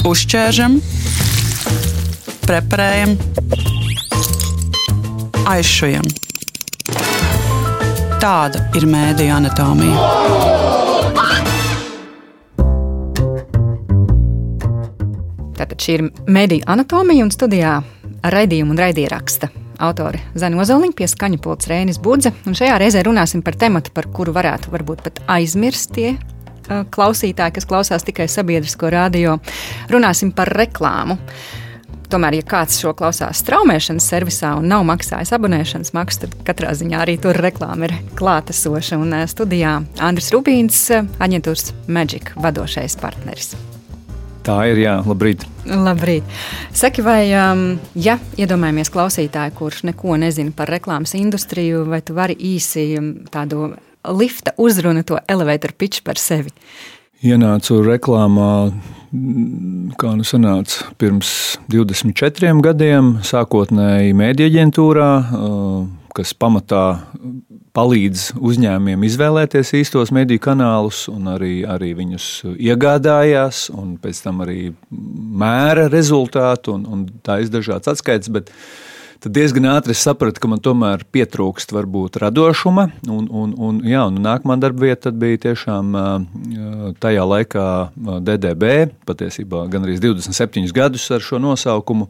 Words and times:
Uzķēršam, 0.00 0.78
preparējam, 2.48 3.10
aizšujam. 5.44 6.06
Tāda 8.22 8.62
ir 8.80 8.86
mēdija 8.88 9.36
anatomija. 9.36 10.06
Tātad 15.60 15.76
šī 15.76 15.98
ir 15.98 16.06
mediju 16.24 16.64
anatomija 16.64 17.28
un 17.28 17.34
studijā 17.36 17.76
raidījuma 18.24 18.72
un 18.72 18.80
raidieraksta 18.80 19.52
autore 19.80 20.24
Zana 20.32 20.64
Ozoliņa, 20.64 20.96
pie 20.96 21.12
skaņa 21.12 21.44
pults 21.44 21.68
Rēnis 21.68 22.00
Budze. 22.00 22.32
Šajā 22.48 22.80
reizē 22.80 23.04
runāsim 23.04 23.44
par 23.44 23.60
tematu, 23.60 23.92
par 23.92 24.08
kuru 24.08 24.32
varētu 24.32 24.72
varbūt 24.72 25.04
pat 25.04 25.24
aizmirst 25.36 25.92
tie 25.96 26.14
klausītāji, 26.68 27.56
kas 27.56 27.68
klausās 27.68 28.06
tikai 28.06 28.28
sabiedrisko 28.30 28.90
radio, 28.92 29.38
runāsim 29.90 30.34
par 30.36 30.52
reklāmu. 30.56 31.18
Tomēr, 32.10 32.40
ja 32.40 32.46
kāds 32.46 32.80
šo 32.82 32.90
klausās 32.98 33.38
straumēšanas 33.44 34.08
servisā 34.10 34.56
un 34.58 34.66
nav 34.72 34.82
maksājis 34.88 35.30
abonēšanas 35.36 35.92
maksu, 35.94 36.24
tad 36.24 36.34
katrā 36.48 36.72
ziņā 36.74 37.04
arī 37.04 37.14
tur 37.22 37.38
reklāma 37.38 37.86
ir 37.86 37.94
klātesoša. 38.18 38.98
Un 38.98 39.14
studijā 39.30 39.76
Andris 40.02 40.32
Rubīns, 40.34 40.88
aģentūras 41.22 41.70
Magic 41.86 42.32
vadošais 42.34 42.98
partneris. 42.98 43.54
Tā 44.42 44.56
ir, 44.72 44.80
jā, 44.82 44.96
labrīt. 45.06 45.44
Labrīt. 45.68 46.26
Saki, 46.74 47.04
vai, 47.04 47.28
ja 47.30 48.16
iedomājamies 48.40 48.90
klausītāju, 48.90 49.54
kurš 49.58 49.84
neko 49.92 50.16
nezina 50.18 50.50
par 50.56 50.72
reklāmas 50.72 51.14
industriju, 51.14 51.84
vai 51.92 52.00
tu 52.02 52.16
vari 52.16 52.34
īsi 52.34 52.88
tādu 53.30 53.68
lifta 54.08 54.54
uzruna, 54.56 55.02
to 55.02 55.18
elevator 55.28 55.72
pitch 55.72 56.04
par 56.04 56.18
sevi? 56.20 56.52
Ienācu 57.20 57.82
reklāmā, 57.84 58.70
kā 60.00 60.12
nu 60.16 60.24
sanāca, 60.24 60.88
pirms 61.00 61.58
24 61.68 62.54
gadiem, 62.64 63.18
sākotnēji 63.26 64.16
mēdīņu 64.16 64.48
aģentūrā, 64.54 65.10
kas 66.16 66.32
pamatā 66.32 66.84
palīdz 67.76 68.30
uzņēmumiem 68.40 69.04
izvēlēties 69.06 69.74
īstos 69.82 70.10
mediju 70.16 70.42
kanālus, 70.48 71.04
un 71.12 71.28
arī, 71.36 71.60
arī 71.68 71.92
viņus 72.00 72.30
iegādājās, 72.56 73.68
un 73.76 73.98
pēc 74.00 74.24
tam 74.24 74.40
arī 74.46 74.70
mēra 74.90 75.90
rezultātu 75.92 76.78
un, 76.78 76.88
un 76.88 77.04
tā 77.26 77.42
izdažādas 77.44 77.92
atskaites. 77.92 78.32
Bet, 78.32 78.48
uh, 78.48 78.90
tad 79.20 79.34
diezgan 79.36 79.68
ātri 79.74 79.94
sapratu, 79.96 80.40
ka 80.40 80.48
man 80.50 80.62
tomēr 80.64 81.04
pietrūkst 81.12 81.74
varbūt 81.76 82.20
radošuma. 82.22 82.86
Un, 83.08 83.26
un, 83.28 83.52
un, 83.56 83.80
jā, 83.86 84.06
un 84.08 84.20
nākamā 84.24 84.56
darba 84.60 84.88
vieta 84.88 85.12
bija 85.12 85.42
tiešām 85.48 85.92
tajā 87.02 87.26
laikā 87.32 87.66
DDB, 88.24 88.70
patiesībā 89.08 89.66
gan 89.72 89.84
arī 89.84 89.98
27 90.00 90.72
gadus 90.76 91.10
ar 91.12 91.24
šo 91.24 91.42
nosaukumu. 91.42 92.08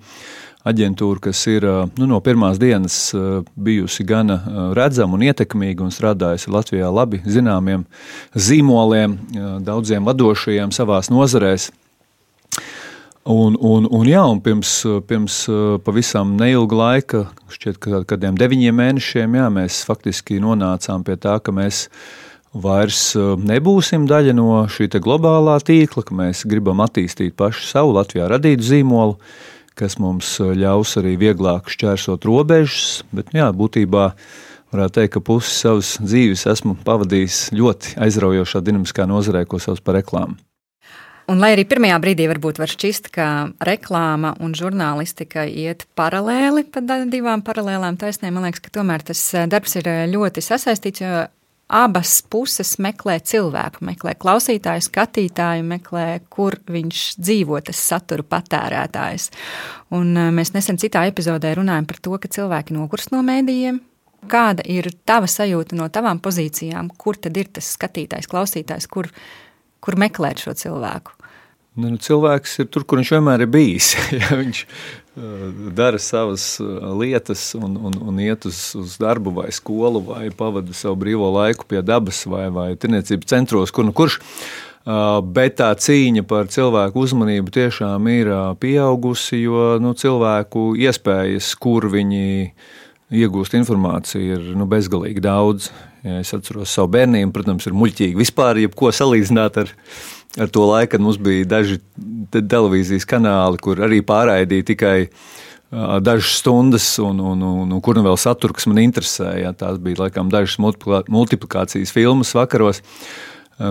Aģentūra, 0.60 1.22
kas 1.24 1.40
ir 1.48 1.64
nu, 1.96 2.04
no 2.04 2.18
pirmās 2.20 2.58
dienas 2.60 3.14
bijusi 3.56 4.04
gana 4.04 4.36
redzama 4.76 5.16
un 5.16 5.22
ietekmīga 5.24 5.86
un 5.86 5.94
strādājusi 5.94 6.52
Latvijā 6.52 6.90
labi 6.92 7.22
zināmiem 7.24 7.86
zīmoliem, 8.36 9.16
daudziem 9.64 10.04
vadošajiem 10.04 10.74
savās 10.76 11.08
nozarēs. 11.08 11.70
Un, 13.28 13.52
un, 13.60 13.84
un, 13.84 14.08
jā, 14.08 14.22
un 14.24 14.38
pirms, 14.40 14.70
pirms 15.04 15.42
pavisam 15.84 16.32
neilga 16.40 16.76
laika, 16.78 17.20
šķiet, 17.52 17.76
ka 17.76 18.00
kādiem 18.08 18.38
deviņiem 18.40 18.78
mēnešiem, 18.80 19.36
jā, 19.36 19.50
mēs 19.52 19.82
faktiski 19.84 20.40
nonācām 20.40 21.04
pie 21.04 21.18
tā, 21.20 21.36
ka 21.44 21.52
mēs 21.52 21.84
vairs 22.56 23.12
nebūsim 23.44 24.08
daļa 24.08 24.34
no 24.40 24.64
šī 24.72 24.88
globālā 25.04 25.58
tīkla, 25.60 26.06
ka 26.08 26.16
mēs 26.16 26.46
gribam 26.48 26.80
attīstīt 26.80 27.36
pašu 27.36 27.68
savu 27.68 27.92
Latvijā 28.00 28.24
radītu 28.32 28.70
zīmolu, 28.72 29.20
kas 29.76 30.00
mums 30.00 30.38
ļaus 30.40 30.96
arī 30.96 31.18
vieglāk 31.20 31.68
šķērsot 31.68 32.24
robežas. 32.24 33.02
Bet, 33.12 33.36
jā, 33.36 33.52
būtībā 33.52 34.14
varētu 34.72 34.96
teikt, 34.96 35.18
ka 35.18 35.26
pusi 35.28 35.58
savas 35.60 35.98
dzīves 36.00 36.48
esmu 36.48 36.78
pavadījis 36.88 37.50
ļoti 37.52 37.98
aizraujošā 38.00 38.64
dinamiskā 38.64 39.04
nozarē, 39.04 39.44
ko 39.44 39.60
sauc 39.60 39.84
par 39.84 40.00
reklāmu. 40.00 40.40
Un, 41.30 41.38
lai 41.38 41.52
arī 41.54 41.62
pirmajā 41.68 41.94
brīdī 42.02 42.24
varbūt 42.26 42.58
var 42.58 42.70
šķist, 42.72 43.12
ka 43.14 43.24
reklāma 43.62 44.32
un 44.42 44.54
žurnālistika 44.58 45.44
iet 45.46 45.84
paralēli 45.94 46.64
pa 46.74 46.82
divām 46.82 47.44
paralēlām 47.46 47.98
taisnēm, 48.00 48.34
man 48.34 48.48
liekas, 48.48 48.64
ka 48.64 48.72
tomēr 48.74 49.04
tas 49.06 49.20
eh, 49.38 49.44
darbs 49.50 49.76
ir 49.78 49.86
eh, 49.86 50.00
ļoti 50.10 50.42
sasaistīts, 50.42 51.04
jo 51.04 51.20
abas 51.70 52.16
puses 52.26 52.72
meklē 52.82 53.20
cilvēku, 53.22 53.84
meklē 53.86 54.16
klausītāju, 54.18 54.82
skatītāju, 54.88 55.68
meklē, 55.70 56.08
kur 56.34 56.56
viņš 56.66 57.04
dzīvo, 57.22 57.60
tas 57.68 57.84
satura 57.92 58.26
patērētājs. 58.26 59.28
Un 59.94 60.10
eh, 60.16 60.32
mēs 60.34 60.50
nesen 60.56 60.82
citā 60.82 61.04
epizodē 61.12 61.54
runājam 61.60 61.86
par 61.92 62.02
to, 62.02 62.18
ka 62.18 62.32
cilvēki 62.40 62.74
nogurst 62.74 63.14
no 63.14 63.22
mēdījiem. 63.30 63.78
Kāda 64.34 64.66
ir 64.66 64.90
tava 65.06 65.30
sajūta 65.30 65.78
no 65.78 65.86
tavām 65.94 66.18
pozīcijām, 66.18 66.90
kur 66.98 67.22
tad 67.22 67.38
ir 67.38 67.54
tas 67.54 67.70
skatītājs, 67.78 68.26
klausītājs, 68.34 68.90
kur, 68.90 69.12
kur 69.78 70.00
meklēt 70.00 70.42
šo 70.42 70.58
cilvēku? 70.58 71.19
Nu, 71.78 71.92
nu, 71.92 72.00
cilvēks 72.02 72.56
ir 72.64 72.66
tur, 72.72 72.82
kur 72.82 72.98
viņš 72.98 73.12
vienmēr 73.14 73.44
ir 73.44 73.50
bijis. 73.50 73.92
ja 74.18 74.38
viņš 74.40 74.62
uh, 74.64 75.44
dara 75.76 76.00
savas 76.02 76.56
uh, 76.62 76.88
lietas 76.98 77.44
un, 77.58 77.76
un, 77.78 78.00
un 78.10 78.18
iet 78.22 78.48
uz, 78.50 78.72
uz 78.78 78.96
darbu 79.00 79.32
vai 79.36 79.50
skolu 79.54 80.02
vai 80.08 80.24
pavada 80.34 80.74
savu 80.74 80.98
brīvo 81.04 81.30
laiku 81.36 81.68
pie 81.70 81.84
dabas 81.86 82.24
vai, 82.26 82.48
vai 82.50 82.72
tirniecības 82.74 83.30
centros, 83.30 83.74
kur 83.74 83.86
nu 83.86 83.94
kurš. 83.94 84.18
Uh, 84.80 85.20
bet 85.22 85.58
tā 85.60 85.68
cīņa 85.76 86.24
par 86.26 86.50
cilvēku 86.50 87.04
uzmanību 87.04 87.52
tiešām 87.54 88.06
ir 88.10 88.32
pieaugusi, 88.58 89.44
jo 89.44 89.76
nu, 89.78 89.94
cilvēku 89.94 90.72
iespējas, 90.80 91.52
kur 91.60 91.86
viņi 91.92 92.50
iegūst 93.20 93.54
informāciju, 93.58 94.38
ir 94.38 94.56
nu, 94.58 94.66
bezgalīgi 94.70 95.22
daudz. 95.22 95.70
Ja 96.00 96.22
es 96.22 96.32
atceros 96.32 96.72
savu 96.72 96.88
bērnību, 96.94 97.30
protams, 97.36 97.66
ir 97.68 97.76
muļķīgi 97.76 98.16
vispār 98.16 98.56
jebko 98.62 98.88
salīdzināt 98.96 99.58
ar 99.60 99.68
viņu 99.68 100.19
ar 100.38 100.48
to 100.48 100.66
laiku, 100.66 100.92
kad 100.94 101.02
mums 101.02 101.18
bija 101.18 101.44
daži 101.48 101.80
televīzijas 102.30 103.06
kanāli, 103.08 103.58
kur 103.62 103.80
arī 103.82 104.00
pārraidīja 104.06 104.68
tikai 104.72 104.96
dažas 106.02 106.40
stundas, 106.40 106.86
un, 106.98 107.20
un, 107.22 107.42
un, 107.46 107.72
un 107.72 107.82
kur 107.82 107.98
nu 107.98 108.04
vēl 108.06 108.18
satura, 108.18 108.54
kas 108.56 108.66
man 108.70 108.82
interesēja. 108.82 109.54
Tās 109.58 109.78
bija 109.82 110.04
laikam 110.04 110.30
dažas 110.30 110.58
multiplikācijas 110.58 111.94
filmas 111.94 112.34
vakaros, 112.34 112.82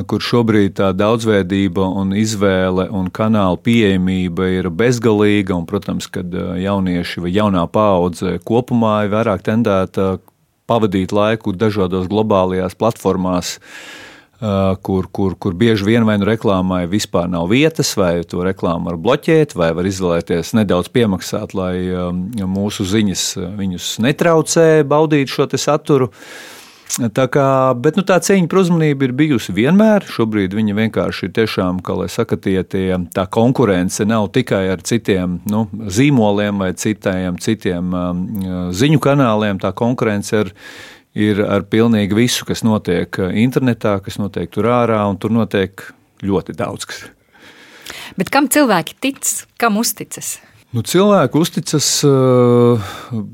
kur 0.08 0.24
šobrīd 0.24 0.78
tā 0.78 0.92
daudzveidība 0.96 1.84
un 2.00 2.14
izvēle 2.16 2.88
un 2.96 3.10
kanāla 3.12 3.60
pieejamība 3.60 4.48
ir 4.60 4.72
bezgalīga. 4.72 5.58
Un, 5.58 5.68
protams, 5.68 6.08
kad 6.12 6.32
jaunieši 6.32 7.26
vai 7.26 7.34
jaunā 7.36 7.66
paudze 7.72 8.38
kopumā 8.48 9.02
ir 9.08 9.16
vairāk 9.16 9.44
tendēta 9.48 10.14
pavadīt 10.70 11.12
laiku 11.16 11.52
dažādos 11.58 12.06
globālajās 12.08 12.78
platformās, 12.78 13.58
uh, 13.58 14.09
kur, 14.40 15.08
kur, 15.12 15.36
kur 15.36 15.56
bieži 15.60 15.84
vien 15.84 16.06
vai 16.08 16.16
nu 16.20 16.28
reklāmai 16.30 16.86
vispār 16.88 17.28
nav 17.28 17.50
vietas, 17.52 17.92
vai 18.00 18.22
to 18.24 18.44
reklāmu 18.46 18.88
var 18.88 19.00
bloķēt, 19.02 19.56
vai 19.60 19.74
var 19.76 19.90
izvēlēties 19.90 20.54
nedaudz 20.56 20.88
piemaksāt, 20.96 21.56
lai 21.58 21.74
um, 21.92 22.24
mūsu 22.48 22.88
ziņas 22.88 23.26
uh, 23.36 23.50
viņus 23.60 23.98
netraucē 24.06 24.70
baudīt 24.88 25.34
šo 25.34 25.50
saturu. 25.60 26.10
Tā, 26.90 27.28
kā, 27.30 27.46
bet, 27.78 28.00
nu, 28.00 28.04
tā 28.08 28.16
cīņa 28.24 28.50
par 28.50 28.60
uzmanību 28.64 29.06
ir 29.06 29.12
bijusi 29.14 29.54
vienmēr. 29.54 30.08
Šobrīd 30.10 30.56
viņa 30.58 30.74
vienkārši 30.78 31.28
ir 31.28 31.34
tiešām, 31.38 31.84
kā 31.86 31.94
lai 32.00 32.08
saka, 32.10 32.40
tie, 32.42 32.58
tie, 32.66 32.98
tā 33.14 33.28
konkurence 33.30 34.08
nav 34.10 34.32
tikai 34.34 34.64
ar 34.74 34.82
citiem 34.82 35.38
nu, 35.52 35.68
zīmoliem 35.70 36.64
vai 36.64 36.72
citiem, 36.74 37.38
citiem 37.44 37.94
ziņu 38.74 39.04
kanāliem. 39.06 39.62
Tā 39.62 39.70
konkurence 39.78 40.42
ir 40.42 40.52
ir 41.18 41.42
ar 41.46 41.66
pilnīgi 41.70 42.18
visu, 42.18 42.46
kas 42.48 42.64
notiek 42.66 43.22
uh, 43.22 43.32
internetā, 43.34 43.98
kas 44.04 44.20
notiek 44.22 44.52
tur 44.54 44.70
ārā, 44.72 45.02
un 45.10 45.18
tur 45.22 45.34
notiek 45.34 45.84
ļoti 46.26 46.56
daudz 46.60 46.90
kas. 46.90 47.08
Bet 48.20 48.30
kam 48.34 48.50
cilvēki 48.52 48.98
tic, 49.02 49.24
kam 49.62 49.80
uzticas? 49.82 50.38
Nu, 50.70 50.84
cilvēki 50.86 51.40
uzticas 51.40 51.88
uh, 52.06 52.92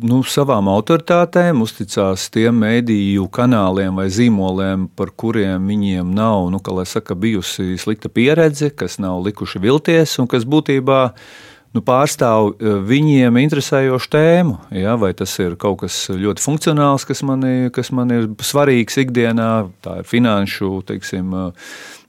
nu, 0.08 0.22
savām 0.24 0.70
autoritātēm, 0.72 1.60
uzticās 1.66 2.30
tiem 2.32 2.62
mēdīju 2.64 3.26
kanāliem 3.36 3.98
vai 4.00 4.06
zīmoliem, 4.08 4.86
par 4.96 5.12
kuriem 5.12 5.68
viņiem 5.68 6.14
nav 6.16 6.48
nu, 6.54 6.62
saka, 6.88 7.16
bijusi 7.16 7.76
slikta 7.82 8.08
pieredze, 8.08 8.70
kas 8.72 9.02
nav 9.04 9.20
likuši 9.26 9.60
vilties 9.60 10.16
un 10.24 10.32
kas 10.32 10.48
būtībā 10.48 11.02
ir 11.12 11.46
nu, 11.76 11.84
pārstāv 11.86 12.54
e, 12.56 12.78
viņiem 12.88 13.40
interesējošu 13.42 14.12
tēmu. 14.16 14.56
Ja? 14.76 14.96
Vai 15.00 15.12
tas 15.18 15.34
ir 15.44 15.58
kaut 15.62 15.82
kas 15.84 16.06
ļoti 16.12 16.44
funkcionāls, 16.44 17.08
kas 17.08 17.24
man, 17.28 17.44
kas 17.76 17.92
man 17.96 18.14
ir 18.16 18.30
svarīgs 18.44 19.00
ikdienā, 19.04 19.52
tā 19.86 20.00
ir 20.02 20.10
finanšu 20.10 20.80
teiksim, 20.88 21.36
e, 21.36 21.46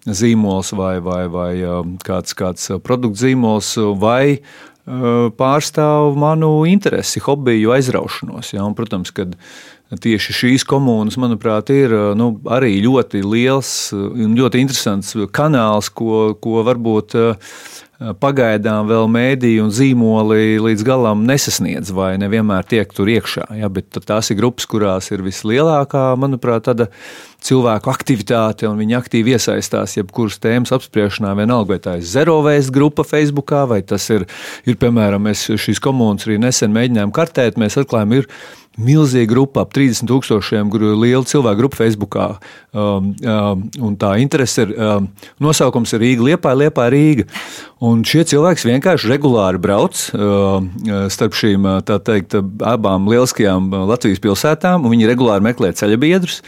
zīmols 0.07 0.73
vai, 0.79 0.97
vai, 1.03 1.25
vai 1.33 1.51
e, 1.59 1.77
kāds, 2.07 2.37
kāds 2.39 2.71
produkts 2.87 3.27
zīmols, 3.27 3.75
vai 4.01 4.39
pārstāv 4.87 6.13
manu 6.15 6.61
interesi, 6.71 7.19
hobiju, 7.19 7.73
aizraušanos. 7.75 8.53
Ja? 8.53 8.63
Un, 8.63 8.77
protams, 8.79 9.11
kad 9.11 9.33
tieši 9.91 10.35
šīs 10.35 10.65
komunas, 10.67 11.17
manuprāt, 11.19 11.73
ir 11.75 11.91
nu, 12.15 12.29
arī 12.55 12.77
ļoti 12.85 13.25
liels 13.27 13.73
un 13.97 14.37
ļoti 14.39 14.63
interesants 14.63 15.19
kanāls, 15.35 15.91
ko, 15.91 16.37
ko 16.39 16.63
varbūt 16.67 17.19
pagaidām 17.97 18.89
vēl 18.91 19.07
mēdīji 19.09 19.63
un 19.65 19.71
zīmoli 19.73 20.59
līdz 20.61 20.85
galam 20.85 21.23
nesasniedz 21.29 21.93
vai 21.97 22.15
nevienmēr 22.21 22.67
tiek 22.69 22.93
tur 22.93 23.09
iekšā. 23.09 23.47
Ja, 23.57 23.71
bet 23.73 23.97
tās 24.05 24.31
ir 24.31 24.41
grupas, 24.41 24.69
kurās 24.69 25.09
ir 25.15 25.25
vislielākā, 25.25 26.11
manuprāt, 26.21 26.67
tāda 26.69 26.91
cilvēku 27.47 27.93
aktivitāte, 27.93 28.67
un 28.69 28.81
viņi 28.81 28.99
aktīvi 28.99 29.37
iesaistās 29.37 29.97
jebkuras 29.97 30.37
tēmas 30.43 30.75
apspriešanā. 30.77 31.33
Vienalga, 31.39 31.77
vai 31.77 31.81
tā 31.83 31.97
ir 32.01 32.07
zerovēst 32.11 32.75
grupa 32.75 33.07
Facebook, 33.07 33.55
vai 33.71 33.81
tas 33.87 34.09
ir, 34.13 34.27
ir 34.69 34.77
piemēram, 34.81 35.29
mēs 35.29 35.47
šīs 35.55 35.81
komunas 35.83 36.29
arī 36.29 36.41
nesen 36.43 36.75
mēģinājām 36.77 37.15
kartēt, 37.17 37.61
mēs 37.61 37.79
atklājām, 37.81 38.17
ir 38.19 38.29
milzīga 38.77 39.31
grupa, 39.31 39.65
ap 39.65 39.75
30 39.77 40.09
tūkstošiem, 40.11 40.71
liela 41.01 41.25
cilvēku 41.27 41.61
grupa 41.63 41.81
Facebookā. 41.81 42.29
Um, 42.77 43.13
um, 43.25 43.97
tā 43.97 44.17
interese 44.21 44.67
ir, 44.67 44.75
um, 44.77 45.09
nosaukums 45.43 45.95
ir 45.97 46.03
Rīga, 46.05 46.27
Liepā, 46.31 46.55
Liepā, 46.57 46.89
Rīga. 46.93 47.27
Un 47.85 48.05
šie 48.09 48.25
cilvēki 48.29 48.71
vienkārši 48.71 49.13
regulāri 49.13 49.61
brauc 49.61 50.01
um, 50.17 50.71
starp 51.13 51.37
šīm 51.37 51.69
teikt, 51.85 52.37
abām 52.65 53.09
lieliskajām 53.13 53.71
Latvijas 53.89 54.23
pilsētām, 54.25 54.85
un 54.85 54.97
viņi 54.97 55.13
regulāri 55.13 55.49
meklē 55.49 55.73
ceļa 55.77 56.01
biedrus. 56.01 56.43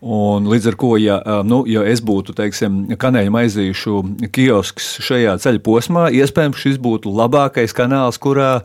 Un 0.00 0.46
līdz 0.48 0.70
ar 0.70 0.76
to, 0.80 0.94
ja, 0.96 1.18
nu, 1.44 1.58
ja 1.68 1.82
es 1.84 2.00
būtu 2.00 2.32
teiksim, 2.32 2.86
kanēļa 2.96 3.32
maizīšu 3.34 3.98
kiosks 4.32 4.94
šajā 5.04 5.34
ceļa 5.44 5.60
posmā, 5.60 6.06
iespējams, 6.16 6.56
šis 6.56 6.78
būtu 6.80 7.12
labākais 7.12 7.76
kanāls, 7.76 8.16
kurā 8.16 8.62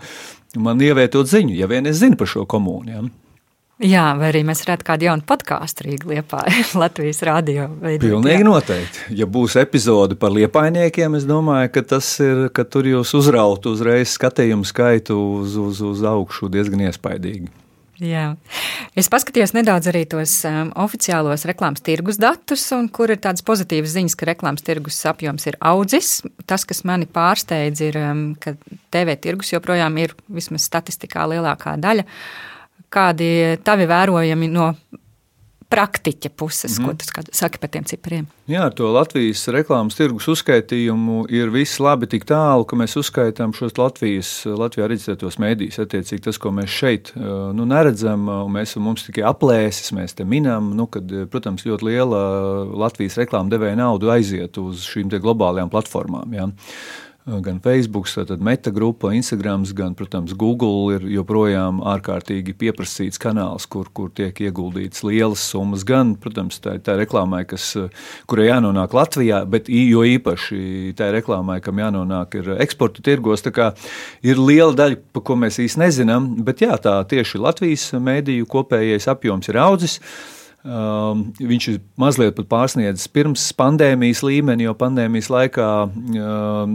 man 0.62 0.82
ievietot 0.82 1.30
ziņu, 1.30 1.56
ja 1.60 1.70
vien 1.72 1.88
es 1.90 2.02
zinu 2.02 2.20
par 2.20 2.30
šo 2.32 2.46
komūnu. 2.50 2.92
Ja. 2.92 3.06
Jā, 3.84 4.06
vai 4.16 4.30
arī 4.30 4.46
mēs 4.48 4.62
varētu 4.64 4.86
kādu 4.88 5.04
jaunu 5.10 5.26
podkāstu 5.28 5.84
Rīgā 5.84 6.08
liepā, 6.14 6.46
Latvijas 6.82 7.20
rādio. 7.28 7.68
Pilnīgi 7.84 8.40
jā. 8.40 8.48
noteikti. 8.48 9.02
Ja 9.20 9.28
būs 9.28 9.58
epizode 9.60 10.16
par 10.20 10.32
liepainiekiem, 10.32 11.18
es 11.20 11.28
domāju, 11.28 11.74
ka 11.76 11.84
tas 11.96 12.14
ir, 12.24 12.46
ka 12.56 12.64
tur 12.64 12.88
jūs 12.88 13.12
uzrautu 13.20 13.76
uzreiz 13.76 14.16
skatījumu 14.16 14.64
skaitu 14.68 15.20
uz, 15.42 15.60
uz, 15.60 15.84
uz 15.84 16.08
augšu 16.08 16.48
diezgan 16.54 16.88
iespaidīgi. 16.88 17.52
Jā. 18.02 18.34
Es 19.00 19.08
paskatījos 19.12 19.54
nedaudz 19.56 19.88
arī 19.92 20.02
tos 20.12 20.34
um, 20.50 20.72
oficiālos 20.84 21.46
reklāmas 21.48 21.84
tirgus 21.86 22.20
datus, 22.20 22.66
kur 22.96 23.14
ir 23.14 23.22
tādas 23.24 23.46
pozitīvas 23.48 23.94
ziņas, 23.96 24.18
ka 24.20 24.28
reklāmas 24.28 24.66
tirgus 24.68 25.00
apjoms 25.08 25.48
ir 25.48 25.58
audzis. 25.64 26.18
Tas, 26.50 26.66
kas 26.68 26.84
mani 26.88 27.08
pārsteidz, 27.08 27.84
ir, 27.88 28.00
um, 28.02 28.26
ka 28.40 28.58
TV 28.92 29.16
tirgus 29.24 29.54
joprojām 29.54 29.96
ir 30.04 30.16
vismaz 30.28 30.68
statistikā 30.68 31.24
lielākā 31.32 31.78
daļa. 31.80 32.08
Kādi 32.92 33.30
tavi 33.64 33.88
vērojami 33.88 34.52
no 34.52 34.74
praktiķa 35.76 36.32
puses, 36.40 36.80
mm. 36.80 36.86
ko 36.86 36.94
mhm. 36.94 37.28
tu 37.28 37.36
saki 37.36 37.60
par 37.62 37.72
tiem 37.74 37.86
cipriem? 37.88 38.28
Jā, 38.50 38.68
ar 38.70 38.76
to 38.78 38.88
Latvijas 38.94 39.42
reklāmas 39.52 39.98
tirgus 39.98 40.28
uzskaitījumu 40.32 41.26
ir 41.34 41.52
viss 41.54 41.82
labi 41.84 42.08
tik 42.10 42.28
tālu, 42.30 42.66
ka 42.70 42.78
mēs 42.80 42.96
uzskaitām 43.02 43.56
šos 43.58 43.76
Latvijas, 43.82 44.32
Latvijā 44.46 44.88
reģistrētos 44.92 45.40
mēdījus. 45.42 45.82
Attiecīgi 45.86 46.26
tas, 46.28 46.40
ko 46.42 46.54
mēs 46.56 46.72
šeit 46.72 47.12
nu, 47.18 47.66
neredzam, 47.68 48.30
un 48.46 48.54
mēs 48.56 48.78
mums 48.82 49.08
tikai 49.08 49.26
aplēses, 49.28 49.92
mēs 49.98 50.16
te 50.18 50.28
minam, 50.30 50.72
nu, 50.78 50.88
kad, 50.92 51.10
protams, 51.34 51.66
ļoti 51.68 51.90
liela 51.90 52.22
Latvijas 52.86 53.18
reklāma 53.22 53.52
devēja 53.52 53.82
naudu 53.82 54.14
aiziet 54.14 54.62
uz 54.62 54.86
šīm 54.88 55.10
globālajām 55.16 55.74
platformām. 55.74 56.38
Jā 56.38 56.52
gan 57.26 57.60
Facebook, 57.60 58.08
tad 58.28 58.42
Meta 58.42 58.70
grupa, 58.70 59.14
Instagram, 59.14 59.64
gan, 59.74 59.96
protams, 59.98 60.34
Google 60.38 60.94
ir 60.94 61.08
joprojām 61.10 61.80
ārkārtīgi 61.82 62.54
pieprasīts 62.54 63.18
kanāls, 63.22 63.66
kur, 63.66 63.90
kur 63.90 64.12
tiek 64.14 64.38
ieguldīts 64.46 65.02
lielas 65.02 65.42
summas. 65.42 65.82
Gan, 65.88 66.14
protams, 66.22 66.60
tā, 66.62 66.76
tā 66.86 66.94
reklāmai, 67.00 67.42
kas, 67.50 67.72
kurai 68.30 68.52
jānonāk 68.52 68.94
Latvijā, 68.94 69.42
bet 69.50 69.72
jo 69.74 70.06
īpaši 70.06 70.94
tā 70.98 71.10
reklāmai, 71.18 71.58
kam 71.66 71.82
jānonāk 71.82 72.38
ir 72.44 72.54
eksporta 72.60 73.02
tirgos. 73.02 73.42
Ir 74.22 74.38
liela 74.38 74.78
daļa, 74.78 75.02
pa 75.14 75.26
ko 75.26 75.40
mēs 75.42 75.58
īsti 75.66 75.82
nezinām, 75.82 76.30
bet 76.46 76.62
jā, 76.62 76.78
tā 76.78 77.00
tieši 77.10 77.42
Latvijas 77.42 77.90
mēdīju 77.98 78.46
kopējais 78.54 79.10
apjoms 79.10 79.50
ir 79.50 79.64
audzis. 79.66 80.02
Um, 80.66 81.28
viņš 81.38 81.66
ir 81.70 81.82
mazliet 82.02 82.40
pārsniedzis 82.50 83.06
pirms 83.14 83.44
pandēmijas 83.54 84.24
līmeni, 84.26 84.66
jo 84.66 84.72
pandēmijas 84.74 85.28
laikā 85.30 85.68
um, 85.86 86.72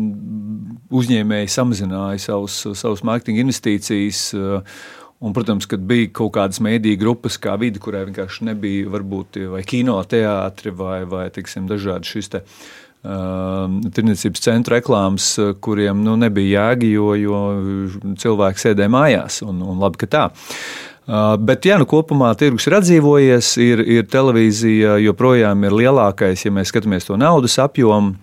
uzņēmēji 0.94 1.50
samazināja 1.50 2.20
savus, 2.22 2.60
savus 2.78 3.02
mārketinga 3.02 3.42
investīcijas. 3.42 4.20
Uh, 4.38 4.76
un, 5.18 5.34
protams, 5.34 5.66
kad 5.66 5.82
bija 5.90 6.12
kaut 6.20 6.36
kādas 6.36 6.62
mēdīņu 6.62 7.00
grupas, 7.00 7.34
kā 7.42 7.56
vidi, 7.58 7.82
kurai 7.82 8.04
vienkārši 8.06 8.46
nebija 8.52 8.92
varbūt 8.94 9.40
vai 9.56 9.64
kino, 9.66 9.98
teātri 10.06 10.70
vai, 10.70 11.00
vai 11.10 11.26
teiksim, 11.34 11.66
dažādi 11.66 12.12
šis 12.12 12.30
te, 12.30 12.44
uh, 12.46 13.66
tirdzniecības 13.90 14.46
centra 14.46 14.78
reklāmas, 14.78 15.32
kuriem 15.66 16.06
nu, 16.06 16.14
nebija 16.20 16.70
jēga, 16.70 16.92
jo, 16.94 17.10
jo 17.18 17.42
cilvēki 18.22 18.68
sēdēja 18.68 18.94
mājās. 18.94 19.42
Un, 19.50 19.66
un 19.66 19.82
labi, 19.82 20.04
ka 20.04 20.12
tā. 20.14 20.28
Uh, 20.30 20.86
bet, 21.08 21.66
ja 21.66 21.78
nu 21.80 21.86
kopumā 21.88 22.32
tirgus 22.38 22.68
ir 22.68 22.76
atdzīvojies, 22.80 23.52
ir, 23.64 23.84
ir 23.98 24.08
televīzija 24.10 24.98
joprojām 25.06 25.64
ir 25.66 25.78
lielākais, 25.82 26.44
ja 26.44 26.52
mēs 26.54 26.72
skatāmies 26.72 27.08
to 27.08 27.18
naudas 27.20 27.58
apjomu. 27.62 28.16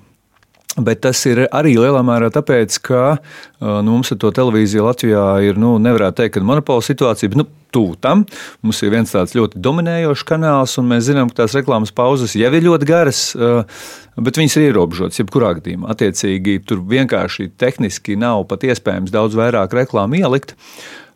Bet 0.78 1.02
tas 1.02 1.18
ir 1.26 1.48
arī 1.48 1.72
lielā 1.74 2.04
mērā 2.06 2.28
tāpēc, 2.30 2.76
ka 2.86 3.04
uh, 3.18 3.80
nu, 3.82 3.96
mums 3.96 4.12
ar 4.14 4.20
to 4.22 4.30
televīziju 4.30 4.84
Latvijā 4.86 5.24
ir, 5.48 5.58
nu, 5.58 5.80
nevarētu 5.82 6.20
teikt, 6.22 6.44
monopola 6.46 6.86
situācija, 6.86 7.32
bet 7.34 7.40
nu, 7.42 7.48
tuvu 7.74 7.98
tam. 8.02 8.22
Mums 8.62 8.84
ir 8.86 8.94
viens 8.94 9.10
tāds 9.12 9.34
ļoti 9.34 9.58
dominējošs 9.64 10.26
kanāls, 10.30 10.78
un 10.78 10.92
mēs 10.92 11.08
zinām, 11.10 11.32
ka 11.32 11.42
tās 11.42 11.58
reklāmas 11.58 11.94
pauzes 11.98 12.38
jau 12.38 12.52
ir 12.54 12.68
ļoti 12.68 12.90
garas, 12.90 13.24
uh, 13.34 13.82
bet 14.22 14.38
viņas 14.38 14.60
ir 14.60 14.68
ierobežotas 14.68 15.24
jebkurā 15.24 15.56
gadījumā. 15.58 15.90
Attiecīgi, 15.96 16.60
tur 16.70 16.86
vienkārši 16.94 17.50
tehniski 17.58 18.20
nav 18.22 18.46
pat 18.52 18.70
iespējams 18.70 19.14
daudz 19.18 19.40
vairāk 19.40 19.74
reklāmu 19.82 20.22
ielikt 20.22 20.54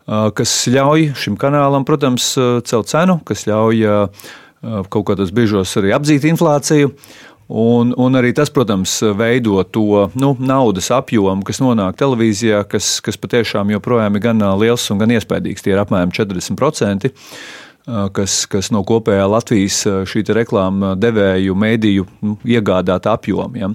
kas 0.07 0.53
ļauj 0.71 1.12
šim 1.19 1.36
kanālam, 1.39 1.86
protams, 1.88 2.33
celt 2.68 2.92
cenu, 2.92 3.19
kas 3.27 3.45
ļauj 3.50 3.83
kaut 4.94 5.06
kādos 5.09 5.33
brīžos 5.33 5.74
arī 5.81 5.94
apdzīt 5.95 6.27
inflāciju. 6.30 6.94
Un, 7.51 7.89
un 8.00 8.15
arī 8.15 8.30
tas, 8.31 8.48
protams, 8.53 8.94
veido 9.19 9.59
to 9.68 10.06
nu, 10.15 10.30
naudas 10.39 10.88
apjomu, 10.95 11.44
kas 11.44 11.59
nonāk 11.59 11.98
televīzijā, 12.00 12.62
kas, 12.71 13.01
kas 13.03 13.19
patiešām 13.19 13.74
joprojām 13.74 14.15
ir 14.15 14.24
gan 14.24 14.45
liels 14.62 14.86
un 14.94 15.01
gan 15.01 15.12
iespaidīgs. 15.12 15.65
Tie 15.65 15.74
ir 15.74 15.81
apmēram 15.81 16.13
40% 16.15 17.12
kas, 17.86 18.45
kas 18.50 18.69
no 18.74 18.83
kopējā 18.88 19.25
Latvijas 19.30 19.83
reklāmas 20.36 20.98
devēju 21.01 21.56
mēdīju 21.57 22.06
nu, 22.22 22.36
iegādāta 22.45 23.16
apjoma. 23.16 23.57
Ja. 23.57 23.72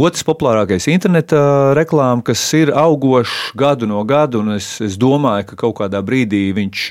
Otrs 0.00 0.24
populārākais 0.24 0.86
interneta 0.88 1.72
reklāma, 1.76 2.22
kas 2.24 2.40
ir 2.56 2.70
augošs 2.76 3.52
gadu 3.58 3.88
no 3.90 4.00
gada, 4.08 4.38
un 4.40 4.54
es, 4.54 4.68
es 4.84 4.96
domāju, 5.00 5.50
ka 5.50 5.58
kaut 5.64 5.76
kādā 5.80 6.00
brīdī 6.04 6.46
viņš 6.56 6.84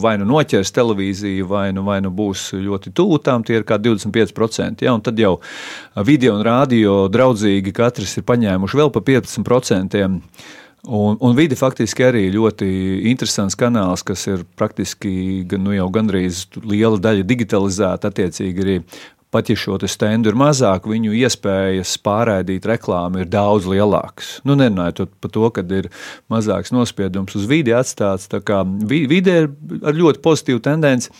vai 0.00 0.14
nu 0.20 0.28
noķers 0.28 0.72
televīziju, 0.76 1.48
vai 1.50 1.66
nu, 1.76 1.84
vai 1.84 2.00
nu 2.04 2.12
būs 2.14 2.52
ļoti 2.56 2.94
tuvu 2.96 3.20
tam, 3.24 3.44
tie 3.44 3.58
ir 3.60 3.68
kā 3.68 3.80
25%. 3.80 4.84
Ja, 4.84 4.96
tad 5.04 5.20
jau 5.20 5.38
video 6.06 6.38
un 6.38 6.44
radio 6.46 7.04
draudzīgi 7.12 7.74
katrs 7.76 8.16
ir 8.20 8.28
paņēmuši 8.28 8.80
vēl 8.80 8.92
pa 8.94 9.04
15%. 9.04 10.04
Un, 10.84 11.16
un 11.24 11.32
vidi 11.32 11.56
faktiski 11.56 12.04
arī 12.04 12.26
ļoti 12.34 12.66
interesants 13.08 13.56
kanāls, 13.56 14.02
kas 14.04 14.26
ir 14.28 14.42
praktiski 14.58 15.46
nu, 15.56 15.72
jau 15.72 15.86
gandrīz 15.92 16.42
liela 16.60 16.98
daļa 17.00 17.24
digitalizēta. 17.24 18.10
Attiecīgi 18.12 18.64
arī 18.66 18.74
pat 19.34 19.50
ja 19.50 19.56
šo 19.58 19.78
stendu 19.90 20.30
ir 20.30 20.38
mazāk, 20.38 20.86
viņu 20.90 21.14
iespējas 21.18 21.96
pārraidīt 22.04 22.66
reklāmu 22.70 23.24
ir 23.24 23.30
daudz 23.30 23.66
lielākas. 23.70 24.38
Nu, 24.46 24.54
nerunājot 24.58 25.16
par 25.20 25.34
to, 25.34 25.50
ka 25.54 25.64
ir 25.74 25.90
mazāks 26.30 26.72
nospiedums 26.74 27.34
uz 27.34 27.48
vidi 27.50 27.74
atstāts. 27.74 28.30
Vide 28.88 29.38
ir 29.42 29.50
ar 29.82 29.98
ļoti 29.98 30.22
pozitīvu 30.24 30.62
tendenci. 30.64 31.10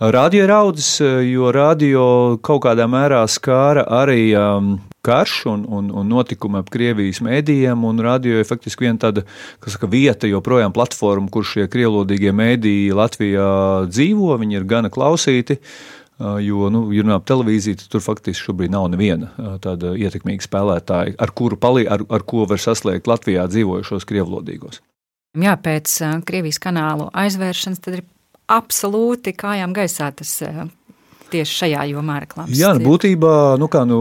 Radio 0.00 0.44
ir 0.44 0.52
audzis, 0.52 0.90
jo 1.26 1.50
radio 1.54 2.04
kaut 2.44 2.62
kādā 2.66 2.86
mērā 2.90 3.22
skāra 3.32 3.86
arī 4.02 4.30
um, 4.36 4.76
karš 5.06 5.46
un, 5.46 5.64
un, 5.68 5.90
un 5.94 6.08
notikumi 6.10 6.60
ap 6.60 6.70
Krievijas 6.72 7.22
mēdījiem, 7.24 7.84
un 7.86 8.02
radio 8.04 8.40
ir 8.40 8.48
faktiski 8.48 8.86
viena 8.86 9.00
tāda 9.06 9.26
saka, 9.66 9.88
vieta, 9.90 10.28
joprojām 10.30 10.74
platforma, 10.76 11.30
kur 11.32 11.46
šie 11.46 11.68
krievlodīgie 11.72 12.34
mēdīji 12.36 12.96
Latvijā 12.96 13.50
dzīvo, 13.90 14.34
viņi 14.42 14.60
ir 14.60 14.66
gana 14.68 14.92
klausīti. 14.92 15.60
Jo, 16.16 16.70
nu, 16.72 16.86
ja 16.96 17.04
runājam 17.04 17.20
par 17.20 17.28
televīziju, 17.28 17.76
tad 17.82 17.90
tur 17.92 18.00
faktiski 18.00 18.46
šobrīd 18.46 18.72
nav 18.72 18.86
neviena 18.88 19.58
tāda 19.60 19.92
ietekmīga 20.00 20.46
spēlētāja, 20.46 21.12
ar 21.20 21.32
palī, 21.60 21.84
ar, 21.92 22.06
ar 22.08 22.24
ko 22.24 22.46
var 22.48 22.62
saslēgt 22.62 23.10
Latvijā 23.10 23.44
dzīvojušos 23.52 24.08
krievlodīgos. 24.08 24.80
Jā, 25.36 25.58
pēc 25.60 25.98
Krievijas 26.24 26.58
kanālu 26.64 27.10
aizvēršanas 27.12 27.82
tad 27.84 27.98
ir 27.98 28.06
absolūti 28.48 29.34
kājām 29.36 29.76
gaisā 29.76 30.08
tas 30.16 30.32
tieši 31.36 31.58
šajā 31.60 31.84
jomā 31.92 32.18
reklāmas. 32.24 32.54
Jā, 32.56 32.72
nu, 32.76 32.84
būtībā 32.86 33.34
nu, 33.60 33.68
kā, 33.72 33.84
nu, 33.88 34.00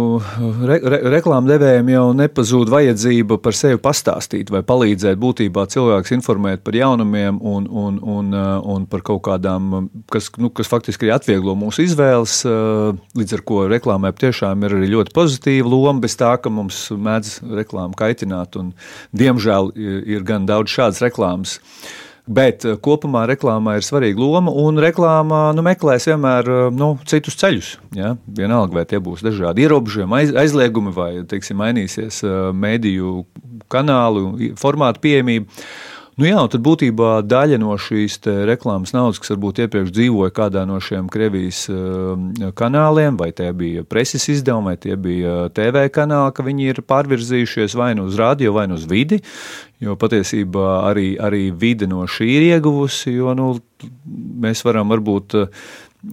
re, 0.65 0.79
re, 0.79 0.99
reklāmdevējiem 1.17 1.91
jau 1.93 2.05
nepazūd 2.17 2.71
vajadzība 2.71 3.37
par 3.43 3.57
sevi 3.57 3.79
pastāstīt 3.81 4.51
vai 4.53 4.63
palīdzēt 4.65 5.19
būtībā 5.21 5.67
cilvēks 5.71 6.15
informēt 6.17 6.63
par 6.65 6.77
jaunumiem 6.77 7.39
un, 7.41 7.67
un, 7.69 7.99
un, 7.99 8.31
un 8.75 8.87
par 8.91 9.03
kaut 9.05 9.23
kādām, 9.27 9.89
kas, 10.11 10.31
nu, 10.41 10.51
kas 10.55 10.71
faktiski 10.71 11.07
arī 11.07 11.15
atvieglo 11.17 11.57
mūsu 11.59 11.85
izvēles, 11.85 12.41
līdz 13.17 13.37
ar 13.39 13.45
ko 13.47 13.65
reklāmai 13.71 14.13
tiešām 14.15 14.65
ir 14.65 14.77
arī 14.79 14.91
ļoti 14.95 15.15
pozitīva 15.15 15.69
loma, 15.71 15.99
bez 16.05 16.17
tā, 16.19 16.35
ka 16.41 16.53
mums 16.53 16.87
mēdz 16.91 17.37
reklāmu 17.61 17.97
kaitināt, 17.99 18.57
un 18.61 18.73
diemžēl 19.15 19.73
ir 19.75 20.25
gan 20.27 20.47
daudz 20.49 20.73
šādas 20.75 21.03
reklāmas. 21.05 21.59
Bet 22.25 22.65
eh, 22.65 22.73
kopumā 22.81 23.25
reklāmā 23.29 23.75
ir 23.77 23.85
svarīga 23.85 24.21
loma, 24.21 24.49
un 24.49 24.81
reklāmā 24.81 25.41
nu, 25.53 25.61
meklēs 25.65 26.07
vienmēr 26.09 26.49
eh, 26.49 26.61
nu, 26.73 26.95
citus 27.05 27.37
ceļus. 27.37 27.71
Ja? 27.93 28.15
Vienalga, 28.25 28.79
vai 28.79 28.85
tie 28.89 28.99
būs 29.03 29.21
dažādi 29.25 29.65
ierobežojumi, 29.65 30.17
aiz, 30.17 30.33
aizliegumi, 30.45 30.93
vai 30.95 31.09
teiksim, 31.29 31.59
mainīsies 31.61 32.23
eh, 32.25 32.37
mēdīju 32.65 33.19
kanālu 33.71 34.55
formātu 34.57 35.03
pieejamība. 35.05 35.61
Nu 36.15 36.23
jā, 36.23 36.37
tad 36.47 36.61
būtībā 36.63 37.17
daļa 37.27 37.57
no 37.59 37.73
šīs 37.75 38.21
reklāmas 38.47 38.93
naudas, 38.95 39.17
kas 39.19 39.33
varbūt 39.33 39.57
iepriekš 39.65 39.89
dzīvoja 39.97 40.31
kādā 40.37 40.61
no 40.63 40.77
šiem 40.79 41.09
Krievijas 41.11 41.65
kanāliem, 42.55 43.17
vai 43.19 43.33
tie 43.35 43.49
bija 43.51 43.83
preses 43.83 44.29
izdevumi, 44.31 44.71
vai 44.71 44.75
tie 44.79 44.95
bija 44.95 45.49
TV 45.51 45.89
kanāli, 45.91 46.31
ka 46.37 46.45
viņi 46.47 46.69
ir 46.71 46.79
pārvirzījušies 46.87 47.75
vai 47.75 47.91
nu 47.99 48.07
uz 48.07 48.15
radio, 48.21 48.53
vai 48.55 48.63
nu 48.71 48.79
uz 48.79 48.87
vidi. 48.87 49.19
Jo 49.83 49.97
patiesībā 49.99 50.85
arī, 50.87 51.17
arī 51.19 51.49
vide 51.51 51.91
no 51.91 52.05
šī 52.07 52.29
ir 52.37 52.47
ieguvusi, 52.53 53.11
jo 53.17 53.35
nu, 53.35 53.49
mēs 54.39 54.63
varam 54.63 54.95
varbūt 54.95 55.35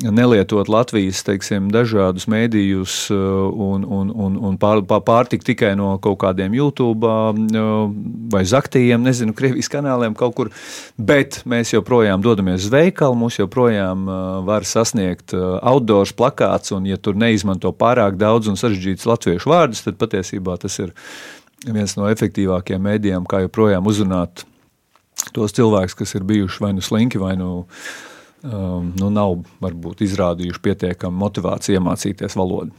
nelietot 0.01 0.69
Latvijas 0.73 1.21
teiksim, 1.27 1.69
dažādus 1.73 2.25
mēdījus 2.31 2.95
un, 3.13 3.85
un, 3.85 4.11
un, 4.11 4.37
un 4.49 4.59
pār, 4.61 4.81
pārtikt 4.89 5.47
tikai 5.51 5.73
no 5.79 5.95
kaut 6.03 6.21
kādiem 6.23 6.55
YouTube 6.57 7.11
vai 8.33 8.43
zaktījiem, 8.49 9.03
nezinu, 9.05 9.35
Krievijas 9.37 9.71
kanāliem 9.73 10.17
kaut 10.19 10.37
kur, 10.39 10.53
bet 10.97 11.43
mēs 11.49 11.75
joprojām 11.75 12.25
dodamies 12.25 12.67
uz 12.67 12.73
veikalu, 12.73 13.19
mūs 13.25 13.41
joprojām 13.41 14.07
var 14.47 14.67
sasniegt 14.69 15.37
outdoors 15.37 16.15
plakāts, 16.17 16.73
un 16.77 16.89
ja 16.89 16.97
tur 16.97 17.19
neizmanto 17.19 17.75
pārāk 17.77 18.17
daudz 18.21 18.49
un 18.51 18.59
sarežģītus 18.61 19.09
latviešu 19.11 19.53
vārdus, 19.53 19.85
tad 19.85 20.01
patiesībā 20.01 20.57
tas 20.63 20.79
ir 20.83 20.95
viens 21.69 21.99
no 21.99 22.09
efektīvākajiem 22.11 22.89
mēdījiem, 22.89 23.29
kā 23.29 23.45
joprojām 23.45 23.87
uzrunāt 23.87 24.47
tos 25.37 25.55
cilvēkus, 25.55 25.95
kas 25.99 26.17
ir 26.17 26.25
bijuši 26.27 26.65
vai 26.65 26.73
nu 26.75 26.83
slinki, 26.83 27.21
vai 27.21 27.37
nu, 27.39 27.51
um, 27.63 28.12
nu 28.43 29.11
nav 29.15 29.43
varbūt 29.63 30.03
izrādījuši 30.07 30.63
pietiekamu 30.63 31.25
motivāciju 31.25 31.79
iemācīties 31.79 32.39
valodu. 32.39 32.73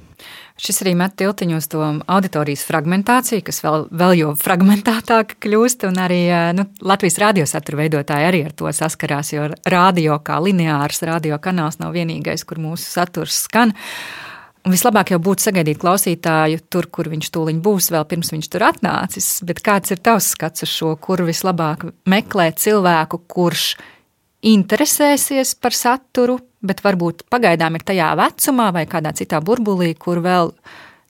Šis 0.59 0.83
arī 0.83 0.93
met 0.95 1.15
tiltiņu 1.17 1.57
uz 1.57 1.67
to 1.71 1.81
auditorijas 1.81 2.63
fragmentāciju, 2.67 3.41
kas 3.47 3.59
vēl, 3.63 3.87
vēl 3.89 4.13
jo 4.19 4.33
fragmentētāka 4.39 5.39
kļūst. 5.43 5.87
Arī 6.03 6.21
nu, 6.57 6.67
Latvijas 6.85 7.17
radiosatura 7.23 7.81
veidotāji 7.81 8.27
arī 8.29 8.43
ar 8.47 8.53
to 8.55 8.69
saskarās, 8.75 9.33
jo 9.33 9.47
radio 9.65 10.19
kā 10.23 10.37
lineārs 10.43 11.01
radio 11.09 11.39
kanāls 11.41 11.79
nav 11.81 11.95
vienīgais, 11.97 12.45
kur 12.47 12.61
mūsu 12.61 12.85
saturs 12.85 13.41
skan. 13.47 13.73
Un 14.63 14.71
vislabāk 14.71 15.11
jau 15.11 15.19
būtu 15.19 15.43
sagaidīt 15.43 15.81
klausītāju 15.81 16.61
tur, 16.71 16.87
kur 16.87 17.09
viņš 17.11 17.33
tūlīt 17.35 17.57
būs, 17.63 17.89
vēl 17.91 18.05
pirms 18.07 18.31
viņš 18.31 18.47
tur 18.53 18.63
atnācis. 18.69 19.31
Bet 19.43 19.59
kāds 19.65 19.91
ir 19.91 19.99
tavs 19.99 20.29
skats 20.37 20.63
uz 20.63 20.71
šo, 20.71 20.93
kur 21.01 21.25
vislabāk 21.27 21.89
meklēt 22.07 22.61
cilvēku, 22.63 23.19
kurš 23.27 23.73
interesēsies 24.43 25.55
par 25.59 25.75
saturu, 25.75 26.39
bet 26.63 26.83
varbūt 26.83 27.25
pagaidām 27.31 27.77
ir 27.79 27.85
tajā 27.87 28.13
vecumā 28.19 28.71
vai 28.75 28.85
kādā 28.89 29.13
citā 29.15 29.41
burbulī, 29.43 29.93
kur 29.99 30.21
vēl 30.23 30.53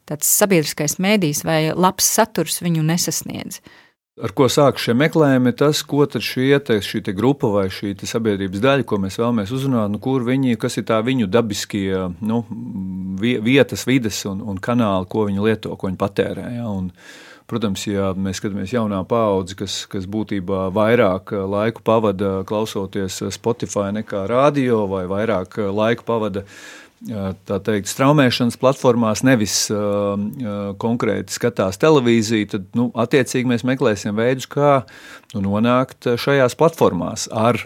tāds 0.10 0.30
sabiedriskais 0.30 1.00
mēdījis 1.02 1.46
vai 1.48 1.62
labs 1.72 2.08
saturs 2.18 2.62
viņu 2.63 2.84
nesasniedz. 2.86 3.62
Ar 4.22 4.30
ko 4.38 4.46
sāk 4.46 4.78
šie 4.78 4.94
meklējumi, 4.94 5.50
ir 5.50 5.56
tas, 5.58 5.80
ko 5.90 6.06
šie, 6.06 6.60
te, 6.62 6.75
šī 6.86 7.00
te 7.08 7.16
grupa 7.18 7.50
vai 7.50 7.63
šī 7.74 7.96
sabiedrības 8.06 8.62
daļa, 8.62 8.86
ko 8.86 9.00
mēs 9.02 9.18
vēlamies 9.18 9.54
uzrunāt, 9.56 9.90
nu, 9.90 9.98
kur 9.98 10.22
viņi, 10.28 10.54
kas 10.62 10.78
ir 10.78 10.86
tā 10.86 11.00
viņu 11.02 11.25
dabiskie 11.34 11.88
nu, 12.22 12.44
vietas, 13.18 13.88
vides 13.90 14.22
un, 14.30 14.44
un 14.46 14.62
kanāli, 14.62 15.10
ko 15.10 15.25
viņi 15.32 15.48
lieto, 15.48 15.74
ko 15.74 15.90
viņi 15.90 15.98
patērē. 15.98 16.46
Ja? 16.60 16.68
Un, 16.70 16.92
protams, 17.50 17.88
ja 17.88 18.12
mēs 18.16 18.40
skatāmies 18.42 18.74
jaunā 18.76 19.02
paudze, 19.08 19.58
kas, 19.60 19.84
kas 19.92 20.08
būtībā 20.10 20.68
vairāk 20.76 21.36
laiku 21.50 21.84
pavada 21.86 22.40
klausoties 22.50 23.22
Spotify 23.36 23.92
nekā 23.96 24.26
radio, 24.32 24.84
vai 24.92 25.04
vairāk 25.12 25.60
laiku 25.74 26.08
pavada 26.08 26.46
tā 27.04 27.58
teikt, 27.60 27.90
straumēšanas 27.92 28.56
platformās, 28.62 29.26
nevis 29.28 29.66
uh, 29.74 30.14
konkrēti 30.80 31.36
skatās 31.36 31.80
televīziju, 31.82 32.50
tad 32.54 32.70
nu, 32.80 32.90
attiecīgi 32.96 33.50
mēs 33.50 33.66
meklēsim 33.68 34.16
veidus, 34.16 34.48
kā 34.48 34.86
nu, 35.34 35.44
nonākt 35.50 36.14
šajās 36.16 36.56
platformās 36.60 37.28
ar 37.28 37.60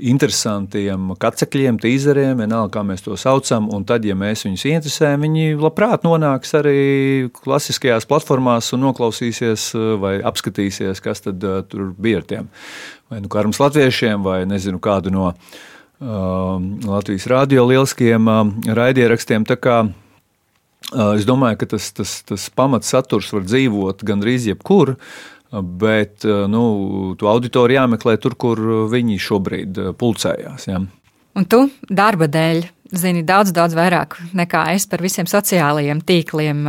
interesantiem 0.00 1.12
kacekļiem, 1.20 1.78
tīzeriem, 1.82 2.42
vienalga, 2.42 2.72
kā 2.78 2.84
mēs 2.86 3.04
to 3.04 3.16
saucam, 3.20 3.68
tad, 3.88 4.04
ja 4.08 4.16
mēs 4.18 4.46
viņus 4.46 4.66
interesējam, 4.72 5.26
viņi 5.26 5.56
labprāt 5.60 6.06
nonāks 6.06 6.54
arī 6.58 6.80
klasiskajās 7.42 8.08
platformās 8.10 8.72
un 8.76 8.86
noklausīsies 8.88 9.70
vai 10.02 10.16
apskatīsies, 10.26 11.02
kas 11.04 11.24
tad 11.28 11.44
uh, 11.46 11.62
tur 11.68 11.92
bija 11.96 12.22
ar 12.22 12.30
tiem 12.30 12.52
vai 13.10 13.20
nu 13.20 13.28
karams 13.28 13.60
latviešiem 13.60 14.22
vai 14.22 14.40
nezinu 14.48 14.80
kādu 14.82 15.12
no 15.14 15.28
uh, 15.30 15.36
Latvijas 16.86 17.28
radio 17.30 17.66
lieliskiem 17.68 18.28
um, 18.28 18.50
raidierakstiem. 18.66 19.46
Uh, 19.46 21.14
es 21.16 21.26
domāju, 21.26 21.60
ka 21.62 21.70
tas, 21.74 21.90
tas, 21.94 22.18
tas 22.26 22.48
pamats 22.54 22.90
saturs 22.94 23.32
var 23.34 23.46
dzīvot 23.46 24.04
gandrīz 24.06 24.46
jebkur, 24.50 24.96
bet 25.50 26.24
uh, 26.24 26.44
nu, 26.50 26.62
to 27.18 27.28
auditoriju 27.30 27.80
jāmeklē 27.80 28.16
tur, 28.22 28.36
kur 28.38 28.60
viņi 28.92 29.18
šobrīd 29.22 29.82
uh, 29.82 29.92
pulcējās. 29.98 30.68
Ja. 30.70 30.80
Un 31.36 31.44
tu 31.50 31.66
darba 31.88 32.28
dēļ 32.32 32.64
zini 32.96 33.24
daudz, 33.26 33.52
daudz 33.52 33.76
vairāk 33.76 34.18
nekā 34.36 34.68
es 34.76 34.86
par 34.88 35.02
visiem 35.02 35.26
sociālajiem 35.28 36.00
tīkliem, 36.06 36.62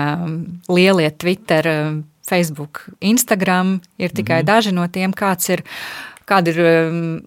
lielie 0.67 1.12
Twitter, 1.13 1.69
Facebook, 2.27 2.88
Instagram 3.00 3.77
ir 4.01 4.10
tikai 4.10 4.41
mm 4.41 4.43
-hmm. 4.43 4.50
daži 4.50 4.72
no 4.72 4.88
tiem, 4.88 5.13
kāds 5.13 5.50
ir 5.53 5.63
Kāda 6.27 6.51
ir 6.51 6.57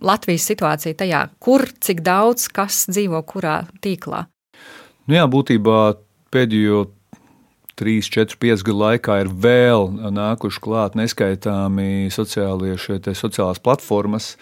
Latvijas 0.04 0.44
situācija 0.50 0.98
tajā, 1.00 1.22
kur, 1.40 1.64
cik 1.80 2.02
daudz 2.04 2.50
kas 2.52 2.84
dzīvo 2.92 3.22
kurā 3.24 3.62
tīklā? 3.80 4.26
Nu 5.08 5.16
jā, 5.16 5.24
būtībā 5.24 5.78
pēdējo 6.34 6.82
3, 7.80 8.10
4, 8.12 8.36
5 8.40 8.64
gadu 8.66 8.80
laikā 8.84 9.20
ir 9.24 9.30
vēl 9.44 9.86
nākuši 10.12 10.64
klāt 10.64 10.98
neskaitāmi 11.00 12.10
sociālie 12.12 12.76
sociālās 12.76 13.62
platformas, 13.62 14.34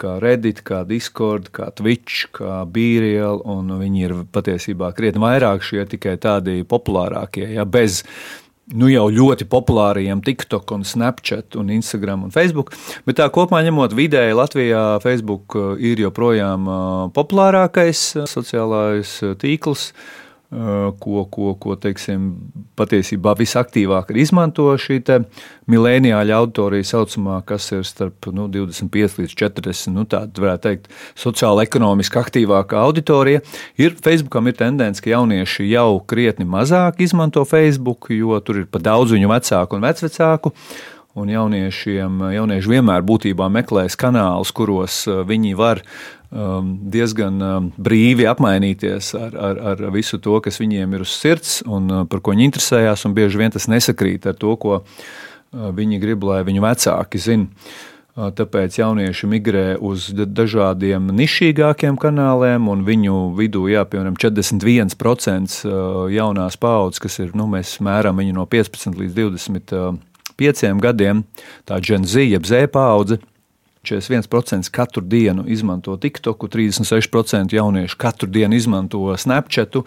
kā 0.00 0.16
Reddit, 0.22 0.62
kā 0.66 0.80
Discord, 0.88 1.50
kā 1.54 1.68
Twitch, 1.76 2.30
kā 2.34 2.64
Bīriel, 2.72 3.42
un 3.44 3.76
viņi 3.80 4.02
ir 4.08 4.16
patiesībā 4.32 4.90
krietni 4.96 5.22
vairāk 5.22 5.62
šie 5.64 5.84
tikai 5.92 6.16
tādi 6.20 6.62
populārākie, 6.68 7.44
ja 7.58 7.66
bez 7.68 8.02
nu 8.74 8.88
jau 8.90 9.06
ļoti 9.12 9.46
populārajiem 9.46 10.22
TikTok, 10.26 10.72
un 10.74 10.82
Snapchat, 10.86 11.54
un 11.60 11.70
Instagram 11.70 12.26
un 12.26 12.34
Facebook. 12.34 12.72
Bet 13.06 13.20
tā 13.20 13.28
kopumā 13.30 13.62
ņemot 13.68 13.94
vidēji 13.94 14.34
Latvijā, 14.34 14.84
Facebook 15.04 15.54
ir 15.78 16.02
joprojām 16.02 16.66
populārākais 17.14 18.08
sociālais 18.32 19.18
tīkls. 19.42 19.92
Eh, 20.46 20.92
ko, 21.02 21.24
ko, 21.26 21.56
ko 21.58 21.74
teiksim, 21.74 22.28
patiesībā 22.78 23.32
visaktīvāk 23.34 24.12
izmanto 24.14 24.68
šī 24.78 25.00
milēniāļa 25.66 26.36
auditorija, 26.38 26.86
saucamā, 26.86 27.40
kas 27.42 27.66
ir 27.74 27.82
starp 27.82 28.28
nu, 28.30 28.46
25 28.46 29.18
līdz 29.18 29.34
40. 29.34 29.90
Nu, 29.96 30.04
tāda 30.06 30.44
varētu 30.44 30.62
teikt, 30.68 30.86
sociāli 31.18 31.66
ekonomiski 31.66 32.22
aktīvākā 32.22 32.78
auditorija. 32.78 33.42
Ir 33.74 33.98
Facebookam 33.98 34.46
ir 34.46 34.54
tendence, 34.54 35.02
ka 35.02 35.16
jaunieši 35.16 35.66
jau 35.66 35.98
krietni 36.06 36.46
mazāk 36.46 37.02
izmanto 37.02 37.42
Facebook, 37.42 38.12
jo 38.14 38.38
tur 38.38 38.62
ir 38.62 38.70
pa 38.70 38.78
daudz 38.78 39.18
viņu 39.18 39.32
vecāku 39.34 39.80
un 39.80 39.88
vecvecāku. 39.90 40.54
Un 41.16 41.30
jauniešiem, 41.32 42.22
jaunieši 42.36 42.70
vienmēr 42.70 43.02
būtībā 43.08 43.48
meklēs 43.50 43.98
kanālus, 43.98 44.54
kuros 44.54 45.08
eh, 45.10 45.24
viņi 45.26 45.58
var 45.58 45.82
diezgan 46.30 47.42
um, 47.42 47.68
brīvi 47.78 48.26
apmainīties 48.26 49.12
ar, 49.14 49.36
ar, 49.38 49.60
ar 49.72 49.82
visu 49.94 50.18
to, 50.18 50.40
kas 50.42 50.58
viņiem 50.58 50.96
ir 50.96 51.04
uz 51.04 51.14
sirds 51.14 51.60
un 51.62 51.90
uh, 51.90 52.06
par 52.10 52.20
ko 52.20 52.34
viņi 52.34 52.48
interesējās. 52.50 53.06
Bieži 53.16 53.38
vien 53.38 53.54
tas 53.54 53.68
nesakrīt 53.70 54.26
ar 54.26 54.34
to, 54.34 54.56
ko 54.58 54.80
uh, 54.80 55.68
viņi 55.76 56.00
grib, 56.02 56.26
lai 56.26 56.42
viņu 56.46 56.64
vecāki 56.64 57.20
zina. 57.22 57.46
Uh, 58.16 58.32
tāpēc 58.34 58.78
jaunieši 58.80 59.28
migrē 59.30 59.64
uz 59.78 60.08
dažādiem 60.16 61.12
nišīgākiem 61.14 61.98
kanāliem, 62.00 62.66
un 62.72 62.82
viņu 62.86 63.20
vidū, 63.36 63.66
jā, 63.70 63.84
piemēram, 63.86 64.18
41% 64.18 64.96
uh, 65.62 66.02
jaunās 66.10 66.58
paudzes, 66.58 67.02
kas 67.06 67.20
ir, 67.22 67.30
nu, 67.38 67.46
mēs 67.52 67.76
mēram 67.84 68.18
viņu 68.18 68.34
no 68.40 68.48
15 68.50 68.98
līdz 68.98 69.16
25 69.20 70.82
gadiem, 70.82 71.22
tā 71.68 71.78
Z, 71.78 72.26
jeb 72.26 72.48
Z 72.48 72.66
paudze, 72.72 73.20
41% 73.86 74.70
katru 74.74 75.02
dienu 75.06 75.46
izmanto 75.48 75.96
TikToku, 75.96 76.50
36% 76.52 77.54
jauniešu 77.56 77.98
katru 78.00 78.28
dienu 78.30 78.58
izmanto 78.58 79.16
Snapchatu. 79.16 79.84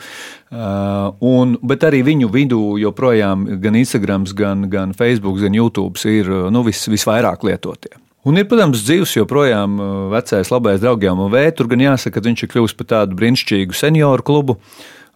Un, 0.50 1.56
bet 1.62 1.88
arī 1.88 2.04
viņu 2.08 2.30
vidū 2.34 2.62
joprojām 2.82 3.48
gan 3.62 3.80
Instagram, 3.80 4.28
gan, 4.36 4.70
gan 4.72 4.94
Facebook, 4.98 5.42
gan 5.44 5.58
YouTube 5.58 6.00
ir 6.10 6.30
nu, 6.52 6.64
vis, 6.68 6.88
visvairāk 6.90 7.44
lietotie. 7.48 8.00
Un 8.28 8.36
ir, 8.36 8.50
protams, 8.52 8.82
dzīves 8.84 9.14
joprojām 9.16 9.78
vecais 10.12 10.50
labais 10.52 10.82
draugiem 10.84 11.22
un 11.24 11.32
vēja. 11.32 11.54
Tur 11.56 11.70
gan 11.72 11.80
jāsaka, 11.86 12.18
ka 12.20 12.26
viņš 12.26 12.44
ir 12.44 12.50
kļuvis 12.52 12.76
par 12.76 12.90
tādu 12.92 13.16
brīnišķīgu 13.20 13.78
senioru 13.80 14.26
klubu. 14.28 14.58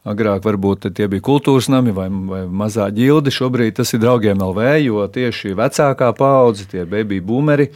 Agrāk 0.08 0.44
varbūt 0.44 0.90
tie 0.96 1.10
bija 1.12 1.24
kultūras 1.24 1.70
nami 1.72 1.92
vai, 1.96 2.10
vai 2.12 2.42
mazā 2.48 2.90
ģilde. 2.96 3.32
Šobrīd 3.32 3.75
tas 3.78 3.92
ir 3.96 4.02
draugiem 4.04 4.40
LV, 4.44 4.66
jo 4.84 5.04
tieši 5.08 5.54
vecākā 5.60 6.10
paudze, 6.16 6.68
tie 6.72 6.84
baby 6.88 7.22
boomeri, 7.24 7.70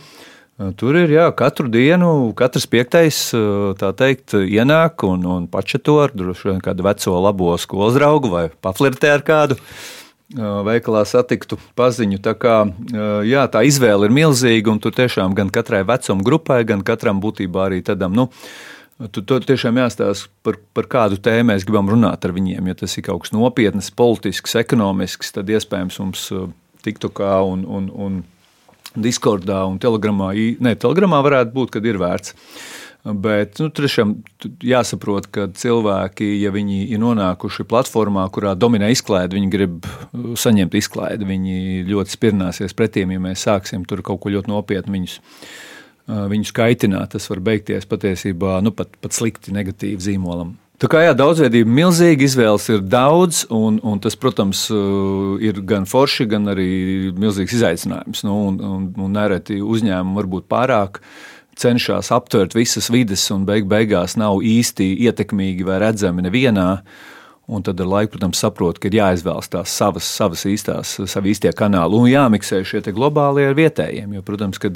tur 0.79 0.97
ir 0.97 1.11
jā, 1.13 1.27
katru 1.37 1.69
dienu, 1.71 2.31
katrs 2.37 2.67
piektais 2.69 3.19
teikt, 3.77 4.37
ienāk 4.37 5.05
un, 5.07 5.25
un 5.25 5.45
pačeto 5.51 5.99
ar 6.05 6.15
droši 6.15 6.51
vien 6.51 6.63
kādu 6.63 6.87
veco 6.87 7.19
labo 7.21 7.53
skolas 7.61 7.97
draugu 7.97 8.31
vai 8.33 8.47
paflirtē 8.49 9.13
ar 9.17 9.25
kādu 9.27 9.59
veikalā 10.35 11.05
satiktu 11.07 11.55
paziņu. 11.77 12.19
Tā, 12.19 12.33
kā, 12.35 12.55
jā, 13.23 13.45
tā 13.47 13.61
izvēle 13.63 14.09
ir 14.09 14.15
milzīga, 14.15 14.73
un 14.73 14.81
tur 14.83 14.95
tiešām 14.97 15.37
gan 15.37 15.53
katrai 15.53 15.85
vecuma 15.87 16.25
grupai, 16.25 16.63
gan 16.67 16.83
katram 16.83 17.21
būtībā 17.23 17.69
arī 17.69 17.83
tādam. 17.85 18.17
Nu, 18.17 18.27
Tu 19.13 19.21
to 19.21 19.35
tiešām 19.37 19.77
jāstāsta 19.77 20.25
par, 20.41 20.55
par 20.73 20.87
kādu 20.89 21.19
tēmu 21.21 21.51
mēs 21.51 21.67
gribam 21.67 21.85
runāt 21.91 22.23
ar 22.25 22.31
viņiem. 22.33 22.65
Ja 22.65 22.73
tas 22.79 22.95
ir 22.97 23.03
kaut 23.05 23.27
kas 23.27 23.33
nopietns, 23.35 23.91
politisks, 23.93 24.55
ekonomisks, 24.57 25.35
tad 25.35 25.51
iespējams 25.53 25.99
mums 26.01 26.23
TikTokā 26.81 27.35
un, 27.45 27.61
un, 27.69 27.91
un 27.93 28.15
Discordā 28.97 29.61
un 29.69 29.77
Telegramā, 29.81 30.33
ne, 30.63 30.75
Telegramā 30.79 31.21
varētu 31.25 31.53
būt, 31.55 31.77
kad 31.77 31.87
ir 31.87 31.99
vērts. 32.01 32.35
Bet 33.07 33.61
nu, 33.61 33.69
tiešām 33.71 34.17
jāsaprot, 34.67 35.29
ka 35.31 35.45
cilvēki, 35.55 36.27
ja 36.41 36.51
viņi 36.51 36.89
ir 36.91 36.99
nonākuši 36.99 37.63
platformā, 37.69 38.25
kurā 38.35 38.51
dominē 38.59 38.89
izklaide, 38.91 39.37
viņi 39.37 39.51
grib 39.53 39.85
uh, 39.87 40.33
saņemt 40.35 40.75
izklaidi. 40.75 41.27
Viņi 41.29 41.85
ļoti 41.87 42.15
spirnāsies 42.17 42.75
pretīm, 42.75 43.13
ja 43.15 43.23
mēs 43.23 43.45
sāksim 43.47 43.85
tur 43.87 44.03
kaut 44.03 44.19
ko 44.25 44.33
ļoti 44.33 44.51
nopietnu 44.51 44.97
viņus, 44.97 45.15
uh, 45.21 46.25
viņus 46.33 46.51
kaitināt. 46.57 47.13
Tas 47.15 47.29
var 47.31 47.43
beigties 47.47 47.87
patiesībā 47.87 48.57
nu, 48.65 48.75
pat, 48.75 48.97
pat 48.99 49.15
slikti, 49.15 49.55
negatīvi 49.55 50.09
zīmolam. 50.09 50.57
Tā 50.77 50.85
kā 50.93 50.99
jā, 51.01 51.13
daudzveidība 51.17 51.71
milzīga, 51.73 52.21
izvēles 52.21 52.67
ir 52.69 52.83
daudz, 52.85 53.39
un, 53.49 53.79
un 53.81 53.97
tas, 53.97 54.13
protams, 54.13 54.67
uh, 54.69 55.33
ir 55.41 55.63
gan 55.65 55.87
forši, 55.89 56.27
gan 56.29 56.45
arī 56.53 56.67
milzīgs 57.17 57.55
izaicinājums. 57.57 58.21
Nu, 58.27 58.35
un, 58.51 58.59
un, 58.61 58.83
un 59.01 59.17
nereti 59.17 59.57
uzņēmumi 59.57 60.19
var 60.19 60.29
būt 60.35 60.45
pārāk 60.53 60.99
cenšas 61.57 62.11
aptvert 62.13 62.53
visas 62.53 62.91
vidas, 62.93 63.25
un 63.33 63.47
beig 63.49 63.65
beigās 63.65 64.19
nav 64.21 64.43
īsti 64.45 64.91
ietekmīgi 65.07 65.65
vai 65.65 65.79
redzami 65.81 66.27
nevienā. 66.27 66.69
Un 67.47 67.63
tad 67.63 67.79
ar 67.79 67.87
laiku, 67.87 68.11
protams, 68.17 68.41
saprot, 68.43 68.75
ka 68.75 68.89
ir 68.89 68.97
jāizvēlas 68.97 69.47
tās 69.47 69.71
savas, 69.71 70.03
savas 70.03 70.41
īstās, 70.49 70.97
savi 71.07 71.31
īstie 71.31 71.53
kanāli 71.55 71.95
un 71.95 72.09
jāmiksē 72.11 72.57
šie 72.67 72.81
globālie 72.91 73.45
ar 73.47 73.55
vietējiem. 73.55 74.17
Jo, 74.17 74.23
protams, 74.27 74.59
kad 74.59 74.75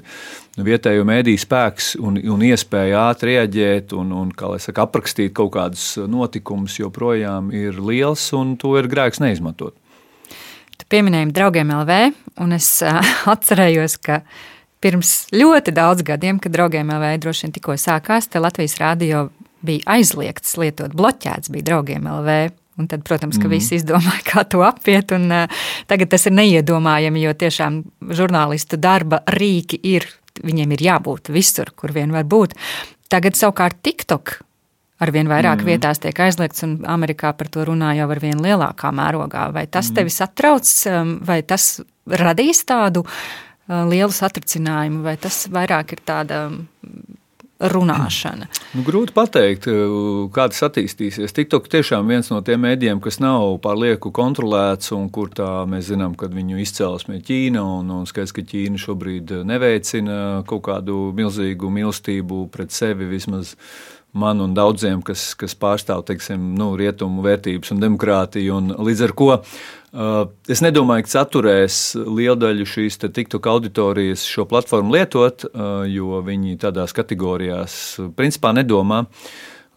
vietējo 0.56 1.04
mēdīju 1.08 1.42
spēks 1.44 1.90
un, 2.00 2.22
un 2.32 2.46
iespēja 2.48 3.10
ātri 3.10 3.36
reaģēt 3.36 3.92
un, 4.00 4.14
un 4.16 4.32
saka, 4.56 4.86
aprakstīt 4.86 5.34
kaut 5.36 5.52
kādus 5.58 5.98
notikumus 6.08 6.78
joprojām 6.80 7.52
ir 7.52 7.76
liels, 7.76 8.30
un 8.40 8.56
to 8.56 8.78
ir 8.80 8.88
grēks 8.88 9.20
neizmantot. 9.20 9.76
Tu 10.80 10.88
pieminēji 10.88 11.34
draugiem 11.36 11.76
LV, 11.76 12.00
un 12.40 12.56
es 12.56 12.72
atcerējos, 13.36 13.98
ka 14.00 14.22
pirms 14.80 15.28
ļoti 15.36 15.76
daudz 15.76 16.08
gadiem, 16.08 16.40
kad 16.40 16.56
draugiem 16.56 16.96
LV 16.96 17.12
droši 17.28 17.50
vien 17.50 17.60
tikko 17.60 17.76
sākās, 17.76 18.32
te 18.32 18.40
Latvijas 18.40 18.80
rādio 18.80 19.28
bija 19.60 19.98
aizliegts 20.00 20.56
lietot, 20.56 20.96
bloķēts 20.96 21.52
bija 21.52 21.74
draugiem 21.74 22.08
LV. 22.08 22.40
Un 22.82 22.90
tad, 22.92 23.06
protams, 23.08 23.40
ka 23.40 23.48
mm. 23.48 23.54
visi 23.54 23.78
izdomāja, 23.80 24.24
kā 24.32 24.46
to 24.50 24.64
apiet. 24.66 25.14
Un, 25.16 25.30
uh, 25.32 25.66
tagad 25.90 26.14
tas 26.14 26.28
ir 26.28 26.36
neiedomājami, 26.38 27.26
jo 27.26 27.36
tiešām 27.46 27.82
žurnālistu 28.18 28.80
darba 28.82 29.22
rīki 29.38 29.80
ir, 29.94 30.08
viņiem 30.42 30.78
ir 30.78 30.88
jābūt 30.90 31.34
visur, 31.34 31.74
kur 31.78 31.94
vien 31.96 32.14
var 32.16 32.28
būt. 32.30 32.58
Tagad 33.12 33.38
savukārt 33.38 33.82
TikTok 33.84 34.40
ar 35.02 35.12
vien 35.14 35.30
vairāk 35.30 35.64
mm. 35.64 35.70
vietās 35.70 36.02
tiek 36.02 36.18
aizliegts, 36.26 36.66
un 36.68 36.82
Amerikā 36.90 37.34
par 37.38 37.50
to 37.52 37.66
runā 37.68 37.96
jau 37.98 38.10
ar 38.14 38.22
vien 38.22 38.42
lielākā 38.42 38.92
mērogā. 38.96 39.48
Vai 39.56 39.66
tas 39.68 39.90
mm. 39.90 39.98
tevi 39.98 40.14
satrauc, 40.14 40.74
vai 41.28 41.42
tas 41.48 41.72
radīs 42.22 42.66
tādu 42.70 43.06
uh, 43.06 43.82
lielu 43.90 44.14
satricinājumu, 44.14 45.02
vai 45.06 45.16
tas 45.22 45.46
vairāk 45.52 45.96
ir 45.96 46.04
tāda 46.06 46.44
runāšana. 47.62 48.50
Nu, 48.72 48.86
grūti 48.88 49.12
pateikt, 49.12 49.66
kā 50.32 50.46
tas 50.48 50.62
attīstīsies. 50.64 51.34
TikTok 51.36 51.66
tiešām 51.74 52.08
viens 52.08 52.30
no 52.32 52.38
tiem 52.46 52.62
mēdījiem, 52.64 53.02
kas 53.04 53.18
nav 53.20 53.58
pārlieku 53.66 54.14
kontrolēts, 54.16 54.94
un 54.96 55.10
kur 55.12 55.28
tā 55.36 55.66
mēs 55.68 55.90
zinām, 55.90 56.16
ka 56.16 56.30
viņu 56.32 56.62
izcelsme 56.64 57.18
ir 57.18 57.26
Ķīna. 57.28 57.66
Un, 57.82 57.92
un 57.92 58.08
skaidrs, 58.08 58.32
ka 58.38 58.46
Ķīna 58.48 58.80
šobrīd 58.80 59.34
neveicina 59.44 60.20
kaut 60.48 60.64
kādu 60.70 61.10
milzīgu 61.18 61.68
mīlestību 61.76 62.46
pret 62.54 62.72
sevi 62.72 63.10
vismaz 63.12 63.58
man 64.12 64.42
un 64.44 64.56
daudziem, 64.56 65.02
kas, 65.06 65.32
kas 65.40 65.56
pārstāv 65.56 66.04
teiksim, 66.08 66.52
nu, 66.60 66.74
rietumu 66.80 67.24
vērtības 67.26 67.72
un 67.76 67.84
demokrātiju. 67.84 68.58
Un 68.58 68.74
līdz 68.88 69.06
ar 69.08 69.14
to 69.16 69.30
es 69.92 70.62
nedomāju, 70.64 71.04
ka 71.04 71.24
atturēs 71.26 71.78
lielu 72.00 72.38
daļu 72.40 72.68
šīs 72.68 73.00
TikTok 73.04 73.48
auditorijas 73.52 74.24
šo 74.28 74.46
platformu 74.48 74.96
lietot, 74.96 75.44
uh, 75.50 75.84
jo 75.90 76.22
viņi 76.24 76.60
tādās 76.62 76.96
kategorijās 76.96 77.74
uh, 78.00 78.12
principā 78.16 78.54
nedomā. 78.56 79.06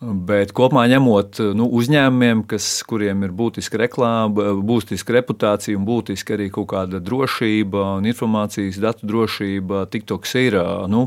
Bet 0.04 0.50
kopumā 0.52 0.82
ņemot 0.90 1.38
nu, 1.56 1.64
uzņēmumiem, 1.78 2.42
kas, 2.50 2.66
kuriem 2.84 3.22
ir 3.24 3.32
būtiska 3.32 3.78
reklāma, 3.80 4.50
būtiska 4.60 5.14
reputācija 5.16 5.78
un 5.78 5.86
būtiska 5.88 6.34
arī 6.36 6.50
kaut 6.52 6.68
kāda 6.74 7.00
drošība 7.00 7.86
un 8.02 8.10
informācijas 8.10 8.82
datu 8.82 9.08
drošība, 9.08 9.86
TikToks 9.94 10.34
ir 10.42 10.58
nu, 10.92 11.06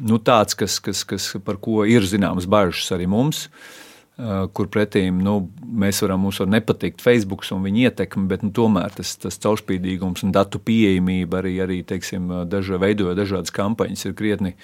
nu, 0.00 0.20
tāds, 0.24 0.56
kas, 0.56 0.78
kas, 0.80 1.04
kas, 1.04 1.34
par 1.44 1.60
ko 1.60 1.84
ir 1.84 2.06
zināmas 2.08 2.48
bažas 2.48 2.94
arī 2.96 3.10
mums. 3.10 3.44
Uh, 3.50 3.84
kur 4.54 4.68
pretīm 4.70 5.18
nu, 5.26 5.34
mēs 5.82 5.98
varam, 6.04 6.20
mums 6.22 6.38
var 6.38 6.50
nepatikt 6.52 7.02
Facebook 7.02 7.42
un 7.50 7.64
viņa 7.66 7.88
ietekme, 7.88 8.28
bet 8.30 8.44
nu, 8.46 8.52
tomēr 8.54 8.94
tas, 8.94 9.16
tas 9.18 9.40
caurspīdīgums 9.42 10.22
un 10.22 10.34
datu 10.34 10.60
pieejamība 10.62 11.40
arī, 11.40 11.56
arī 11.64 11.80
teiksim, 11.82 12.30
daža, 12.46 12.78
veidojot 12.78 13.18
dažādas 13.18 13.54
kampaņas, 13.54 14.06
ir 14.06 14.14
krietni 14.18 14.54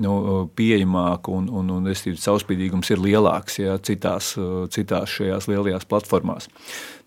nu, 0.00 0.14
pieejamāka 0.56 1.32
un, 1.34 1.46
un, 1.48 1.70
un 1.76 1.86
caurspīdīgums 1.92 2.90
ir 2.94 3.02
lielāks 3.04 3.60
ja, 3.60 3.78
citās, 3.78 4.34
citās 4.74 5.14
šajās 5.14 5.48
lielajās 5.50 5.88
platformās. 5.90 6.50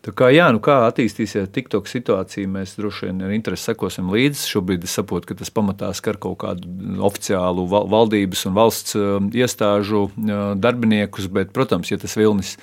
Tā 0.05 0.13
kā, 0.15 0.29
jā, 0.31 0.45
nu 0.55 0.61
kā 0.63 0.77
attīstīsies 0.87 1.49
TikTok 1.51 1.89
situācija, 1.89 2.47
mēs 2.47 2.77
droši 2.77 3.09
vien 3.09 3.23
ar 3.25 3.33
interesi 3.35 3.71
sekosim 3.71 4.11
līdzi. 4.13 4.45
Šobrīd 4.53 4.85
es 4.87 4.93
saprotu, 4.95 5.31
ka 5.31 5.39
tas 5.41 5.51
pamatā 5.51 5.89
skar 5.97 6.19
kaut 6.21 6.37
kādu 6.45 6.69
oficiālu 7.03 7.65
valdības 7.67 8.45
un 8.47 8.55
valsts 8.55 8.95
uh, 8.95 9.17
iestāžu 9.35 10.05
uh, 10.07 10.37
darbiniekus, 10.55 11.27
bet, 11.33 11.51
protams, 11.55 11.91
ja 11.91 11.99
tas 11.99 12.15
vilnis 12.19 12.53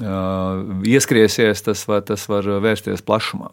uh, 0.00 0.62
ieskriesies, 0.88 1.66
tas 1.66 1.84
var, 1.90 2.06
tas 2.08 2.24
var 2.30 2.48
vērsties 2.64 3.04
plašumā. 3.04 3.50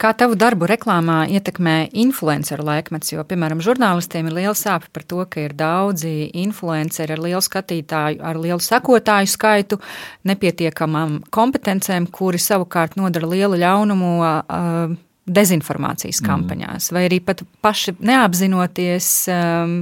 Kā 0.00 0.12
tavu 0.18 0.36
darbu 0.38 0.68
reklāmā 0.70 1.22
ietekmē 1.32 1.76
influenceru 2.04 2.66
laikmets? 2.66 3.14
Jo, 3.14 3.24
piemēram, 3.28 3.62
žurnālistiem 3.64 4.30
ir 4.30 4.36
liela 4.40 4.54
sāpe 4.58 4.90
par 4.92 5.06
to, 5.08 5.22
ka 5.30 5.46
ir 5.46 5.56
daudzi 5.56 6.30
influenceri 6.42 7.16
ar 7.16 7.24
lielu 7.24 7.42
skatītāju, 7.44 8.22
ar 8.24 8.40
lielu 8.40 8.62
sekotāju 8.62 9.32
skaitu, 9.32 9.80
nepietiekamām 10.28 11.22
kompetencēm, 11.34 12.10
kuri 12.12 12.40
savukārt 12.42 12.98
nodara 13.00 13.34
lielu 13.34 13.60
ļaunumu. 13.64 14.14
Uh, 14.22 14.96
dezinformācijas 15.26 16.20
mm. 16.22 16.26
kampaņās, 16.28 16.86
mm. 16.86 16.94
vai 16.94 17.04
arī 17.08 17.18
pat 17.26 17.42
paši 17.64 17.96
neapzinoties 17.98 19.08
um, 19.34 19.80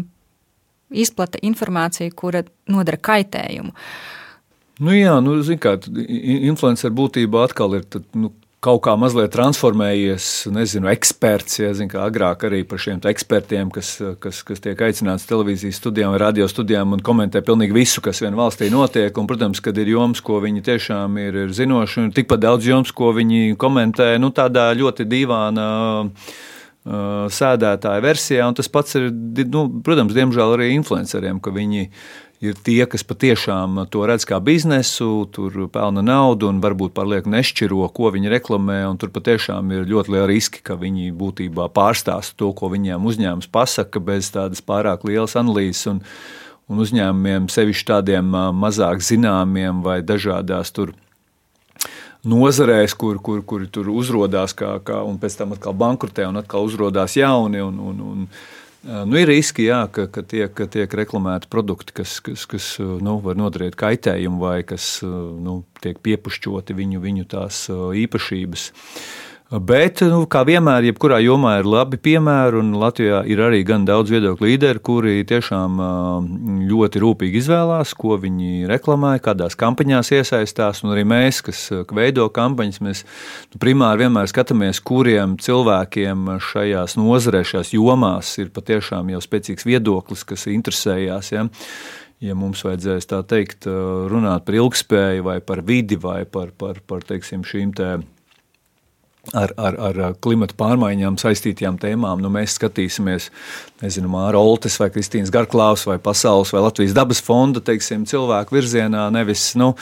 izplata 0.95 1.41
informāciju, 1.45 2.15
kura 2.17 2.45
nodara 2.71 3.01
kaitējumu. 3.11 3.75
Nu 4.85 4.95
jā, 4.97 5.15
nu, 5.23 5.37
zināmā 5.47 5.77
mērā, 5.87 6.07
influencer 6.51 6.95
būtībā 6.95 7.45
atkal 7.47 7.77
ir 7.79 7.85
tad, 7.87 8.09
nu, 8.19 8.33
kaut 8.65 8.81
kā 8.87 8.95
mazliet 8.99 9.33
transformējies, 9.35 10.29
nezinu, 10.55 10.89
eksperts. 10.93 11.59
Ja, 11.61 11.73
zin, 11.77 11.91
agrāk 12.01 12.47
arī 12.49 12.63
par 12.69 12.81
šiem 12.81 13.03
ekspertiem, 13.11 13.71
kas, 13.75 13.97
kas, 14.23 14.41
kas 14.47 14.65
tiek 14.65 14.81
aicināts 14.87 15.29
televīzijas 15.29 15.81
studijām 15.83 16.15
vai 16.15 16.23
radio 16.23 16.49
studijām 16.51 16.97
un 16.97 17.05
komentē 17.05 17.45
pilnīgi 17.45 17.77
visu, 17.77 18.05
kas 18.05 18.23
vien 18.25 18.37
valstī 18.39 18.71
notiek. 18.73 19.13
Un, 19.21 19.29
protams, 19.31 19.61
kad 19.65 19.79
ir 19.81 19.93
joms, 19.93 20.25
ko 20.25 20.41
viņi 20.45 20.65
tiešām 20.65 21.21
ir, 21.21 21.39
ir 21.45 21.55
zinoši, 21.57 22.07
un 22.07 22.17
tikpat 22.17 22.45
daudz 22.47 22.71
joms, 22.71 22.95
ko 22.97 23.13
viņi 23.17 23.59
komentē, 23.61 24.15
nu, 24.23 24.33
tādā 24.35 24.71
ļoti 24.79 25.09
dīvainā 25.11 25.71
sēdētāja 26.85 28.03
versijā, 28.05 28.51
tas 28.53 28.69
pats 28.69 28.99
ir, 28.99 29.09
nu, 29.49 29.63
protams, 29.85 30.13
diemžēl 30.13 30.59
arī 30.59 30.75
influenceriem, 30.75 31.39
ka 31.41 31.53
viņi 31.55 31.87
ir 32.43 32.57
tie, 32.67 32.85
kas 32.91 33.05
patiešām 33.07 33.79
to 33.93 34.05
redz 34.09 34.27
kā 34.29 34.41
biznesu, 34.43 35.27
tur 35.33 35.67
pelna 35.73 36.03
naudu 36.05 36.49
un 36.51 36.61
varbūt 36.65 36.95
pārlieku 36.97 37.31
nešķiro, 37.33 37.87
ko 37.95 38.11
viņi 38.15 38.33
reklamē. 38.33 38.79
Tur 39.01 39.13
patiešām 39.15 39.73
ir 39.75 39.87
ļoti 39.91 40.15
liela 40.15 40.31
riski, 40.31 40.63
ka 40.65 40.79
viņi 40.81 41.13
būtībā 41.15 41.69
pārstāsta 41.75 42.37
to, 42.41 42.53
ko 42.57 42.73
viņiem 42.73 43.07
uzņēmums 43.07 43.51
pasaka, 43.53 44.03
bez 44.03 44.33
tādas 44.35 44.65
pārāk 44.65 45.07
lielas 45.09 45.37
analīzes. 45.41 45.87
Un, 45.93 46.03
un 46.69 46.83
uzņēmumiem, 46.85 47.49
sevišķi 47.53 47.89
tādiem 47.93 48.35
mazāk 48.57 49.05
zināmiem 49.05 49.83
vai 49.85 50.01
dažādās 50.03 50.73
tur 50.75 50.95
nozarēs, 52.25 52.97
kur, 52.97 53.21
kur, 53.21 53.43
kur 53.45 53.67
tur 53.69 53.91
uzrādās, 53.93 54.57
un 55.05 55.19
pēc 55.21 55.39
tam 55.39 55.55
atkal 55.57 55.77
bankrotē, 55.77 56.27
un 56.29 56.41
atkal 56.41 56.67
uzrādās 56.67 57.19
jauni. 57.21 57.61
Un, 57.61 57.79
un, 57.79 58.01
un, 58.01 58.29
Nu, 58.85 59.17
ir 59.17 59.31
riski, 59.31 59.65
jā, 59.71 59.85
ka, 59.89 60.05
ka, 60.13 60.21
tiek, 60.29 60.51
ka 60.53 60.67
tiek 60.69 60.93
reklamēti 61.01 61.49
produkti, 61.53 61.95
kas, 61.97 62.19
kas, 62.25 62.45
kas 62.51 62.67
nu, 62.81 63.17
var 63.25 63.39
nodarīt 63.41 63.79
kaitējumu 63.81 64.43
vai 64.43 64.59
kas 64.69 64.99
nu, 65.05 65.63
tiek 65.81 66.03
piepušķoti 66.05 66.77
viņu, 66.77 67.01
viņu 67.01 67.29
tās 67.33 67.65
īpašības. 67.73 68.67
Uh, 68.69 69.34
Bet, 69.55 70.01
nu, 70.11 70.25
kā 70.27 70.41
vienmēr, 70.43 70.89
jebkurā 70.89 71.21
jomā 71.23 71.53
ir 71.61 71.67
labi 71.69 71.99
piemēri, 72.03 72.59
un 72.59 72.73
Latvijā 72.81 73.21
ir 73.31 73.39
arī 73.45 73.61
gan 73.67 73.85
daudz 73.87 74.11
viedokļu 74.11 74.49
līderi, 74.49 74.81
kuri 74.83 75.13
tiešām 75.31 75.77
ļoti 76.67 77.03
rūpīgi 77.03 77.39
izvēlās, 77.39 77.93
ko 77.95 78.17
viņi 78.19 78.67
reklamē, 78.67 79.13
kādās 79.23 79.55
kampaņās 79.61 80.11
iesaistās. 80.17 80.83
Un 80.83 80.95
arī 80.97 81.05
mēs, 81.07 81.39
kas 81.47 81.61
veido 81.95 82.27
kampaņas, 82.35 82.81
mēs 82.83 83.05
nu, 83.53 83.61
primāri 83.63 84.03
vienmēr 84.03 84.33
skatāmies, 84.33 84.81
kuriem 84.83 85.37
cilvēkiem 85.39 86.33
šajās 86.49 86.97
nozarēs, 86.99 87.53
šajās 87.53 87.71
jomās 87.77 88.33
ir 88.43 88.51
patiešām 88.55 89.13
jau 89.15 89.23
spēcīgs 89.23 89.69
viedoklis, 89.69 90.27
kas 90.33 90.49
interesējās. 90.51 91.31
Ja? 91.37 91.47
ja 92.25 92.35
mums 92.35 92.65
vajadzēs 92.67 93.07
tā 93.13 93.23
teikt, 93.23 93.71
runāt 94.11 94.49
par 94.49 94.59
ilgspēju, 94.59 95.29
vai 95.31 95.39
par 95.45 95.63
vidi, 95.63 96.01
vai 96.01 96.25
par, 96.27 96.51
par, 96.59 96.83
par 96.83 97.07
teiksim, 97.07 97.47
šīm 97.47 97.77
tēmām 97.79 98.09
ar, 99.33 99.55
ar, 99.57 99.79
ar 99.89 100.01
klimatu 100.23 100.57
pārmaiņām 100.59 101.17
saistītajām 101.21 101.79
tēmām. 101.83 102.21
Nu, 102.23 102.31
mēs 102.35 102.59
skatīsimies, 102.59 103.31
nezinu, 103.83 104.11
Māra 104.13 104.43
Oltes 104.43 104.77
vai 104.81 104.91
Kristīnas 104.95 105.33
Garklāvs 105.35 105.87
vai 105.89 105.99
Pasaules 106.03 106.53
vai 106.55 106.65
Latvijas 106.67 106.97
dabas 106.97 107.23
fonda 107.25 107.63
teiksim, 107.65 108.05
cilvēku 108.11 108.59
virzienā, 108.59 109.09
nevis. 109.15 109.53
Nu, 109.61 109.73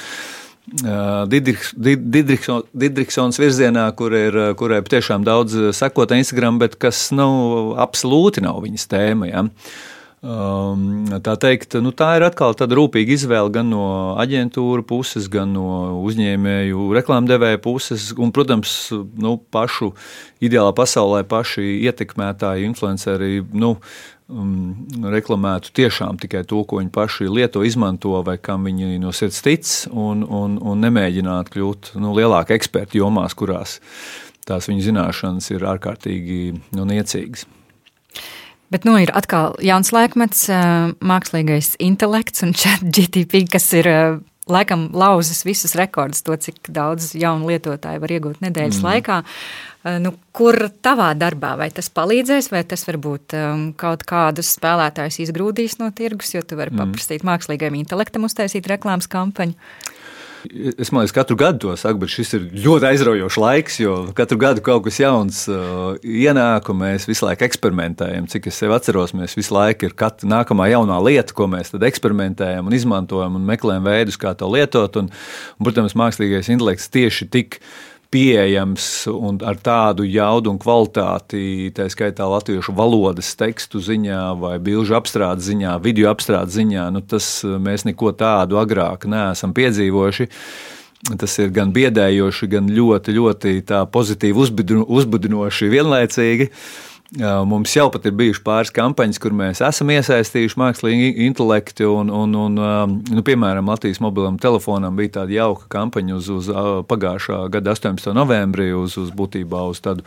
Didriks, 1.28 1.72
Didriksons, 1.74 2.68
Didriksons 2.70 3.40
virzienā, 3.42 3.88
kur 3.98 4.14
ir, 4.14 4.36
kurai 4.58 4.78
patiešām 4.86 5.24
daudz 5.26 5.56
sekotāju 5.74 6.22
Instagram, 6.22 6.60
bet 6.62 6.78
kas 6.80 7.08
nu, 7.14 7.26
absolūti 7.82 8.44
nav 8.44 8.62
viņas 8.62 8.86
tēma. 8.92 9.30
Ja? 9.32 9.42
Um, 10.22 11.08
tā 11.18 11.32
teikt, 11.34 11.74
nu, 11.82 11.90
tā 11.90 12.12
ir 12.14 12.22
atkal 12.22 12.54
tāda 12.54 12.76
rūpīga 12.78 13.10
izvēle 13.16 13.50
gan 13.50 13.72
no 13.72 13.86
aģentūra 14.22 14.84
puses, 14.86 15.24
gan 15.26 15.50
no 15.50 15.64
uzņēmēju, 15.98 16.84
reklāmdevēja 16.94 17.58
puses, 17.58 18.12
un, 18.14 18.30
protams, 18.30 18.76
nu, 19.18 19.32
pašu 19.50 19.88
ideālā 20.38 20.70
pasaulē 20.78 21.24
paši 21.26 21.64
ietekmētāji, 21.88 22.68
influenceri. 22.70 23.40
Nu, 23.50 23.72
um, 24.30 24.52
reklamētu 25.10 25.72
tiešām 25.80 26.20
tikai 26.22 26.44
to, 26.46 26.60
ko 26.70 26.78
viņi 26.78 26.92
paši 26.94 27.26
lieto, 27.26 27.64
izmanto 27.66 28.14
vai 28.22 28.36
kam 28.38 28.68
viņi 28.70 29.00
no 29.02 29.10
sirds 29.10 29.42
tic, 29.42 29.66
un, 29.90 30.22
un, 30.22 30.54
un 30.62 30.86
nemēģināt 30.86 31.50
kļūt 31.50 31.96
nu, 31.98 32.14
lielāki 32.14 32.54
eksperti 32.54 33.02
jomās, 33.02 33.34
kurās 33.34 33.80
tās 34.46 34.70
viņu 34.70 34.86
zināšanas 34.86 35.50
ir 35.50 35.66
ārkārtīgi 35.74 36.38
nu, 36.78 36.86
niecīgas. 36.86 37.48
Bet 38.72 38.86
nu, 38.88 38.96
ir 38.96 39.12
atkal 39.12 39.52
jauns 39.60 39.92
laikmets, 39.92 40.46
mākslīgais 41.04 41.74
intelekts 41.82 42.44
un 42.46 42.54
chat 42.56 42.80
GTP, 42.80 43.44
kas 43.52 43.66
ir 43.76 43.88
laikam 44.50 44.88
lauzis 44.96 45.44
visus 45.46 45.76
rekordus, 45.78 46.22
to 46.26 46.34
cik 46.40 46.70
daudz 46.74 47.12
jaunu 47.14 47.50
lietotāju 47.52 48.02
var 48.02 48.14
iegūt 48.16 48.40
nedēļas 48.42 48.80
mm. 48.80 48.88
laikā. 48.88 49.18
Nu, 50.02 50.12
kur 50.34 50.56
tavā 50.82 51.10
darbā, 51.18 51.56
vai 51.58 51.68
tas 51.74 51.88
palīdzēs, 51.94 52.52
vai 52.54 52.62
tas 52.70 52.84
varbūt 52.86 53.34
um, 53.38 53.64
kaut 53.78 54.04
kādus 54.06 54.52
spēlētājus 54.56 55.18
izgrūdīs 55.26 55.78
no 55.80 55.90
tirgus, 55.94 56.34
jo 56.36 56.42
tu 56.46 56.58
vari 56.58 56.74
mm. 56.74 56.82
paprastīt 56.82 57.26
mākslīgajam 57.26 57.78
intelektam 57.80 58.28
uztaisīt 58.28 58.70
reklāmas 58.70 59.10
kampaņu? 59.10 59.58
Es 60.42 60.90
domāju, 60.90 61.10
ka 61.12 61.20
katru 61.20 61.36
gadu 61.38 61.60
to 61.62 61.74
saku, 61.78 62.00
bet 62.02 62.10
šis 62.10 62.32
ir 62.34 62.46
ļoti 62.64 62.88
aizraujošs 62.88 63.38
laiks, 63.38 63.76
jo 63.82 63.94
katru 64.16 64.38
gadu 64.42 64.64
kaut 64.64 64.82
kas 64.86 64.98
jauns 64.98 65.44
uh, 65.50 65.94
ienāk, 66.02 66.70
un 66.72 66.80
mēs 66.80 67.06
visu 67.06 67.26
laiku 67.28 67.46
eksperimentējam. 67.46 68.26
Cik 68.32 68.48
es 68.50 68.58
sev 68.58 68.74
atceros, 68.74 69.14
mēs 69.14 69.36
visu 69.38 69.54
laiku 69.54 69.86
ir 69.86 69.94
katra 69.98 70.30
nākamā 70.32 70.66
jaunā 70.72 70.98
lieta, 71.06 71.36
ko 71.36 71.46
mēs 71.52 71.70
eksperimentējam 71.76 72.66
un 72.66 72.74
izmantojam 72.74 73.38
un 73.38 73.46
meklējam 73.46 73.86
veidus, 73.86 74.18
kā 74.18 74.34
to 74.38 74.50
lietot. 74.50 74.98
Un, 74.98 75.12
un, 75.12 75.62
protams, 75.62 75.94
mākslīgais 75.98 76.50
intelekts 76.52 76.90
tieši 76.92 77.30
tik 77.30 77.60
pieejams 78.12 78.86
un 79.08 79.40
ar 79.46 79.56
tādu 79.56 80.04
jaudu 80.04 80.52
un 80.52 80.60
kvalitāti, 80.60 81.72
tā 81.76 81.88
skaitā 81.92 82.28
latviešu 82.28 82.74
valodas 82.76 83.32
tekstu 83.40 83.80
ziņā, 83.82 84.20
vai 84.40 84.58
bilžu 84.62 84.98
apstrādes 84.98 85.48
ziņā, 85.48 85.78
video 85.84 86.12
apstrādes 86.12 86.58
ziņā, 86.58 86.90
nu, 86.92 87.02
tas 87.02 87.30
mēs 87.42 87.86
neko 87.88 88.12
tādu 88.18 88.60
agrāk 88.60 89.08
neesam 89.08 89.56
piedzīvojuši. 89.56 90.28
Tas 91.18 91.32
ir 91.42 91.50
gan 91.50 91.72
biedējoši, 91.74 92.46
gan 92.46 92.68
ļoti, 92.70 93.16
ļoti 93.16 93.56
pozitīvi 93.90 94.44
uzbudinoši 94.86 95.70
vienlaicīgi. 95.72 96.46
Uh, 96.46 96.91
Mums 97.20 97.74
jau 97.76 97.90
pat 97.92 98.06
ir 98.08 98.14
bijušas 98.16 98.40
pāris 98.40 98.70
kampaņas, 98.72 99.18
kur 99.20 99.34
mēs 99.36 99.60
esam 99.66 99.90
iesaistījuši 99.92 100.56
mākslīgu 100.56 101.10
intelektu. 101.26 101.90
Un, 102.00 102.08
un, 102.08 102.32
un, 102.46 102.56
nu, 103.04 103.24
piemēram, 103.26 103.68
Latvijas 103.68 104.00
mobilam 104.00 104.38
telefonam 104.40 104.96
bija 104.96 105.18
tāda 105.18 105.36
jauka 105.36 105.68
kampaņa 105.74 106.16
uz, 106.16 106.30
uz 106.32 106.48
pagājušā 106.88 107.42
gada 107.52 107.76
18. 107.76 108.14
novembrī, 108.16 108.70
uz, 108.72 108.96
uz 108.96 109.12
būtībā 109.12 109.60
uz 109.68 109.82
tādu 109.84 110.06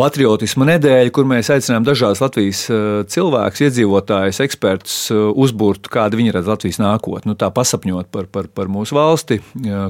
patriotisma 0.00 0.66
nedēļa, 0.72 1.12
kur 1.14 1.28
mēs 1.28 1.50
aicinām 1.52 1.84
dažādas 1.86 2.22
Latvijas 2.22 2.64
eh, 2.72 2.80
cilvēkus, 3.12 3.62
iedzīvotājus, 3.68 4.40
ekspertus 4.46 4.96
eh, 5.12 5.22
uzbūrt, 5.44 5.90
kāda 5.92 6.18
viņi 6.18 6.34
redz 6.36 6.50
Latvijas 6.50 6.80
nākotni. 6.80 7.30
Nu, 7.30 7.36
tā 7.38 7.50
pasapņot 7.54 8.10
par, 8.12 8.28
par, 8.32 8.48
par 8.48 8.70
mūsu 8.72 8.96
valsti, 8.96 9.40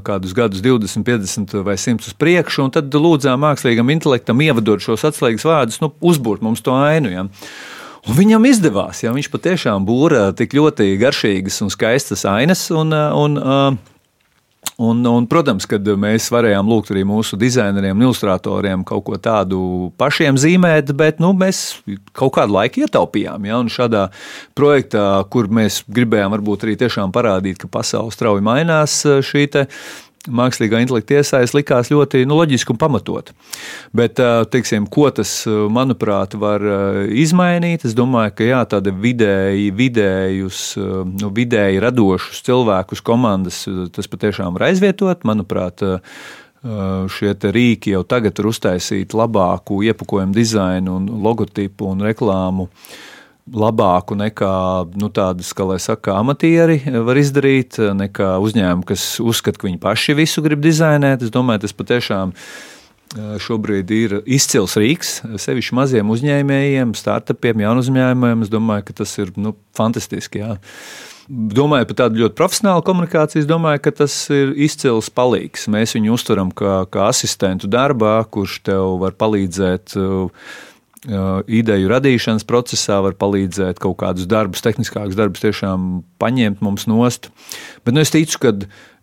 kādus 0.07 0.35
gadus, 0.37 0.63
20, 0.65 1.07
50 1.07 1.59
vai 1.67 1.77
100 1.81 2.11
uz 2.11 2.17
priekšu, 2.19 2.67
un 2.67 2.75
tad 2.75 2.95
lūdzām 2.95 3.45
mākslīgam 3.45 3.93
intelektam 3.95 4.43
ievadot 4.45 4.83
šos 4.83 5.07
atslēgas 5.09 5.47
vārdus, 5.47 5.81
nu, 5.85 5.93
uzbūrt 6.05 6.43
mums 6.45 6.65
to 6.67 6.75
ainu. 6.77 7.13
Ja. 7.13 7.27
Un 8.09 8.17
viņam 8.17 8.47
izdevās, 8.49 9.03
ja 9.05 9.13
viņš 9.13 9.29
patiešām 9.33 9.85
būra 9.89 10.31
tik 10.37 10.57
ļoti 10.57 10.95
garšīgas 11.01 11.61
un 11.67 11.73
skaistas 11.73 12.25
ainas. 12.29 12.65
Un, 12.73 12.95
un, 12.97 13.37
un, 14.81 15.03
Un, 15.07 15.27
protams, 15.29 15.67
kad 15.69 15.85
mēs 16.01 16.31
varējām 16.33 16.69
lūgt 16.71 16.93
arī 16.95 17.03
mūsu 17.09 17.37
dizaineriem 17.41 18.01
ilustratoriem 18.07 18.85
kaut 18.89 19.05
ko 19.07 19.19
tādu 19.21 19.61
pašiem 20.01 20.39
zīmēt, 20.41 20.93
bet 20.97 21.21
nu, 21.21 21.33
mēs 21.37 21.81
kaut 22.17 22.35
kādu 22.39 22.57
laiku 22.57 22.85
ietaupījām. 22.87 23.49
Ja? 23.49 23.61
Un 23.61 23.69
šādā 23.73 24.07
projektā, 24.57 25.07
kur 25.33 25.51
mēs 25.53 25.83
gribējām 25.89 26.37
varbūt 26.37 26.65
arī 26.67 26.79
tiešām 26.81 27.13
parādīt, 27.13 27.61
ka 27.61 27.69
pasaule 27.73 28.15
strauji 28.15 28.45
mainās, 28.47 29.03
šī 29.05 29.47
mākslīgā 30.29 30.83
intelekta 30.83 31.17
iesaistība 31.17 31.61
likās 31.61 31.91
ļoti 31.93 32.25
nu, 32.29 32.37
loģiski 32.41 32.75
un 32.75 32.81
pamatot. 32.81 33.33
Bet, 33.97 34.21
teiksim, 34.53 34.89
ko 34.93 35.09
tas, 35.15 35.33
manuprāt, 35.73 36.37
var 36.41 36.65
izmainīt? 37.09 37.87
Es 37.89 37.97
domāju, 37.97 38.35
ka 38.37 38.49
jā, 38.49 38.61
tāda 38.75 38.93
vidēji, 38.93 39.71
vidējus, 39.77 40.65
nu, 41.23 41.33
vidēji 41.37 41.81
radošus 41.83 42.45
cilvēkus 42.47 43.05
komandas 43.07 43.65
tas 43.95 44.11
patiešām 44.11 44.59
var 44.59 44.69
aizvietot. 44.69 45.25
Manuprāt, 45.29 45.85
šie 47.17 47.33
rīki 47.57 47.95
jau 47.95 48.03
tagad 48.05 48.37
ir 48.37 48.51
uztaisīti 48.51 49.17
labāku 49.17 49.81
iepakojumu 49.89 50.37
dizainu, 50.37 50.99
un 51.01 51.09
logotipu 51.25 51.89
un 51.95 52.05
reklāmu. 52.05 52.69
Uh, 52.69 53.10
labāku 53.51 54.17
nekā 54.19 54.55
nu, 55.01 55.11
tādas, 55.15 55.53
kā 55.57 55.67
lai 55.67 55.79
saka, 55.83 56.17
amatieri 56.21 56.81
var 57.07 57.19
izdarīt, 57.21 57.81
nekā 57.99 58.37
uzņēmumi, 58.43 58.87
kas 58.91 59.07
uzskata, 59.23 59.61
ka 59.61 59.69
viņi 59.69 59.81
paši 59.83 60.17
visu 60.19 60.45
grib 60.45 60.63
dizainēt. 60.65 61.25
Es 61.27 61.35
domāju, 61.35 61.65
tas 61.67 61.77
patiešām 61.77 62.35
šobrīd 63.43 63.91
ir 63.91 64.17
izcils 64.31 64.77
rīks, 64.79 65.21
sevišķi 65.43 65.77
maziem 65.77 66.11
uzņēmējiem, 66.15 66.95
startupiem, 66.95 67.65
jaunu 67.65 67.83
uzņēmumiem. 67.83 68.45
Es 68.47 68.53
domāju, 68.53 68.87
ka 68.87 69.01
tas 69.03 69.17
ir 69.19 69.33
nu, 69.41 69.57
fantastiski. 69.77 70.45
Jā. 70.45 70.59
Domāju 71.31 71.87
par 71.91 71.99
tādu 72.05 72.25
ļoti 72.25 72.35
profesionālu 72.39 72.83
komunikāciju. 72.87 73.43
Es 73.43 73.51
domāju, 73.51 73.83
ka 73.85 73.93
tas 74.03 74.15
ir 74.35 74.55
izcils 74.59 75.11
palīgs. 75.15 75.69
Mēs 75.71 75.95
viņu 75.95 76.15
uztveram 76.17 76.51
kā, 76.55 76.81
kā 76.91 77.07
asistentu 77.11 77.71
darbā, 77.71 78.17
kurš 78.31 78.61
tev 78.67 78.97
var 79.03 79.15
palīdzēt 79.19 79.95
uh, 79.99 80.51
ideju 81.07 81.89
radīšanas 81.89 82.45
procesā 82.45 83.01
var 83.01 83.17
palīdzēt 83.17 83.81
kaut 83.81 83.97
kādus 84.03 84.29
darbus, 84.29 84.61
tehniskākus 84.61 85.17
darbus 85.17 85.41
tiešām 85.41 86.03
paņemt 86.21 86.61
mums 86.61 86.87
nost. 86.91 87.31
Bet 87.85 87.97
nu, 87.97 88.05
es 88.05 88.13
ticu, 88.13 88.37
ka 88.43 88.53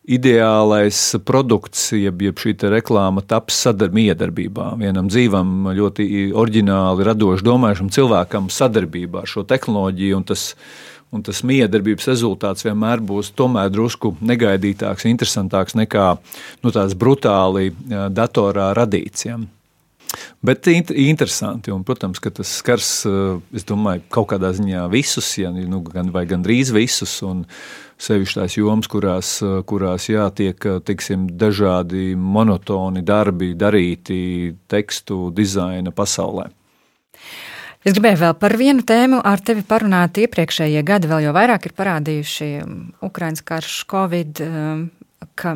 ideālais 0.08 0.98
produkts, 1.28 1.90
jeb, 1.98 2.22
jeb 2.22 2.38
šī 2.40 2.56
reklāma 2.72 3.24
taps 3.26 3.58
sadarbībā. 3.66 4.76
Vienam 4.80 5.10
dzīvam, 5.10 5.74
ļoti 5.76 6.32
oriģināli, 6.38 7.08
radoši 7.08 7.44
domājušam 7.44 7.90
cilvēkam 7.92 8.52
sadarbībā 8.54 9.26
ar 9.26 9.34
šo 9.34 9.44
tehnoloģiju. 9.50 10.22
Tas, 10.30 10.54
un 11.12 11.26
tas 11.26 11.42
miedarbības 11.44 12.08
rezultāts 12.14 12.64
vienmēr 12.68 13.02
būs 13.04 13.34
tomēr 13.36 13.74
drusku 13.74 14.16
negaidītāks, 14.22 15.10
interesantāks 15.10 15.76
nekā 15.76 16.14
nu, 16.64 16.72
tās 16.72 16.96
brutāli 16.96 17.74
datorā 17.90 18.72
radīts. 18.78 19.28
Ja. 19.28 19.42
Bet 20.46 20.68
interesanti, 20.70 21.72
un, 21.74 21.84
protams, 21.88 22.22
ka 22.24 22.32
tas 22.32 22.52
skars, 22.62 22.92
es 23.56 23.66
domāju, 23.68 24.06
kaut 24.14 24.30
kādā 24.32 24.54
ziņā 24.56 24.86
visus, 24.94 25.30
ja, 25.42 25.52
nu, 25.52 25.82
gan, 25.86 26.12
vai 26.14 26.24
gandrīz 26.30 26.72
visus, 26.76 27.18
un 27.26 27.44
sevišķi 28.02 28.40
tās 28.40 28.58
jomas, 28.60 28.90
kurās, 28.92 29.32
kurās 29.68 30.08
jā, 30.12 30.28
tiek 30.38 30.70
tiksim, 30.86 31.26
dažādi 31.40 32.12
monotoni 32.16 33.02
darbi 33.06 33.54
darīti 33.58 34.54
tekstu 34.70 35.28
dizaina 35.36 35.92
pasaulē. 35.96 36.48
Es 37.88 37.96
gribēju 37.96 38.20
vēl 38.20 38.34
par 38.36 38.58
vienu 38.60 38.84
tēmu 38.84 39.22
ar 39.24 39.40
tevi 39.40 39.62
parunāt. 39.64 40.18
Iepriekšējie 40.20 40.82
gadi 40.84 41.08
vēl 41.08 41.28
jau 41.28 41.34
vairāk 41.36 41.70
ir 41.70 41.74
parādījuši 41.78 42.48
um, 42.60 42.74
Ukraiņas 43.06 43.44
karš, 43.48 43.76
Covid, 43.88 44.42
um, 44.44 44.82
ka 45.40 45.54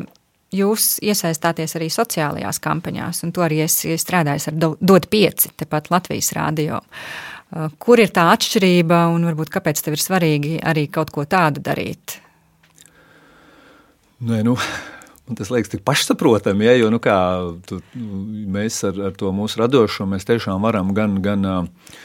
jūs 0.52 0.96
iesaistāties 1.04 1.76
arī 1.78 1.88
sociālajās 1.92 2.60
kampaņās, 2.62 3.22
un 3.26 3.34
to 3.34 3.44
arī 3.44 3.62
es 3.64 3.80
strādāju 3.82 4.52
ar 4.52 4.58
Dod 4.80 5.08
5, 5.12 5.52
tepat 5.62 5.90
Latvijas 5.92 6.32
rādio. 6.36 6.82
Uh, 7.52 7.68
kur 7.82 8.00
ir 8.00 8.12
tā 8.14 8.28
atšķirība 8.32 9.04
un 9.12 9.26
varbūt 9.28 9.52
kāpēc 9.52 9.82
tev 9.84 9.98
ir 9.98 10.02
svarīgi 10.02 10.54
arī 10.64 10.86
kaut 10.92 11.12
ko 11.12 11.26
tādu 11.28 11.64
darīt? 11.64 12.18
Nē, 14.22 14.40
nu, 14.46 14.54
man 15.26 15.38
tas 15.38 15.50
liekas 15.52 15.72
tik 15.72 15.82
pašsaprotami, 15.84 16.68
ja, 16.68 16.76
jo 16.78 16.92
nu, 16.94 17.00
kā, 17.02 17.18
tu, 17.66 17.80
mēs 17.96 18.80
ar, 18.88 19.00
ar 19.10 19.18
to 19.18 19.32
mūsu 19.34 19.60
radošumu 19.64 20.20
tiešām 20.22 20.64
varam 20.64 20.94
gan. 20.96 21.18
gan 21.24 21.48
uh, 21.48 22.00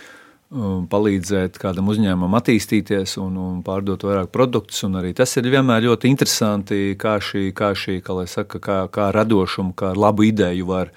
palīdzēt 0.48 1.58
kādam 1.60 1.90
uzņēmumam 1.92 2.38
attīstīties 2.40 3.18
un, 3.20 3.36
un 3.42 3.56
pārdot 3.66 4.06
vairāk 4.08 4.32
produktus. 4.32 4.86
Tas 5.18 5.36
ir 5.40 5.50
vienmēr 5.52 5.84
ļoti 5.90 6.08
interesanti, 6.08 6.96
kā 7.00 7.18
šī, 7.20 7.50
kā, 7.56 7.74
šī, 7.76 8.00
kā, 8.06 8.16
saka, 8.32 8.62
kā, 8.64 8.78
kā 8.88 9.10
radošuma, 9.16 9.76
kā 9.76 9.92
labu 9.98 10.24
ideju 10.30 10.70
var, 10.70 10.94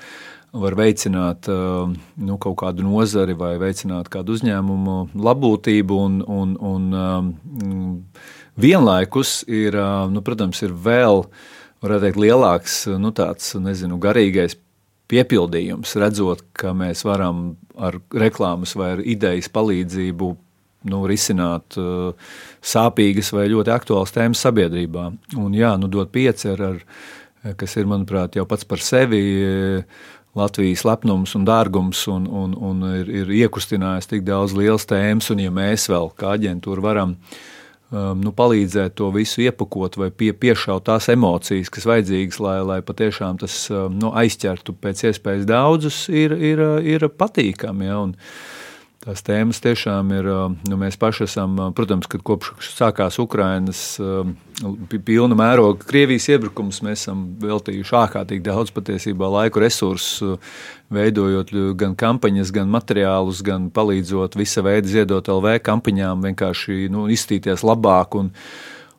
var 0.54 0.78
veicināt 0.78 1.50
um, 1.50 1.96
nu, 2.22 2.38
kaut 2.38 2.60
kādu 2.62 2.86
nozari 2.86 3.34
vai 3.34 3.56
veicināt 3.58 4.10
kādu 4.12 4.38
uzņēmumu 4.38 4.98
labklājību. 5.18 5.98
Un, 5.98 6.22
un, 6.22 6.56
un, 6.70 6.88
um, 6.94 8.02
vienlaikus 8.60 9.40
ir, 9.50 9.74
nu, 10.14 10.22
protams, 10.22 10.62
ir 10.62 10.74
vēl 10.74 11.24
teikt, 11.82 12.22
lielāks 12.22 12.84
nu, 13.00 13.10
tāds, 13.16 13.56
nezinu, 13.58 13.98
garīgais 13.98 14.54
piepildījums, 15.11 15.96
redzot, 16.01 16.44
ka 16.57 16.75
mēs 16.77 17.05
varam 17.07 17.55
ar 17.81 17.99
reklāmas 18.14 18.77
vai 18.79 18.94
ar 18.96 19.03
idejas 19.03 19.51
palīdzību 19.53 20.31
nu, 20.90 21.03
risināt 21.11 21.77
uh, 21.81 22.14
sāpīgas 22.64 23.33
vai 23.37 23.49
ļoti 23.53 23.75
aktuālas 23.75 24.14
tēmas 24.16 24.40
sabiedrībā. 24.46 25.11
Un, 25.37 25.53
jā, 25.57 25.75
nu, 25.81 25.90
dot 25.92 26.12
pieci 26.14 26.49
ar, 26.55 26.64
ar 26.70 27.59
kas 27.61 27.77
ir, 27.77 27.90
manuprāt, 27.90 28.38
jau 28.38 28.46
pats 28.49 28.68
par 28.68 28.83
sevi. 28.85 29.20
Latvijas 30.38 30.85
lepnums 30.87 31.33
un 31.35 31.42
dārgums 31.42 32.05
un, 32.07 32.29
un, 32.31 32.53
un 32.55 32.85
ir, 33.01 33.09
ir 33.11 33.33
iekustinājis 33.40 34.07
tik 34.12 34.20
daudz 34.23 34.53
lielas 34.55 34.87
tēmas, 34.87 35.27
un 35.35 35.40
ja 35.42 35.51
mēs 35.51 35.88
vēl 35.90 36.07
kā 36.14 36.37
aģentūra 36.37 36.85
varam 36.85 37.16
uh, 37.16 37.40
um, 37.90 38.20
nu, 38.22 38.33
palīdzēt 38.37 38.96
to 38.98 39.11
visu 39.14 39.44
iepakot 39.44 39.98
vai 40.00 40.11
pie, 40.11 40.33
piešaut 40.33 40.87
tās 40.88 41.11
emocijas, 41.12 41.70
kas 41.72 41.88
vajadzīgas, 41.90 42.40
lai, 42.42 42.57
lai 42.66 42.79
patiešām 42.87 43.40
tas 43.42 43.62
um, 43.74 43.98
nu, 44.00 44.14
aizķertu 44.16 44.74
pēc 44.81 45.05
iespējas 45.11 45.46
daudzus, 45.50 46.05
ir, 46.09 46.35
ir, 46.35 46.64
ir 46.87 47.09
patīkami. 47.11 47.90
Ja, 47.90 48.00
un, 48.07 48.16
Tās 49.00 49.22
tēmas 49.24 49.62
tiešām 49.64 50.10
ir. 50.12 50.26
Nu, 50.68 50.76
mēs 50.76 50.98
paši 51.00 51.24
esam, 51.24 51.54
protams, 51.72 52.04
kad 52.10 52.20
kopš 52.20 52.68
sākās 52.74 53.16
Ukrainas 53.22 53.94
pilna 54.90 55.38
mēroga 55.40 55.86
Krievijas 55.88 56.26
iebrukums, 56.34 56.82
mēs 56.84 57.06
esam 57.06 57.22
veltījuši 57.40 57.96
ārkārtīgi 57.96 58.44
daudz 58.44 58.74
patiesībā 58.76 59.30
laiku 59.32 59.62
resursu, 59.64 60.34
veidojot 60.92 61.54
gan 61.80 61.94
kampaņas, 61.96 62.52
gan 62.52 62.68
materiālus, 62.68 63.40
gan 63.46 63.70
palīdzot 63.72 64.36
visa 64.36 64.60
veida 64.66 64.92
ziedot 64.92 65.32
LV 65.32 65.56
kampaņām, 65.64 66.28
vienkārši 66.28 66.90
nu, 66.92 67.06
izstīties 67.08 67.64
labāk. 67.64 68.20
Un, 68.20 68.28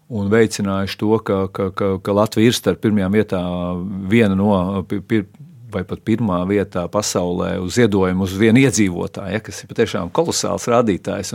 un 0.10 0.34
veicinājuši 0.34 0.98
to, 0.98 1.12
ka, 1.22 1.44
ka, 1.54 1.70
ka, 1.78 1.92
ka 2.02 2.18
Latvija 2.18 2.50
ir 2.50 2.58
starp 2.58 2.82
pirmajām 2.82 3.22
vietām 3.22 3.86
viena 4.10 4.34
no 4.34 4.82
pir, 4.90 5.28
vai 5.74 5.84
pat 5.88 6.04
pirmā 6.08 6.42
vietā 6.50 6.86
pasaulē 6.92 7.56
uz 7.64 7.78
ziedojumu 7.80 8.28
uz 8.28 8.36
vienu 8.38 8.64
iedzīvotāju, 8.66 9.36
ja, 9.36 9.42
kas 9.44 9.64
ir 9.64 9.72
patiešām 9.72 10.12
kolosāls 10.14 10.68
rādītājs. 10.72 11.34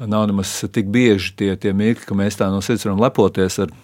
Nav 0.00 0.26
nemaz 0.30 0.54
tik 0.72 0.88
bieži 0.88 1.34
tie, 1.36 1.50
tie 1.60 1.74
mirkļi, 1.76 2.06
ka 2.08 2.16
mēs 2.16 2.38
tā 2.40 2.48
no 2.52 2.62
sirds 2.64 2.86
varam 2.86 3.02
lepoties 3.02 3.58
ar 3.66 3.74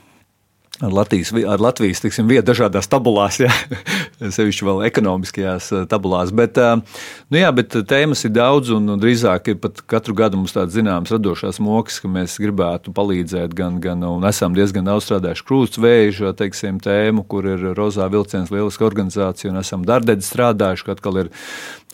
ar 0.81 0.93
Latvijas, 0.93 1.33
ar 1.49 1.61
Latvijas 1.61 2.03
tiksim, 2.05 2.29
vietu 2.29 2.51
dažādās 2.51 2.89
tabulās, 2.91 3.39
ja? 3.41 3.51
sevišķi 4.37 4.67
vēl 4.67 4.83
ekonomiskajās 4.91 5.69
eh, 5.73 5.85
tabulās. 5.89 6.33
Bet, 6.37 6.59
eh, 6.61 7.05
nu 7.33 7.41
jā, 7.41 7.51
bet 7.57 7.77
tēmas 7.89 8.25
ir 8.29 8.35
daudz, 8.37 8.73
un 8.77 8.97
drīzāk 9.01 9.53
ir 9.53 9.61
pat 9.63 9.81
katru 9.89 10.17
gadu 10.19 10.41
mums 10.41 10.55
tāds 10.57 10.77
zināms 10.77 11.13
radošās 11.15 11.61
mokas, 11.65 12.01
ka 12.03 12.11
mēs 12.13 12.37
gribētu 12.43 12.93
palīdzēt 12.97 13.57
gan, 13.57 13.81
gan 13.83 14.05
un 14.09 14.27
esam 14.29 14.57
diezgan 14.57 14.89
daudz 14.89 15.09
strādājuši 15.09 15.47
krūtsvēža 15.49 16.35
teiksim, 16.37 16.81
tēmu, 16.85 17.25
kur 17.29 17.49
ir 17.55 17.71
Rozā 17.77 18.09
vilciens 18.13 18.53
lieliska 18.53 18.87
organizācija, 18.87 19.53
un 19.53 19.63
esam 19.63 19.87
dardedzi 19.87 20.29
strādājuši, 20.29 20.87
ka 20.87 20.97
atkal 20.97 21.25
ir 21.25 21.33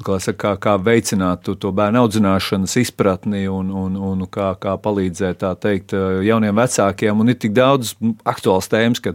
kā, 0.00 0.18
saka, 0.22 0.38
kā, 0.38 0.52
kā 0.62 0.76
veicināt 0.81 1.50
to 1.61 1.72
bērnu 1.74 2.05
audzināšanas 2.05 2.78
izpratni 2.81 3.44
un, 3.50 3.70
un, 3.70 3.98
un 4.12 4.24
kā, 4.31 4.52
kā 4.61 4.78
palīdzēt 4.81 5.44
teikt, 5.62 5.96
jauniem 6.26 6.57
vecākiem. 6.62 7.20
Un 7.20 7.35
ir 7.35 7.38
tik 7.42 7.52
daudz 7.57 7.94
aktuāls 8.28 8.70
tēmas, 8.72 9.02
ka 9.05 9.14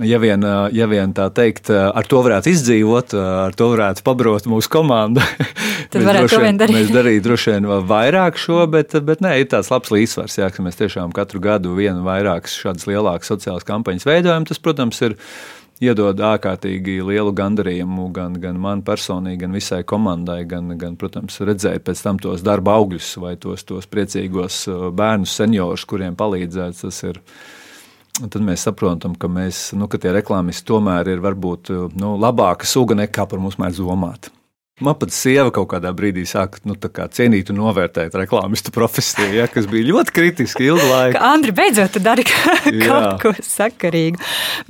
ja 0.00 0.18
vien, 0.22 0.44
ja 0.72 0.88
vien 0.88 1.12
tā 1.16 1.28
teikt, 1.34 1.70
ar 1.70 2.08
to 2.08 2.22
varētu 2.24 2.52
izdzīvot, 2.52 3.16
ar 3.44 3.56
to 3.56 3.68
varētu 3.74 4.04
pabrot 4.06 4.48
mūsu 4.50 4.72
komandu. 4.72 5.24
Tad 5.92 6.06
varētu 6.06 6.32
to 6.32 6.40
vien 6.40 6.60
darīt. 6.60 6.78
Mēs 6.78 6.92
darītu 6.94 7.26
droši 7.26 7.56
vien 7.56 7.68
vairāk 7.88 8.38
šo, 8.40 8.62
bet, 8.72 8.96
bet 9.04 9.20
nē, 9.24 9.34
ir 9.42 9.50
tāds 9.52 9.68
labs 9.72 9.92
līdzsvars, 9.92 10.38
jā, 10.40 10.48
ka 10.52 10.64
mēs 10.64 10.80
tiešām 10.80 11.12
katru 11.16 11.42
gadu 11.44 11.74
vienu 11.76 12.04
vairākas 12.06 12.54
šādas 12.62 12.88
lielākas 12.88 13.28
sociālas 13.28 13.68
kampaņas 13.68 14.08
veidojam. 14.08 14.48
Tas, 14.48 14.62
protams, 14.62 15.02
ir 15.04 15.18
iedod 15.82 16.20
ārkārtīgi 16.22 17.00
lielu 17.06 17.32
gandarījumu 17.36 18.08
gan, 18.14 18.36
gan 18.42 18.58
man 18.62 18.84
personīgi, 18.86 19.40
gan 19.44 19.56
visai 19.56 19.82
komandai, 19.88 20.42
gan, 20.48 20.76
gan, 20.78 20.98
protams, 21.00 21.40
redzēt 21.42 21.84
pēc 21.86 22.04
tam 22.04 22.20
tos 22.22 22.44
darba 22.46 22.76
augļus 22.78 23.14
vai 23.22 23.34
tos, 23.40 23.66
tos 23.68 23.88
priecīgos 23.90 24.62
uh, 24.70 24.86
bērnus, 24.94 25.34
seniorus, 25.40 25.86
kuriem 25.88 26.18
palīdzēt. 26.18 26.78
Tas 26.82 27.02
ir. 27.08 27.20
Tad 28.12 28.42
mēs 28.44 28.66
saprotam, 28.66 29.14
ka, 29.16 29.28
mēs, 29.32 29.70
nu, 29.72 29.86
ka 29.88 29.96
tie 29.98 30.12
reklāmisti 30.12 30.66
tomēr 30.68 31.08
ir 31.14 31.24
varbūt 31.24 31.72
uh, 31.72 31.86
nu, 31.96 32.14
labāka 32.20 32.68
suga 32.68 32.98
nekā 32.98 33.24
par 33.30 33.40
mums 33.40 33.56
mēdz 33.62 33.80
domāt. 33.80 34.28
Man 34.80 34.94
pat 34.96 35.12
sieva 35.12 35.50
kaut 35.52 35.66
kādā 35.68 35.90
brīdī 35.92 36.22
sāka 36.24 36.62
nu, 36.64 36.72
cienīt 37.12 37.50
un 37.52 37.58
novērtēt 37.60 38.14
reklāmistu 38.16 38.72
profesiju, 38.72 39.28
ja, 39.36 39.44
kas 39.50 39.66
bija 39.68 39.84
ļoti 39.90 40.14
kritiski 40.16 40.64
ilgu 40.64 40.86
laiku. 40.88 41.18
Andri, 41.20 41.52
beidzot, 41.52 41.98
dari 42.00 42.24
kaut 42.86 43.18
ko 43.20 43.34
sakarīgu. 43.36 44.16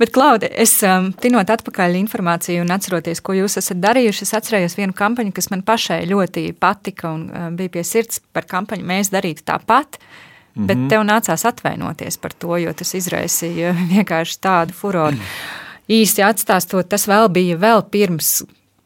Bet, 0.01 0.11
Klaudi, 0.11 0.49
es 0.51 0.75
um, 0.83 1.13
tinot 1.23 1.53
atpakaļ 1.55 1.95
informāciju 2.01 2.65
un 2.65 2.73
atceroties, 2.75 3.21
ko 3.23 3.37
jūs 3.37 3.55
esat 3.61 3.79
darījuši, 3.79 4.25
es 4.27 4.35
atcerējos 4.41 4.75
vienu 4.75 4.95
kampaņu, 4.97 5.31
kas 5.37 5.47
man 5.53 5.63
pašai 5.63 6.01
ļoti 6.09 6.49
patika 6.59 7.13
un 7.15 7.29
um, 7.29 7.55
bija 7.59 7.71
pie 7.77 7.85
sirds 7.87 8.19
par 8.35 8.43
kampaņu 8.49 8.83
Mēs 8.83 9.13
darītu 9.13 9.45
tāpat. 9.47 9.95
Mm 9.95 10.61
-hmm. 10.61 10.67
Bet 10.67 10.77
mhm. 10.77 10.89
tev 10.89 11.01
nācās 11.07 11.45
atvainoties 11.47 12.17
par 12.17 12.33
to, 12.33 12.57
jo 12.57 12.73
tas 12.73 12.93
izraisīja 12.93 13.71
vienkārši 13.93 14.37
tādu 14.39 14.73
furoru. 14.73 15.15
Mm. 15.15 15.23
Īsti 15.99 16.21
atstāstot, 16.23 16.89
tas 16.89 17.07
vēl 17.07 17.29
bija 17.29 17.57
vēl 17.57 17.81
pirms 17.89 18.43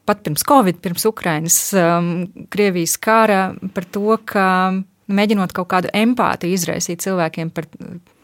pat 0.08 0.24
pirms 0.24 0.44
Covid, 0.48 0.80
pirms 0.84 1.06
Ukrainas, 1.08 1.58
um, 1.76 2.26
Krievijas 2.52 2.96
kara, 3.00 3.52
par 3.74 3.86
to, 3.94 4.16
ka 4.28 4.46
mēģinot 5.08 5.54
kaut 5.56 5.70
kādu 5.72 5.92
empātiju 5.96 6.56
izraisīt 6.56 7.04
cilvēkiem 7.04 7.52
par 7.54 7.68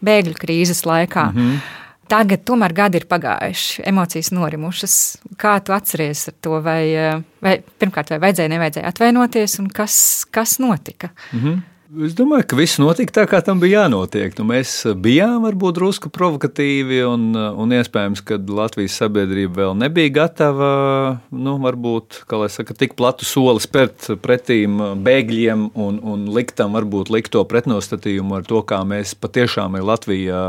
bēgļu 0.04 0.36
krīzes 0.40 0.84
laikā. 0.88 1.30
Mm 1.32 1.40
-hmm. 1.40 1.80
Tagad 2.08 2.42
tomēr 2.44 2.72
gadi 2.76 2.98
ir 3.00 3.06
pagājuši, 3.08 3.82
emocijas 3.88 4.28
norimušas. 4.36 4.94
Kā 5.40 5.54
tu 5.64 5.72
atceries 5.72 6.28
to, 6.44 6.60
vai, 6.60 6.92
vai 7.40 7.54
pirmkārt, 7.80 8.10
vai 8.12 8.18
vajadzēja, 8.26 8.52
nevajadzēja 8.52 8.90
atvainoties, 8.92 9.58
un 9.58 9.70
kas, 9.72 10.26
kas 10.30 10.58
notika? 10.58 11.08
Mm 11.32 11.40
-hmm. 11.40 11.62
Es 11.94 12.14
domāju, 12.18 12.42
ka 12.50 12.56
viss 12.58 12.80
notika 12.82 13.12
tā, 13.20 13.22
kā 13.30 13.38
tam 13.44 13.60
bija 13.62 13.84
jānotiek. 13.84 14.32
Nu, 14.40 14.46
mēs 14.48 14.70
bijām 14.98 15.44
varbūt 15.44 15.76
drusku 15.76 16.10
provokatīvi, 16.10 16.98
un, 17.06 17.28
un 17.34 17.74
iespējams, 17.76 18.22
ka 18.26 18.38
Latvijas 18.50 18.96
sabiedrība 18.98 19.60
vēl 19.60 19.76
nebija 19.78 20.14
gatava, 20.16 20.70
nu, 21.30 21.54
varbūt, 21.62 22.24
saka, 22.50 22.74
tik 22.78 22.96
platu 22.98 23.28
soli 23.28 23.62
spērt 23.62 24.08
pretīm 24.24 24.80
bēgļiem 25.06 25.68
un, 25.70 26.00
un 26.02 26.26
liktam, 26.34 26.74
varbūt, 26.74 27.12
likt 27.14 27.34
to 27.36 27.44
pretnostatījumu 27.46 28.40
ar 28.40 28.48
to, 28.48 28.64
kā 28.66 28.80
mēs 28.88 29.14
patiešām 29.14 29.78
ir 29.78 29.86
Latvijā 29.86 30.42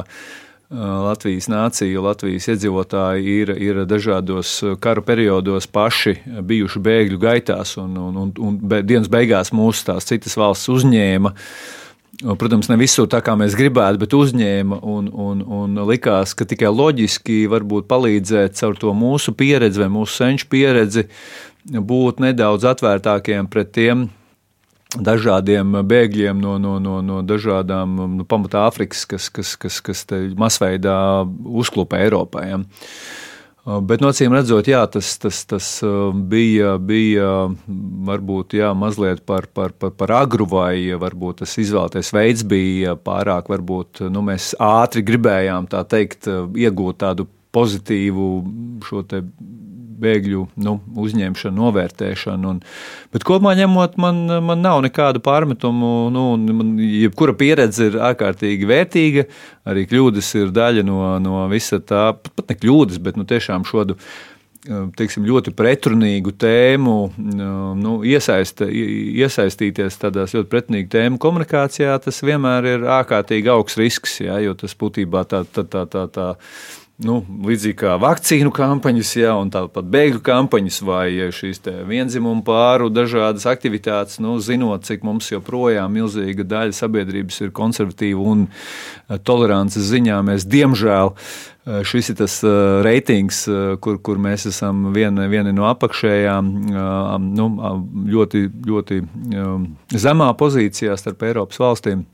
Latvijas 0.73 1.45
nācija, 1.51 2.01
Latvijas 2.01 2.47
iedzīvotāji 2.49 3.33
ir, 3.43 3.51
ir 3.61 3.83
dažādos 3.85 4.57
kara 4.81 5.03
periodos 5.05 5.67
paši 5.69 6.15
bijuši 6.41 6.81
bēgļu 6.81 7.19
gaitās, 7.21 7.75
un, 7.77 7.93
un, 8.01 8.17
un, 8.17 8.31
un 8.33 8.57
dienas 8.81 9.11
beigās 9.11 9.53
mūsu 9.53 9.85
tās 9.91 10.09
citas 10.09 10.33
valsts 10.39 10.71
uzņēma. 10.73 11.35
Protams, 12.39 12.69
ne 12.71 12.79
visur 12.79 13.09
tā 13.11 13.19
kā 13.21 13.35
mēs 13.37 13.57
gribētu, 13.59 13.99
bet 14.01 14.17
uzņēma 14.17 14.79
un, 14.87 15.09
un, 15.11 15.43
un 15.43 15.79
likās, 15.85 16.33
ka 16.33 16.47
tikai 16.49 16.71
loģiski 16.73 17.43
varbūt 17.51 17.89
palīdzēt 17.91 18.57
caur 18.57 18.79
to 18.79 18.93
mūsu 18.95 19.35
pieredzi 19.37 19.83
vai 19.83 19.91
mūsu 19.91 20.17
senču 20.23 20.49
pieredzi 20.49 21.05
būt 21.65 22.23
nedaudz 22.23 22.65
atvērtākiem 22.71 23.51
pret 23.51 23.75
tiem 23.75 24.07
dažādiem 24.95 25.81
bēgļiem 25.87 26.39
no, 26.41 26.55
no, 26.61 26.77
no, 26.79 26.99
no 27.05 27.21
dažādām 27.25 27.95
no 28.17 28.25
pamatā 28.27 28.65
Āfrikas, 28.69 29.05
kas, 29.09 29.29
kas, 29.33 29.55
kas, 29.59 29.81
kas 29.83 30.05
masveidā 30.39 30.97
uzklupa 31.45 31.99
Eiropā. 32.03 32.45
Ja. 32.49 32.59
Bet 33.65 34.03
no 34.03 34.11
acīm 34.13 34.33
redzot, 34.35 34.67
jā, 34.69 34.83
tas, 34.93 35.15
tas, 35.17 35.39
tas 35.49 35.67
bija, 36.29 36.75
bija 36.77 37.29
varbūt 38.05 38.53
jā, 38.59 38.69
mazliet 38.77 39.23
par, 39.25 39.47
par, 39.49 39.73
par, 39.73 39.95
par 39.97 40.13
agru, 40.19 40.45
vai 40.51 40.93
varbūt 41.01 41.41
tas 41.41 41.55
izvēlētais 41.63 42.13
veids 42.13 42.45
bija 42.45 42.93
pārāk, 42.93 43.49
varbūt 43.49 44.05
nu, 44.13 44.21
mēs 44.27 44.51
ātri 44.61 45.01
gribējām 45.07 45.65
tā 45.71 45.81
teikt, 45.89 46.29
iegūt 46.29 47.01
tādu 47.01 47.25
pozitīvu 47.55 48.29
šo 48.85 49.01
bēgļu 50.01 50.43
nu, 50.65 50.75
uzņemšanu, 51.05 51.55
novērtēšanu. 51.61 52.53
Un, 52.53 52.61
bet 53.15 53.25
kopumā 53.27 53.55
ņemot, 53.59 53.97
man, 54.01 54.21
man 54.45 54.63
nav 54.65 54.83
nekādu 54.85 55.23
pārmetumu. 55.25 55.91
Nu, 56.13 56.27
man, 56.37 56.75
jebkura 56.81 57.35
pieredze 57.37 57.89
ir 57.91 57.99
ārkārtīgi 58.11 58.69
vērtīga. 58.69 59.27
Arī 59.71 59.87
kļūdas 59.89 60.31
ir 60.41 60.53
daļa 60.55 60.85
no, 60.85 61.01
no 61.23 61.43
visa 61.51 61.81
tā, 61.81 62.07
pat 62.15 62.47
ne 62.51 62.59
kļūdas, 62.59 63.01
bet 63.03 63.19
nu, 63.19 63.27
tiešām 63.29 63.67
šādu 63.67 63.99
teiksim, 64.97 65.25
ļoti 65.27 65.53
pretrunīgu 65.55 66.33
tēmu, 66.41 66.95
nu, 67.77 67.95
iesaista, 68.07 68.65
iesaistīties 68.65 69.99
tādās 70.01 70.33
ļoti 70.35 70.49
pretrunīgu 70.51 70.89
tēmu 70.95 71.19
komunikācijā, 71.21 71.93
tas 72.01 72.23
vienmēr 72.25 72.69
ir 72.73 72.87
ārkārtīgi 72.97 73.51
augsts 73.53 73.79
risks, 73.81 74.17
jā, 74.25 74.39
jo 74.45 74.55
tas 74.57 74.73
būtībā 74.79 75.25
tā, 75.29 75.43
tā, 75.45 75.65
tā, 75.69 75.85
tā, 75.91 76.07
tā 76.09 76.31
nu, 77.03 77.17
līdzīgi 77.43 77.75
kā 77.81 77.95
vakcīnu 77.99 78.51
kampaņas, 78.55 79.09
ja, 79.19 79.33
un 79.39 79.49
tāpat 79.51 79.87
bēgļu 79.91 80.21
kampaņas 80.23 80.77
vai 80.87 81.09
šīs 81.35 81.59
vienzimumu 81.89 82.43
pāru 82.47 82.87
dažādas 82.93 83.47
aktivitātes, 83.51 84.21
nu, 84.23 84.37
zinot, 84.39 84.85
cik 84.87 85.03
mums 85.03 85.27
joprojām 85.33 85.91
milzīga 85.91 86.47
daļa 86.47 86.77
sabiedrības 86.77 87.41
ir 87.43 87.51
konservatīva 87.55 88.23
un 88.31 88.47
eh, 88.47 89.19
tolerances 89.27 89.91
ziņā, 89.91 90.21
mēs 90.29 90.47
diemžēl 90.47 91.11
eh, 91.11 91.83
šis 91.83 92.13
ir 92.13 92.19
tas 92.23 92.39
eh, 92.47 92.55
reitings, 92.87 93.43
kur, 93.83 93.99
kur 93.99 94.21
mēs 94.21 94.47
esam 94.53 94.93
vieni, 94.95 95.27
vieni 95.31 95.51
no 95.55 95.67
apakšējām, 95.73 96.51
nu, 97.35 97.51
ļoti, 98.15 98.47
ļoti 98.71 99.01
zemā 99.91 100.31
pozīcijā 100.39 100.95
starp 100.99 101.27
Eiropas 101.27 101.59
valstīm. 101.59 102.05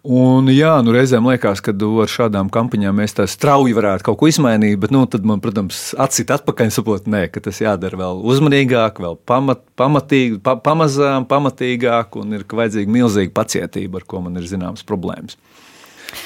Un, 0.00 0.46
jā, 0.48 0.70
nu, 0.80 0.94
reizēm 0.96 1.26
liekas, 1.28 1.60
ka 1.60 1.74
ar 1.76 2.08
šādām 2.08 2.48
kampaņām 2.48 2.96
mēs 2.96 3.12
tā 3.18 3.26
strauji 3.28 3.74
varētu 3.76 4.06
kaut 4.06 4.16
ko 4.22 4.30
izmainīt, 4.30 4.78
bet 4.80 4.94
nu, 4.96 5.02
tad 5.04 5.26
man, 5.28 5.42
protams, 5.44 5.90
atcīt 6.00 6.32
atpakaļ 6.32 6.70
un 6.70 6.72
saprot, 6.72 7.10
nē, 7.10 7.26
ka 7.28 7.42
tas 7.44 7.60
jādara 7.60 8.00
vēl 8.00 8.22
uzmanīgāk, 8.32 9.02
vēl 9.04 9.18
pamat, 9.28 9.60
pamatīgi, 9.76 10.38
pa, 10.40 10.54
pamazām, 10.56 11.28
pamatīgāk, 11.28 12.16
un 12.16 12.32
ir 12.38 12.46
vajadzīga 12.48 12.94
milzīga 12.96 13.34
pacietība, 13.36 14.00
ar 14.00 14.08
ko 14.08 14.22
man 14.24 14.40
ir 14.40 14.48
zināmas 14.48 14.86
problēmas. 14.88 15.36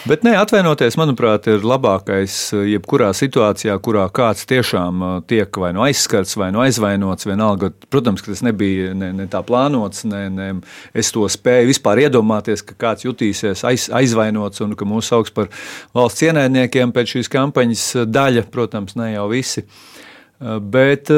Bet 0.05 0.21
nē, 0.21 0.35
atvainoties, 0.37 0.99
manuprāt, 1.01 1.47
ir 1.49 1.63
labākais 1.65 2.35
eh, 2.53 2.65
jebkurā 2.75 3.11
situācijā, 3.17 3.73
kurā 3.85 4.05
kāds 4.13 4.45
tiešām 4.49 5.01
eh, 5.01 5.15
tiek 5.33 5.59
vai 5.61 5.71
nu 5.77 5.85
aizskarts, 5.85 6.35
vai 6.41 6.51
nu 6.53 6.59
no 6.59 6.65
aizvainots. 6.65 7.25
Vienalga, 7.25 7.71
protams, 7.93 8.21
ka 8.21 8.33
tas 8.33 8.43
nebija 8.45 8.95
ne, 8.97 9.13
ne 9.17 9.27
tā 9.33 9.41
plānots, 9.45 10.05
ne, 10.09 10.27
ne 10.33 10.49
es 10.97 11.09
to 11.15 11.25
spēju 11.29 11.71
vispār 11.71 12.03
iedomāties, 12.05 12.65
ka 12.65 12.77
kāds 12.81 13.07
jutīsies 13.07 13.65
aiz, 13.69 13.87
aizvainots 13.97 14.61
un 14.65 14.75
ka 14.77 14.89
mūs 14.89 15.09
sauc 15.13 15.31
par 15.37 15.49
valsts 15.97 16.25
ienaidniekiem 16.29 16.93
pēc 16.93 17.15
šīs 17.17 17.33
kampaņas 17.33 17.87
daļa, 18.09 18.49
protams, 18.53 18.97
ne 19.01 19.15
jau 19.15 19.29
visi. 19.33 19.65
Eh, 19.65 20.59
bet 20.61 21.13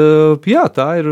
jā, 0.47 0.67
tā 0.71 0.93
ir 1.01 1.11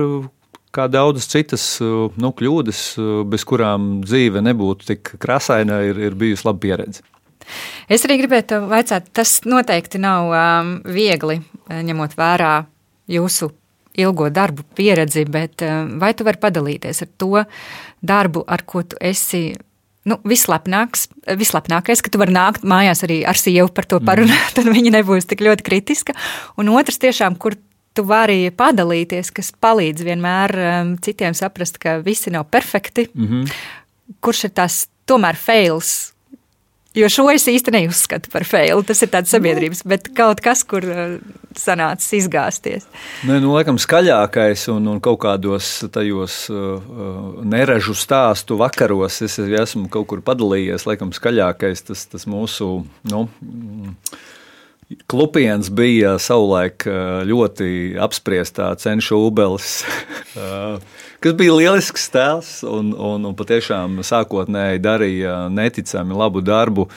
kā 0.76 0.90
daudzas 0.92 1.28
citas 1.32 1.66
nu, 1.82 2.32
kļūdas, 2.36 2.86
bez 3.32 3.44
kurām 3.48 4.00
dzīve 4.04 4.44
nebūtu 4.44 4.90
tik 4.92 5.14
krasaina, 5.24 5.80
ir, 5.88 6.00
ir 6.10 6.18
bijusi 6.20 6.48
laba 6.50 6.64
pieredze. 6.64 7.04
Es 7.90 8.06
arī 8.08 8.20
gribētu 8.24 8.64
vaicāt, 8.70 9.12
tas 9.14 9.40
noteikti 9.46 10.02
nav 10.02 10.32
um, 10.32 10.74
viegli, 10.86 11.40
eh, 11.70 11.84
ņemot 11.86 12.18
vērā 12.18 12.56
jūsu 13.12 13.52
ilgo 14.02 14.30
darbu 14.34 14.66
pieredzi, 14.76 15.26
bet 15.32 15.64
um, 15.64 15.96
vai 16.02 16.14
tu 16.14 16.26
vari 16.28 16.42
padalīties 16.42 17.06
ar 17.06 17.12
to 17.18 17.46
darbu, 18.04 18.44
ar 18.48 18.66
ko 18.68 18.84
tu 18.84 18.98
esi 19.00 19.54
nu, 20.06 20.18
vislepnākais, 20.28 22.02
ka 22.04 22.12
tu 22.12 22.22
vari 22.22 22.36
nākt 22.36 22.66
mājās 22.68 23.06
arī 23.08 23.22
ar 23.28 23.40
sievu 23.40 23.72
par 23.74 23.88
to 23.90 24.02
parunāt, 24.04 24.50
mm. 24.52 24.56
tad 24.58 24.72
viņa 24.72 24.98
nebūs 25.00 25.30
tik 25.30 25.46
ļoti 25.46 25.66
kritiska. 25.66 26.18
Un 26.62 26.74
otrs, 26.76 27.00
tiešām, 27.02 27.38
kur 27.42 27.58
tu 27.96 28.04
vari 28.08 28.52
padalīties, 28.52 29.32
kas 29.36 29.54
palīdz 29.64 30.04
vienmēr 30.06 30.56
um, 30.60 30.92
citiem 31.02 31.38
saprast, 31.38 31.80
ka 31.82 31.98
visi 32.06 32.34
nav 32.34 32.50
perfekti. 32.52 33.08
Mm 33.14 33.28
-hmm. 33.28 33.56
Kurš 34.22 34.44
ir 34.44 34.52
tas 34.54 34.88
tomēr 35.08 35.36
fails, 35.36 36.15
Jo 36.96 37.10
šo 37.12 37.26
es 37.34 37.44
īsti 37.52 37.74
neuzskatu 37.76 38.32
par 38.32 38.46
failu. 38.48 38.84
Tas 38.88 39.02
ir 39.04 39.12
tāds 39.12 39.34
sabiedrības, 39.34 39.84
bet 39.88 40.08
kaut 40.16 40.40
kas, 40.44 40.64
kur 40.68 40.86
uh, 40.88 41.18
sanācis 41.60 42.14
izgāzties. 42.22 42.86
Nē, 43.28 43.42
nu, 43.44 43.52
laikam, 43.56 43.80
skaļākais 43.82 44.68
un, 44.72 44.88
un 44.94 45.02
kaut 45.04 45.20
kādos 45.26 45.72
tajos 45.92 46.46
uh, 46.54 46.78
uh 46.80 47.42
neražu 47.46 47.94
stāstu 47.98 48.56
vakaros 48.60 49.20
es 49.26 49.36
esmu 49.40 49.90
kaut 49.92 50.08
kur 50.12 50.24
padalījies. 50.26 50.88
Laikam, 50.88 51.12
skaļākais 51.16 51.84
tas, 51.90 52.06
tas 52.12 52.26
mūsu. 52.32 52.86
Nu, 53.12 53.26
Klupiens 55.10 55.72
bija 55.74 56.16
savulaik 56.22 56.86
uh, 56.88 57.26
ļoti 57.28 57.98
apspriestā 58.06 58.70
cenšu 58.80 59.20
ubelis 59.28 59.82
kas 61.24 61.38
bija 61.38 61.56
lielisks 61.58 62.10
tēls 62.14 62.50
un, 62.68 62.94
un, 62.94 63.30
un 63.30 63.38
patiešām 63.38 64.02
sākotnēji 64.06 64.84
darīja 64.84 65.46
neticami 65.54 66.18
labu 66.18 66.44
darbu. 66.46 66.90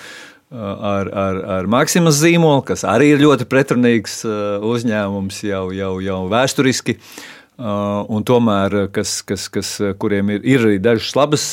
Uh, 0.49 0.59
ar, 0.65 1.09
ar, 1.13 1.39
ar 1.59 1.67
Maksimas 1.69 2.17
zīmolu, 2.23 2.63
kas 2.65 2.81
arī 2.89 3.11
ir 3.13 3.21
ļoti 3.21 3.45
pretrunīgs 3.51 4.23
uh, 4.25 4.63
uzņēmums 4.65 5.43
jau, 5.45 5.67
jau, 5.77 5.91
jau 6.01 6.23
vēsturiski. 6.33 6.95
Uh, 6.97 7.38
un 7.59 8.23
tomēr, 8.27 8.77
kas, 8.95 9.19
kas, 9.27 9.49
kas, 9.51 9.71
kuriem 9.99 10.31
ir, 10.37 10.45
ir 10.47 10.67
arī 10.67 10.79
dažas 10.83 11.11
labas 11.19 11.47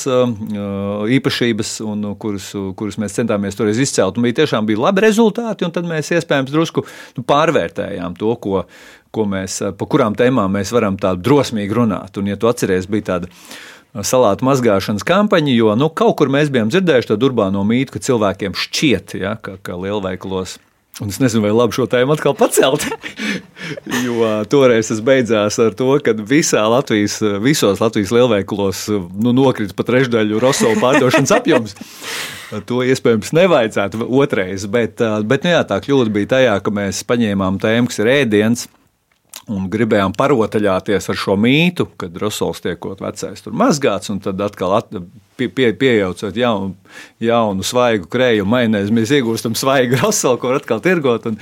īpašības, 1.18 1.72
un 1.86 2.12
kurus, 2.22 2.52
kurus 2.78 3.00
mēs 3.02 3.18
centāmies 3.18 3.58
toreiz 3.58 3.82
izcelt, 3.82 4.20
bija 4.22 4.44
tiešām 4.44 4.68
bija 4.70 4.84
labi 4.86 5.06
rezultāti, 5.08 5.66
tad 5.66 5.90
mēs 5.90 6.14
iespējams 6.14 6.54
drusku 6.54 6.86
nu, 7.18 7.26
pārvērtējām 7.26 8.18
to, 8.22 8.36
ko, 8.38 8.66
ko 9.10 9.26
mēs, 9.32 9.62
pa 9.80 9.88
kurām 9.90 10.18
tēmām 10.18 10.54
mēs 10.60 10.74
varam 10.76 11.00
tā 11.02 11.16
drosmīgi 11.18 11.74
runāt. 11.74 12.22
Un, 12.22 12.30
ja 12.30 12.38
tu 12.38 12.52
atceries, 12.52 12.86
bija 12.92 13.16
tāda 13.16 13.32
salātu 14.06 14.46
mazgāšanas 14.46 15.06
kampaņa, 15.08 15.56
jo 15.56 15.74
nu, 15.80 15.90
kaut 15.90 16.20
kur 16.20 16.30
mēs 16.30 16.52
bijām 16.54 16.70
dzirdējuši 16.70 17.14
to 17.14 17.20
urbāno 17.26 17.64
mītu, 17.66 17.96
ka 17.96 18.04
cilvēkiem 18.04 18.54
šķiet, 18.54 19.18
ja, 19.24 19.38
ka, 19.42 19.58
ka 19.64 19.80
lielveikalos. 19.80 20.60
Un 21.04 21.10
es 21.12 21.18
nezinu, 21.20 21.42
vai 21.44 21.52
labi 21.52 21.76
šo 21.76 21.90
tēmu 21.92 22.14
atkal 22.16 22.36
pacelt. 22.40 22.86
jo 24.06 24.30
toreiz 24.48 24.88
tas 24.88 25.02
beidzās 25.04 25.58
ar 25.60 25.76
to, 25.76 25.90
ka 26.04 26.14
visā 26.16 26.64
Latvijas, 26.72 27.18
visos 27.44 27.82
Latvijas 27.84 28.14
lielveikalos 28.16 28.86
nu, 28.94 29.34
nokrita 29.36 29.76
pat 29.76 29.90
trešdaļu 29.92 30.40
Rosola 30.40 30.80
pārdošanas 30.80 31.36
apjoms. 31.36 31.76
To 32.70 32.80
iespējams 32.86 33.34
nevajadzētu 33.36 34.08
otrais, 34.22 34.68
bet, 34.72 35.04
bet 35.28 35.44
nu, 35.44 35.52
jā, 35.58 35.66
tā 35.68 35.82
kļūda 35.84 36.16
bija 36.16 36.32
tajā, 36.38 36.56
ka 36.64 36.74
mēs 36.80 37.04
paņēmām 37.10 37.60
tēmu, 37.60 37.92
kas 37.92 38.00
ir 38.00 38.12
ēdiens 38.16 38.68
un 39.52 39.70
gribējām 39.72 40.16
parotaļāties 40.18 41.10
ar 41.12 41.20
šo 41.20 41.36
mītu, 41.38 41.88
kad 42.02 42.16
Rosols 42.22 42.64
tiekot 42.64 43.04
vecais 43.04 43.46
tur 43.46 43.56
mazgāts, 43.58 44.10
un 44.14 44.22
tad 44.24 44.42
atkal 44.42 44.78
at, 44.80 44.92
pie, 45.38 45.48
pie, 45.48 45.72
pieejaucot 45.78 46.38
jaunu, 46.40 46.74
jaunu 47.24 47.66
svaigu 47.66 48.10
krējumu 48.12 48.56
maināzi, 48.56 48.96
mēs 48.96 49.14
iegūstam 49.20 49.58
svaigu 49.58 50.02
Rosolu, 50.02 50.42
ko 50.42 50.56
atkal 50.58 50.84
tirgot. 50.86 51.32
Un, 51.32 51.42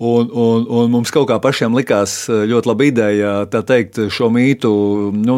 Un, 0.00 0.30
un, 0.32 0.62
un 0.64 0.86
mums 0.88 1.10
kaut 1.12 1.26
kā 1.28 1.36
pašiem 1.44 1.74
likās 1.76 2.22
ļoti 2.24 2.70
laba 2.70 2.84
ideja 2.88 3.32
teikt, 3.52 3.98
šo 4.08 4.30
mītu 4.32 4.70
nu, 5.12 5.34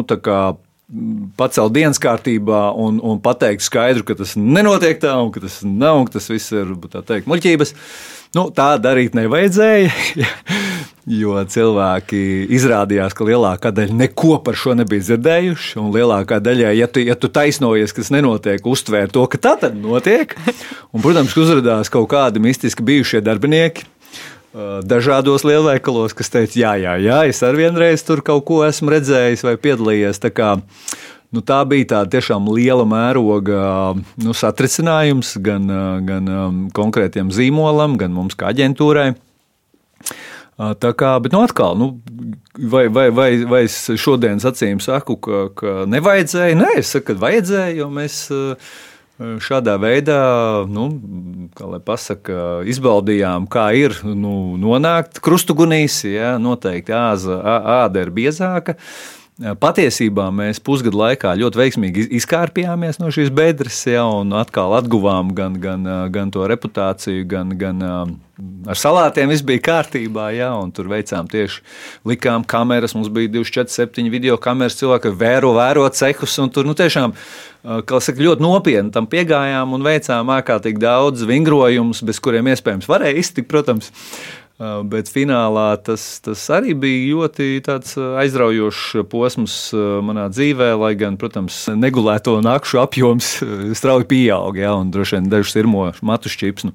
pacelt 1.39 1.73
dienas 1.73 1.99
kārtībā 2.01 2.69
un, 2.79 2.99
un 3.03 3.21
pateikt 3.23 3.65
skaidru, 3.65 4.05
ka 4.07 4.17
tas 4.19 4.35
nenotiek 4.37 4.99
tā, 5.01 5.15
un 5.19 5.31
ka 5.33 5.43
tas 5.43 5.61
nav, 5.65 6.01
un 6.01 6.07
ka 6.07 6.17
tas 6.17 6.29
viss 6.31 6.53
ir 6.55 6.73
teikt, 6.95 7.29
muļķības. 7.29 7.73
Nu, 8.33 8.47
tā 8.49 8.75
darīt 8.81 9.17
nevajadzēja. 9.17 9.93
Jo 11.03 11.35
cilvēki 11.51 12.17
izrādījās, 12.55 13.11
ka 13.11 13.25
lielākā 13.27 13.73
daļa 13.75 13.97
neko 13.99 14.37
par 14.39 14.55
šo 14.55 14.71
nebija 14.79 15.03
dzirdējuši. 15.03 15.73
Un 15.81 15.89
lielākā 15.91 16.37
daļa, 16.39 16.69
ja 16.77 16.87
tu, 16.87 17.01
ja 17.03 17.17
tu 17.19 17.27
taisnojies, 17.27 17.91
kas 17.91 18.07
nenotiek, 18.15 18.63
uztvēr 18.63 19.11
to, 19.11 19.25
ka 19.27 19.35
tā 19.35 19.51
tad 19.65 19.75
notiek. 19.75 20.31
Un, 20.95 21.03
protams, 21.03 21.35
ka 21.35 21.43
uzrādījās 21.43 21.91
kaut 21.91 22.07
kādi 22.13 22.39
mistiski 22.45 22.87
bijušie 22.87 23.19
darbinieki, 23.19 23.83
dažādos 24.87 25.43
lielveikalos, 25.43 26.15
kas 26.15 26.31
teica, 26.31 26.55
jā, 26.55 26.73
jā, 26.79 26.95
jā, 27.01 27.19
es 27.27 27.43
arī 27.43 27.65
vienreiz 27.65 28.07
tur 28.07 28.23
kaut 28.23 28.45
ko 28.47 28.61
esmu 28.63 28.93
redzējis 28.93 29.43
vai 29.43 29.57
piedalījies. 29.59 30.23
Tā, 30.23 30.31
kā, 30.31 30.55
nu, 31.33 31.41
tā 31.45 31.59
bija 31.69 31.89
tāda 31.95 32.13
tiešām 32.15 32.47
liela 32.53 32.85
mēroga 32.87 33.59
nu, 33.97 34.35
satricinājums 34.37 35.35
gan, 35.43 35.67
gan 36.07 36.33
konkrētiem 36.77 37.33
zīmolam, 37.33 37.97
gan 37.99 38.13
mums 38.15 38.37
kā 38.39 38.53
aģentūrai. 38.53 39.13
Tā 40.53 40.93
kā, 40.93 41.15
bet 41.17 41.33
nu 41.33 41.41
atkal, 41.41 41.73
nu, 41.79 41.87
vai, 42.69 42.85
vai, 42.93 43.07
vai, 43.09 43.29
vai 43.49 43.63
es 43.65 43.77
šodienas 43.97 44.45
acīm 44.45 44.81
saku, 44.83 45.17
ka, 45.17 45.45
ka 45.57 45.71
nevajadzēja? 45.89 46.57
Nē, 46.59 46.73
es 46.83 46.93
saku, 46.93 47.09
ka 47.09 47.21
vajadzēja, 47.25 47.71
jo 47.79 47.87
mēs 47.93 48.19
šādā 49.43 49.75
veidā, 49.81 50.19
nu, 50.69 50.85
kā 51.57 51.67
lai 51.69 51.79
pasaka, 51.83 52.61
izbaudījām, 52.69 53.49
kā 53.49 53.71
ir 53.77 53.97
nu, 54.05 54.53
nonākt 54.61 55.21
krustugunīs. 55.25 56.03
Ja, 56.09 56.35
noteikti 56.41 56.93
āza, 56.97 57.39
āda 57.81 58.05
ir 58.05 58.13
biezāka. 58.13 58.77
Patiesībā 59.33 60.27
mēs 60.29 60.59
pusgadu 60.61 60.99
laikā 60.99 61.31
ļoti 61.39 61.57
veiksmīgi 61.57 62.03
izkārpījāmies 62.19 62.99
no 63.01 63.07
šīs 63.09 63.31
bedres, 63.33 63.79
ja, 63.89 64.03
un 64.05 64.29
atkal 64.37 64.75
atguvām 64.77 65.31
gan, 65.33 65.55
gan, 65.61 65.87
gan 66.13 66.29
to 66.33 66.45
reputāciju, 66.51 67.25
gan, 67.31 67.55
gan 67.57 67.81
ar 67.81 68.77
salātiem 68.77 69.33
viss 69.33 69.45
bija 69.45 69.63
kārtībā, 69.65 70.27
ja, 70.37 70.51
tur 70.77 70.91
veicām 70.91 71.25
tieši 71.31 71.63
likām 72.11 72.45
kameras, 72.45 72.93
mums 72.93 73.09
bija 73.13 73.31
247 73.33 74.13
video 74.13 74.37
kameras, 74.37 74.77
cilvēki 74.77 75.15
vēro, 75.17 75.55
vēro 75.57 75.87
cehus, 75.97 76.37
un 76.43 76.53
tur 76.53 76.69
nu, 76.69 76.77
tiešām, 76.77 77.17
saka, 77.89 78.17
ļoti 78.29 78.45
nopietni 78.45 78.93
tam 78.93 79.09
piegājām 79.09 79.73
un 79.73 79.89
veicām 79.89 80.29
ārkārtīgi 80.37 80.85
daudz 80.85 81.25
vingrojumus, 81.25 82.05
bez 82.05 82.21
kuriem 82.21 82.53
iespējams 82.53 82.89
varēja 82.91 83.25
iztikt, 83.25 83.49
protams. 83.49 83.89
Bet 84.61 85.09
finālā 85.09 85.73
tas, 85.81 86.03
tas 86.23 86.43
arī 86.53 86.75
bija 86.77 87.15
ļoti 87.15 87.47
aizraujošs 88.21 89.01
posms 89.09 89.55
manā 90.05 90.27
dzīvē, 90.29 90.69
lai 90.77 90.93
gan, 90.99 91.17
protams, 91.19 91.65
negulēto 91.73 92.37
nakšu 92.45 92.79
apjoms 92.83 93.31
strauji 93.75 94.07
pieauga, 94.11 94.61
ja, 94.61 94.75
un 94.77 94.93
droši 94.93 95.17
vien 95.17 95.31
dažus 95.31 95.57
irmo 95.57 95.87
matu 96.05 96.29
šķipsnu. 96.31 96.71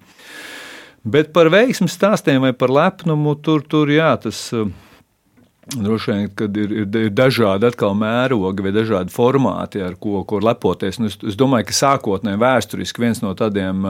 Bet 1.09 1.31
par 1.33 1.49
veiksmu 1.55 1.87
stāstiem 1.89 2.43
vai 2.43 2.53
par 2.53 2.75
lepnumu 2.75 3.37
tur, 3.41 3.63
tur 3.63 3.95
jā, 3.95 4.11
tas 4.21 4.43
ir 4.53 4.75
Droši 5.77 6.13
vien, 6.13 6.29
kad 6.33 6.57
ir, 6.57 6.71
ir, 6.73 6.87
ir 6.97 7.11
dažādi 7.13 7.69
mērogi 8.01 8.65
vai 8.65 8.71
dažādi 8.73 9.13
formāti, 9.13 9.83
ar 9.85 9.99
ko, 10.01 10.23
ko 10.25 10.41
lepoties. 10.41 10.97
Nu, 10.99 11.11
es, 11.11 11.19
es 11.21 11.37
domāju, 11.37 11.67
ka 11.69 11.77
sākotnēji 11.77 12.41
vēsturiski 12.41 13.05
viens 13.05 13.21
no 13.21 13.35
tādiem 13.37 13.85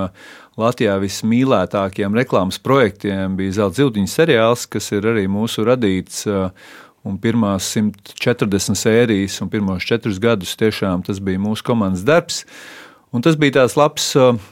Latvijā 0.58 0.96
vismīlētākajiem 0.98 2.18
reklāmas 2.18 2.58
projektiem 2.58 3.36
bija 3.38 3.60
Zelta 3.60 3.78
Ziltiņa 3.78 4.10
seriāls, 4.10 4.66
kas 4.66 4.90
ir 4.90 5.06
arī 5.06 5.28
mūsu 5.30 5.62
radīts. 5.68 6.26
Un 7.06 7.14
pirmās 7.22 7.70
140 7.78 8.74
sērijas 8.76 9.38
un 9.40 9.48
pirmos 9.48 9.86
četrus 9.86 10.18
gadus 10.20 10.58
tiešām 10.58 11.06
tas 11.06 11.22
bija 11.22 11.38
mūsu 11.40 11.62
komandas 11.64 12.02
darbs. 12.04 12.42
Un 13.08 13.24
tas 13.24 13.38
bija 13.40 13.54
tāds 13.62 13.72
labs, 13.78 14.10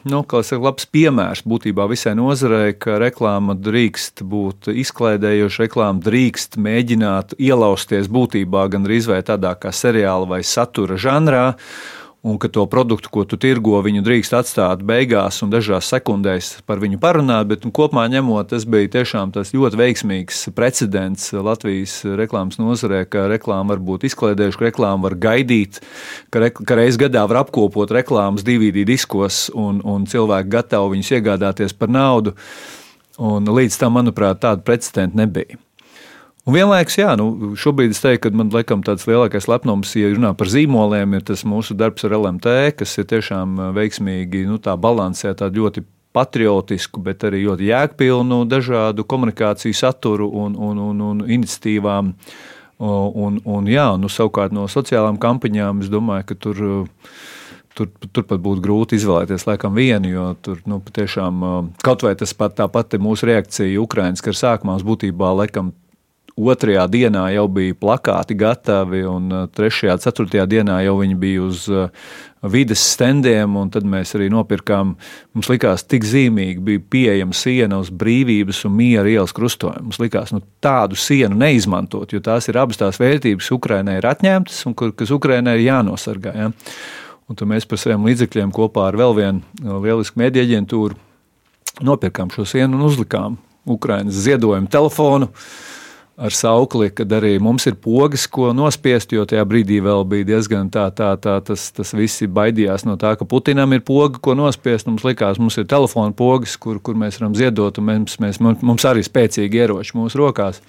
nu, 0.09 0.22
saka, 0.24 0.62
labs 0.64 0.86
piemērs 0.88 1.42
būtībā 1.44 1.84
visai 1.90 2.14
nozarei, 2.16 2.72
ka 2.72 2.96
reklāma 3.02 3.52
drīkst 3.52 4.22
būt 4.24 4.70
izklaidējoša, 4.72 5.66
reklāma 5.66 6.00
drīkst 6.07 6.57
mēģināt 6.64 7.36
ielausties 7.36 8.09
būtībā 8.09 8.64
gan 8.72 8.88
arī 8.88 9.02
tādā 9.28 9.52
kā 9.61 9.74
seriāla 9.76 10.30
vai 10.30 10.40
satura 10.40 10.96
žanrā 10.96 11.50
un 12.27 12.39
ka 12.43 12.51
to 12.51 12.64
produktu, 12.66 13.11
ko 13.12 13.22
tu 13.29 13.39
tirgo, 13.39 13.79
viņu 13.85 14.03
drīkst 14.03 14.35
atstāt 14.35 14.83
beigās 14.87 15.39
un 15.45 15.53
dažās 15.53 15.87
sekundēs 15.93 16.49
par 16.66 16.81
viņu 16.83 16.99
parunāt, 17.03 17.47
bet 17.53 17.66
nu, 17.66 17.70
kopumā 17.74 18.09
ņemot, 18.11 18.51
tas 18.51 18.66
bija 18.66 18.91
tiešām 18.99 19.31
tas 19.37 19.55
ļoti 19.55 19.79
veiksmīgs 19.79 20.49
precedents 20.57 21.31
Latvijas 21.33 22.01
reklāmas 22.18 22.59
nozarē, 22.59 23.05
ka 23.07 23.29
reklāma 23.31 23.77
var 23.77 23.85
būt 23.91 24.09
izklaidējuša, 24.11 24.59
ka 24.59 24.66
reklāma 24.66 25.07
var 25.07 25.18
gaidīt, 25.27 25.79
ka, 26.35 26.43
re, 26.43 26.51
ka 26.51 26.79
reiz 26.79 26.99
gadā 26.99 27.22
var 27.31 27.45
apkopot 27.45 27.95
reklāmas 27.95 28.47
DVD 28.47 28.83
diskos 28.89 29.47
un, 29.55 29.79
un 29.87 30.09
cilvēki 30.11 30.51
gatavi 30.57 30.97
viņus 30.97 31.12
iegādāties 31.20 31.79
par 31.79 31.95
naudu. 31.95 32.35
Un 33.22 33.47
līdz 33.49 33.79
tam, 33.81 33.95
manuprāt, 33.97 34.43
tāda 34.43 34.66
precedenta 34.66 35.22
nebija. 35.22 35.62
Un 36.47 36.55
vienlaikus, 36.55 36.94
jā, 37.01 37.11
nu, 37.18 37.57
šobrīd 37.59 37.90
es 37.90 37.99
teiktu, 37.99 38.28
ka 38.28 38.38
man 38.38 38.53
laikam 38.55 38.82
tāds 38.86 39.09
lielākais 39.09 39.49
lepnums, 39.51 39.97
ja 39.99 40.12
runā 40.12 40.30
par 40.38 40.47
zīmoliem, 40.47 41.16
ir 41.18 41.24
tas 41.26 41.42
mūsu 41.42 41.74
darbs 41.74 42.07
ar 42.07 42.14
LMT, 42.20 42.53
kas 42.78 42.92
ir 43.03 43.09
tiešām 43.11 43.57
veiksmīgi 43.74 44.44
nu, 44.47 44.61
balansē 44.62 45.32
tādu 45.34 45.64
ļoti 45.64 45.82
patriotisku, 46.14 47.03
bet 47.03 47.26
arī 47.26 47.42
ļoti 47.49 47.66
jēgpilnu 47.66 48.44
dažādu 48.47 49.03
komunikāciju 49.11 49.74
saturu 49.74 50.28
un, 50.44 50.55
un, 50.55 50.78
un, 50.90 51.03
un 51.11 51.24
iniciatīvām. 51.26 52.12
Un, 52.76 53.40
un, 53.40 53.68
jā, 53.72 53.86
nu, 53.97 54.09
savukārt 54.12 54.53
no 54.53 54.66
sociālām 54.68 55.16
kampaņām 55.18 55.80
es 55.80 55.88
domāju, 55.90 56.26
ka 56.28 56.36
tur 56.47 56.59
tur, 57.76 57.88
turpat 58.12 58.40
būtu 58.44 58.62
grūti 58.64 58.99
izvēlēties 59.01 59.47
laikam 59.49 59.74
vienu, 59.76 60.11
jo 60.12 60.26
tur 60.44 60.61
nu, 60.68 60.78
patiešām 60.84 61.42
kaut 61.84 62.05
vai 62.07 62.14
tas 62.20 62.32
pat 62.36 62.57
tā 62.61 62.68
pati 62.72 63.01
mūsu 63.03 63.28
reakcija 63.28 63.80
Ukraiņas 63.82 64.24
kara 64.24 64.40
sākumā 64.40 64.76
būtībā 64.84 65.32
laikam 65.40 65.72
otrajā 66.37 66.84
dienā 66.93 67.24
jau 67.32 67.47
bija 67.49 67.74
plakāti 67.80 68.37
gatavi, 68.37 69.01
un 69.09 69.32
uh, 69.32 69.45
trešajā, 69.57 69.97
ceturtajā 70.05 70.45
dienā 70.51 70.82
jau 70.84 70.99
viņi 71.01 71.14
bija 71.20 71.45
uz 71.47 71.62
uh, 71.72 71.87
vides 72.53 72.82
standiem, 72.93 73.55
un 73.57 73.70
tad 73.72 73.87
mēs 73.89 74.12
arī 74.18 74.28
nopirkām. 74.32 74.93
Mums 75.37 75.49
likās, 75.49 75.87
tik 75.89 76.05
zīmīgi 76.05 76.61
bija 76.66 76.82
pieejama 76.93 77.37
siena 77.37 77.78
uz 77.80 77.89
brīvības 77.89 78.66
un 78.68 78.76
miera 78.76 79.09
ielas 79.09 79.32
krustojumu. 79.37 79.89
Mums 79.89 80.01
likās, 80.03 80.34
nu, 80.37 80.43
tādu 80.64 80.99
sienu 81.01 81.39
neizmantot, 81.41 82.12
jo 82.12 82.20
tās 82.24 82.51
ir 82.53 82.61
abas 82.61 82.82
tās 82.82 83.01
vērtības, 83.01 83.49
Ukrainai 83.57 83.97
ir 84.03 84.09
atņemtas 84.11 84.61
un 84.68 84.76
kas 84.76 85.14
Ukrainai 85.16 85.57
ir 85.57 85.70
jānosargā. 85.70 86.34
Ja? 86.37 86.51
Un 87.26 87.39
tad 87.39 87.49
mēs 87.49 87.64
par 87.66 87.80
saviem 87.80 88.05
līdzekļiem 88.07 88.53
kopā 88.55 88.91
ar 88.91 89.01
vēl 89.01 89.16
vienu 89.16 89.41
uh, 89.64 89.80
lielisku 89.80 90.20
mediju 90.20 90.45
aģentūru 90.45 91.01
nopirkām 91.87 92.28
šo 92.32 92.45
sienu 92.49 92.76
un 92.76 92.84
uzlikām 92.91 93.41
Ukraiņas 93.66 94.20
ziedojumu 94.28 94.70
telefonu. 94.70 95.32
Uh, 95.32 95.72
ar 96.16 96.32
saukli, 96.32 96.88
kad 96.96 97.12
arī 97.12 97.34
mums 97.42 97.66
ir 97.68 97.76
pogas, 97.80 98.24
ko 98.32 98.48
nospiest, 98.56 99.12
jo 99.12 99.26
tajā 99.28 99.44
brīdī 99.48 99.82
vēl 99.84 100.04
bija 100.08 100.28
diezgan 100.32 100.70
tā, 100.72 100.86
tā, 100.96 101.12
tā 101.20 101.36
tas, 101.44 101.68
tas 101.76 101.92
visi 101.96 102.28
baidījās 102.28 102.86
no 102.88 102.96
tā, 103.00 103.12
ka 103.20 103.28
Putinam 103.28 103.76
ir 103.76 103.84
poga, 103.84 104.20
ko 104.22 104.36
nospiest. 104.38 104.88
Mums 104.88 105.04
likās, 105.04 105.40
mums 105.42 105.58
ir 105.60 105.68
telefona 105.68 106.16
pogas, 106.16 106.56
kur, 106.56 106.80
kur 106.80 106.96
mēs 106.96 107.20
varam 107.20 107.36
ziedot, 107.36 107.80
un 107.80 107.88
mēs, 107.90 108.16
mēs, 108.22 108.40
mums 108.40 108.88
arī 108.88 109.04
spēcīgi 109.04 109.60
ieroči 109.60 109.96
mūsu 109.98 110.22
rokās. 110.22 110.62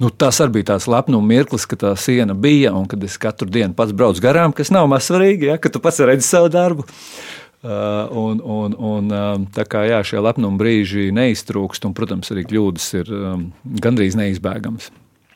Nu, 0.00 0.08
tas 0.08 0.38
arī 0.40 0.60
bija 0.60 0.72
tāds 0.74 0.88
lepnums 0.88 1.28
mirklis, 1.28 1.66
ka 1.68 1.76
tā 1.80 1.90
siena 2.00 2.36
bija, 2.36 2.72
un 2.76 2.86
kad 2.88 3.02
es 3.04 3.18
katru 3.20 3.48
dienu 3.52 3.76
pats 3.76 3.92
braucu 3.96 4.22
garām, 4.24 4.52
kas 4.56 4.72
nav 4.72 4.88
maz 4.88 5.08
svarīgi, 5.08 5.50
ja, 5.52 5.58
ka 5.60 5.72
tu 5.72 5.80
pats 5.80 6.00
redzi 6.08 6.24
savu 6.24 6.48
darbu. 6.52 6.84
Uh, 6.84 7.39
un, 7.62 8.40
un, 8.40 8.74
un, 8.78 9.12
um, 9.12 9.44
tā 9.52 9.66
kā 9.68 9.84
jā, 9.88 10.00
šie 10.06 10.22
lepnuma 10.24 10.60
brīži 10.60 11.10
neiztrūkst, 11.12 11.84
un, 11.84 11.94
protams, 11.96 12.32
arī 12.32 12.46
kļūdas 12.48 12.88
ir 13.02 13.12
um, 13.12 13.46
gandrīz 13.84 14.16
neizbēgamas. 14.16 14.90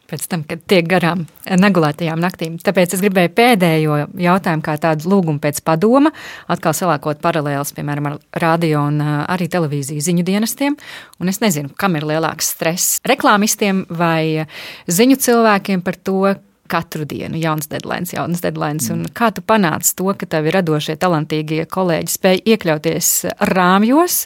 Pēc 0.05 0.27
tam, 0.29 0.43
kad 0.45 0.61
tiek 0.69 0.85
garām 0.85 1.23
negulētajām 1.49 2.21
naktīm. 2.21 2.59
Tāpēc 2.61 2.93
es 2.93 3.01
gribēju 3.01 3.31
pēdējo 3.39 3.95
jautājumu, 4.21 4.65
kā 4.67 4.75
tādu 4.81 5.09
lūgumu 5.09 5.41
pēc 5.41 5.63
padoma, 5.65 6.13
atkal 6.53 6.77
salākot 6.77 7.23
paralēlus, 7.25 7.73
piemēram, 7.77 8.11
ar 8.11 8.19
radio 8.45 8.83
un 8.91 9.01
arī 9.01 9.49
televīziju 9.53 10.05
ziņu 10.05 10.27
dienestiem. 10.29 10.77
Un 11.25 11.33
es 11.33 11.41
nezinu, 11.41 11.73
kam 11.81 11.97
ir 11.97 12.05
lielāks 12.09 12.53
stress- 12.53 12.99
reklāmistiem 13.13 13.87
vai 13.89 14.45
ziņu 14.87 15.17
cilvēkiem 15.25 15.83
par 15.83 15.97
to, 15.97 16.35
katru 16.71 17.05
dienu 17.09 17.39
jauns 17.41 17.69
deadline, 17.71 18.09
jauns 18.13 18.43
deadline. 18.45 18.81
Mm. 18.81 19.11
Kā 19.17 19.31
tu 19.35 19.45
panāci 19.45 19.95
to, 19.99 20.11
ka 20.19 20.29
tavi 20.37 20.55
radošie, 20.55 20.97
talantīgie 21.01 21.65
kolēģi 21.71 22.15
spēj 22.15 22.45
iekļauties 22.55 23.11
rāmjos, 23.53 24.25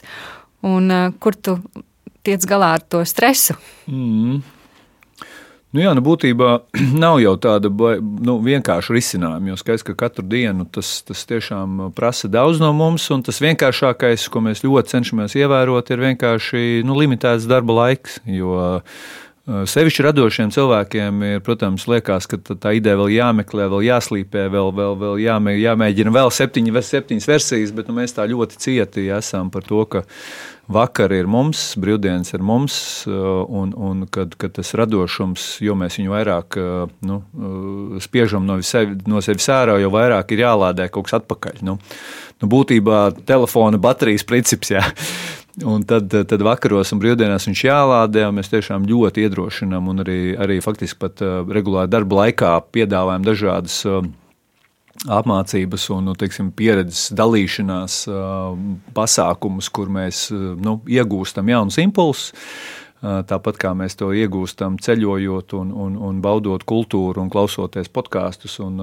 un 0.67 0.93
uh, 0.93 1.09
kur 1.19 1.35
tu 1.35 1.59
tiec 2.25 2.45
galā 2.47 2.75
ar 2.77 2.85
to 2.87 3.03
stresu? 3.07 3.57
Mm. 3.89 4.39
Nu 5.69 5.83
jā, 5.83 5.91
nu 5.93 6.01
būtībā 6.01 6.49
nav 7.03 7.19
jau 7.21 7.35
tāda 7.41 7.69
nu, 7.69 8.39
vienkārša 8.45 8.95
risinājuma. 8.95 9.51
Jo 9.51 9.59
skaidrs, 9.59 9.85
ka 9.85 9.97
katru 9.97 10.25
dienu 10.25 10.65
tas, 10.65 10.99
tas 11.05 11.21
tiešām 11.29 11.91
prasa 11.97 12.31
daudz 12.31 12.61
no 12.63 12.71
mums, 12.73 13.05
tas 13.25 13.41
vienkāršākais, 13.43 14.25
ko 14.33 14.41
mēs 14.47 14.65
ļoti 14.65 14.95
cenšamies 14.95 15.37
ievērot, 15.37 15.93
ir 15.93 16.05
vienkārši 16.07 16.63
nu, 16.87 16.97
limitēts 16.97 17.49
darba 17.49 17.77
laiks. 17.83 18.17
Jo 18.25 18.79
Sevišķi 19.49 20.03
radošiem 20.05 20.51
cilvēkiem 20.53 21.23
ir, 21.25 21.39
protams, 21.41 21.87
liekas, 21.89 22.27
ka 22.29 22.37
tā 22.37 22.75
ideja 22.77 22.99
vēl 22.99 23.09
jāmeklē, 23.15 23.65
vēl 23.71 23.87
jāslīpē, 23.87 24.43
vēl, 24.53 24.69
vēl, 24.77 24.93
vēl 24.99 25.23
jāmē, 25.23 25.55
jāmēģina 25.57 26.13
vēl 26.13 26.29
septiņi, 26.35 26.73
vēl 26.75 26.85
septiņas 26.85 27.27
versijas, 27.31 27.73
bet 27.73 27.89
nu, 27.89 27.95
mēs 27.97 28.13
tā 28.13 28.27
ļoti 28.29 28.59
cieti 28.61 29.07
esam 29.15 29.49
par 29.49 29.65
to, 29.65 29.81
ka 29.89 30.03
vakar 30.69 31.15
ir 31.17 31.25
mums, 31.25 31.63
brīvdienas 31.81 32.29
ir 32.37 32.45
mums, 32.45 32.77
un, 33.09 33.73
un 33.73 34.05
kad, 34.13 34.37
kad 34.37 34.53
tas 34.59 34.75
radošums, 34.77 35.47
jo 35.65 35.73
mēs 35.79 35.97
viņu 35.97 36.13
vairāk 36.13 36.59
nu, 37.09 37.19
spiežam 38.05 38.45
no, 38.45 38.59
sevi, 38.61 38.99
no 39.09 39.23
sevis 39.25 39.49
ārā, 39.49 39.79
jo 39.81 39.89
vairāk 39.95 40.35
ir 40.35 40.45
jālādē 40.45 40.91
kaut 40.93 41.09
kas 41.09 41.23
atpakaļ. 41.23 41.63
Nu, 41.65 41.79
nu, 42.37 42.53
būtībā 42.53 43.01
telefona 43.25 43.81
baterijas 43.81 44.27
princips. 44.29 44.75
Jā. 44.77 44.85
Un 45.65 45.83
tad, 45.83 46.07
tad 46.07 46.43
vakaros 46.45 46.93
un 46.93 47.01
brīvdienās 47.01 47.47
viņš 47.49 47.61
jālādē, 47.65 48.23
un 48.29 48.37
mēs 48.37 48.51
tiešām 48.51 48.85
ļoti 48.87 49.25
iedrošinām, 49.25 49.89
un 49.91 50.03
arī, 50.05 50.19
arī 50.39 50.59
faktiski 50.63 50.99
pat 51.01 51.23
uh, 51.25 51.41
regulāri 51.51 51.91
darba 51.91 52.21
laikā 52.23 52.53
piedāvājam 52.71 53.25
dažādas 53.27 53.79
uh, 53.89 54.05
apmācības 55.07 55.89
un 55.95 56.09
nu, 56.09 56.15
teiksim, 56.19 56.53
pieredzes 56.55 57.09
dalīšanās 57.17 58.01
uh, 58.11 58.55
pasākumus, 58.95 59.71
kur 59.73 59.91
mēs 59.91 60.27
nu, 60.31 60.79
iegūstam 60.87 61.51
jaunus 61.51 61.79
impulsus. 61.83 62.33
Tāpat 62.99 63.55
kā 63.55 63.69
mēs 63.79 63.95
to 63.95 64.09
iegūstam 64.11 64.75
ceļojot, 64.83 65.53
un, 65.55 65.69
un, 65.71 65.93
un 66.03 66.17
baudot 66.19 66.65
kultūru, 66.67 67.21
un 67.23 67.29
klausoties 67.31 67.87
podkāstus 67.95 68.57
un, 68.59 68.81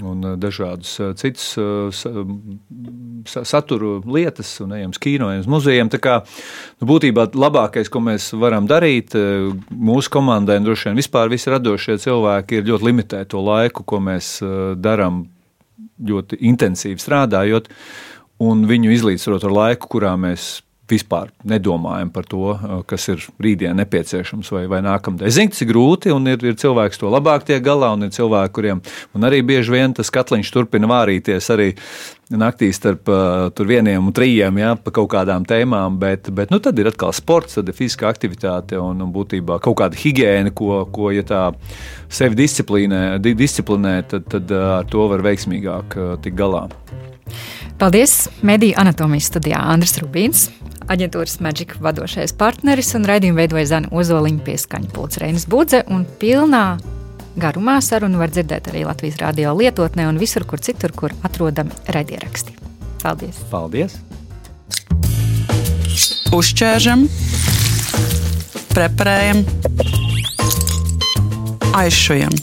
un 0.00 0.24
dažādas 0.40 0.94
citas 1.20 1.50
satura 3.44 3.98
lietas, 4.08 4.54
un 4.64 4.72
ejam 4.78 4.96
uz 4.96 5.02
kino, 5.04 5.28
ejam 5.28 5.44
uz 5.44 5.50
muzejiem. 5.52 5.92
Tā 5.92 6.00
kā 6.00 6.16
nu, 6.24 6.88
būtībā 6.88 7.28
labākais, 7.36 7.92
ko 7.92 8.00
mēs 8.08 8.30
varam 8.40 8.64
darīt 8.70 9.12
mūsu 9.68 10.14
komandai, 10.16 10.56
un 10.62 10.70
droši 10.70 10.88
vien 10.88 11.04
vispār 11.04 11.28
visi 11.32 11.52
radošie 11.52 12.00
cilvēki, 12.00 12.62
ir 12.62 12.72
ļoti 12.72 12.88
limitēt 12.88 13.34
to 13.36 13.44
laiku, 13.44 13.84
ko 13.84 14.00
mēs 14.00 14.38
darām 14.80 15.26
ļoti 16.00 16.40
intensīvi 16.48 17.04
strādājot, 17.04 17.68
un 18.42 18.64
viņu 18.64 18.96
izlīdzsvarot 18.96 19.44
ar 19.44 19.58
laiku, 19.60 19.92
kurā 19.92 20.16
mēs 20.16 20.62
vispār 20.92 21.32
nedomājam 21.48 22.12
par 22.14 22.28
to, 22.28 22.54
uh, 22.54 22.80
kas 22.88 23.08
ir 23.12 23.24
rītdien 23.42 23.76
nepieciešams 23.80 24.52
vai, 24.54 24.64
vai 24.70 24.82
nākamdien. 24.84 25.28
Es 25.28 25.38
zinu, 25.40 25.54
ir 25.56 25.70
grūti, 25.72 26.12
un 26.14 26.28
ir, 26.30 26.42
ir 26.44 26.58
cilvēki, 26.60 26.94
kas 26.94 27.02
to 27.02 27.12
labāk 27.12 27.46
tiek 27.48 27.62
galā, 27.64 27.92
un 27.96 28.06
ir 28.06 28.14
cilvēki, 28.14 28.54
kuriem 28.56 28.82
arī 29.22 29.42
bieži 29.46 29.74
vien 29.74 29.94
tas 29.96 30.12
katliņš 30.12 30.52
turpina 30.52 30.90
vārīties 30.90 31.50
arī 31.54 31.72
naktī 32.38 32.70
starp 32.72 33.08
uh, 33.12 33.66
vieniem 33.72 34.08
un 34.08 34.14
trījiem 34.14 34.60
ja, 34.60 34.72
pa 34.80 34.92
kaut 34.94 35.10
kādām 35.12 35.46
tēmām, 35.48 35.98
bet, 36.00 36.30
bet 36.34 36.52
nu, 36.52 36.60
tad 36.62 36.78
ir 36.80 36.90
atkal 36.92 37.12
sports, 37.16 37.58
tad 37.58 37.68
ir 37.68 37.76
fiziskā 37.76 38.08
aktivitāte 38.12 38.78
un, 38.80 39.00
un 39.04 39.12
būtībā 39.14 39.58
kaut 39.62 39.78
kāda 39.82 39.98
higiēna, 39.98 40.54
ko, 40.56 40.84
ko 40.92 41.12
ja 41.14 41.24
tā 41.26 41.42
sevi 42.12 42.38
disciplinē, 42.42 43.20
disciplinē 43.22 43.96
tad, 44.10 44.28
tad 44.32 44.52
uh, 44.54 44.78
ar 44.80 44.90
to 44.90 45.08
var 45.12 45.24
veiksmīgāk 45.24 45.98
uh, 45.98 46.14
tikt 46.22 46.38
galā. 46.40 46.66
Paldies! 47.82 48.28
Mediju 48.46 48.76
anatomijas 48.78 49.26
studijā 49.26 49.58
Andris 49.58 49.96
Rubīns, 49.98 50.44
aģentūras 50.86 51.40
Magic 51.42 51.72
vadošais 51.82 52.30
partneris 52.38 52.92
un 52.94 53.08
raidījumu 53.10 53.40
veidoja 53.40 53.64
Zana 53.72 53.90
Ozoliņa 53.90 54.44
pieskaņa 54.46 54.92
pults 54.94 55.18
Reinas 55.18 55.48
Budze 55.50 55.80
un 55.90 56.04
pilnā 56.20 56.76
garumā 57.42 57.80
sarunu 57.82 58.22
var 58.22 58.30
dzirdēt 58.30 58.70
arī 58.70 58.84
Latvijas 58.86 59.18
radio 59.24 59.56
lietotnē 59.58 60.06
un 60.06 60.22
visur, 60.22 60.46
kur 60.46 60.62
citur, 60.62 60.94
kur 60.94 61.10
atrodami 61.26 61.74
raidieraksti. 61.90 62.54
Paldies! 63.02 63.42
Paldies! 63.50 63.98
Uzķēršam, 66.30 67.08
preparējam, 68.78 69.42
aizšujam. 71.82 72.42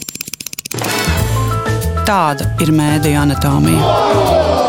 Tāda 2.04 2.52
ir 2.60 2.76
mēdija 2.76 3.24
anatomija. 3.24 4.59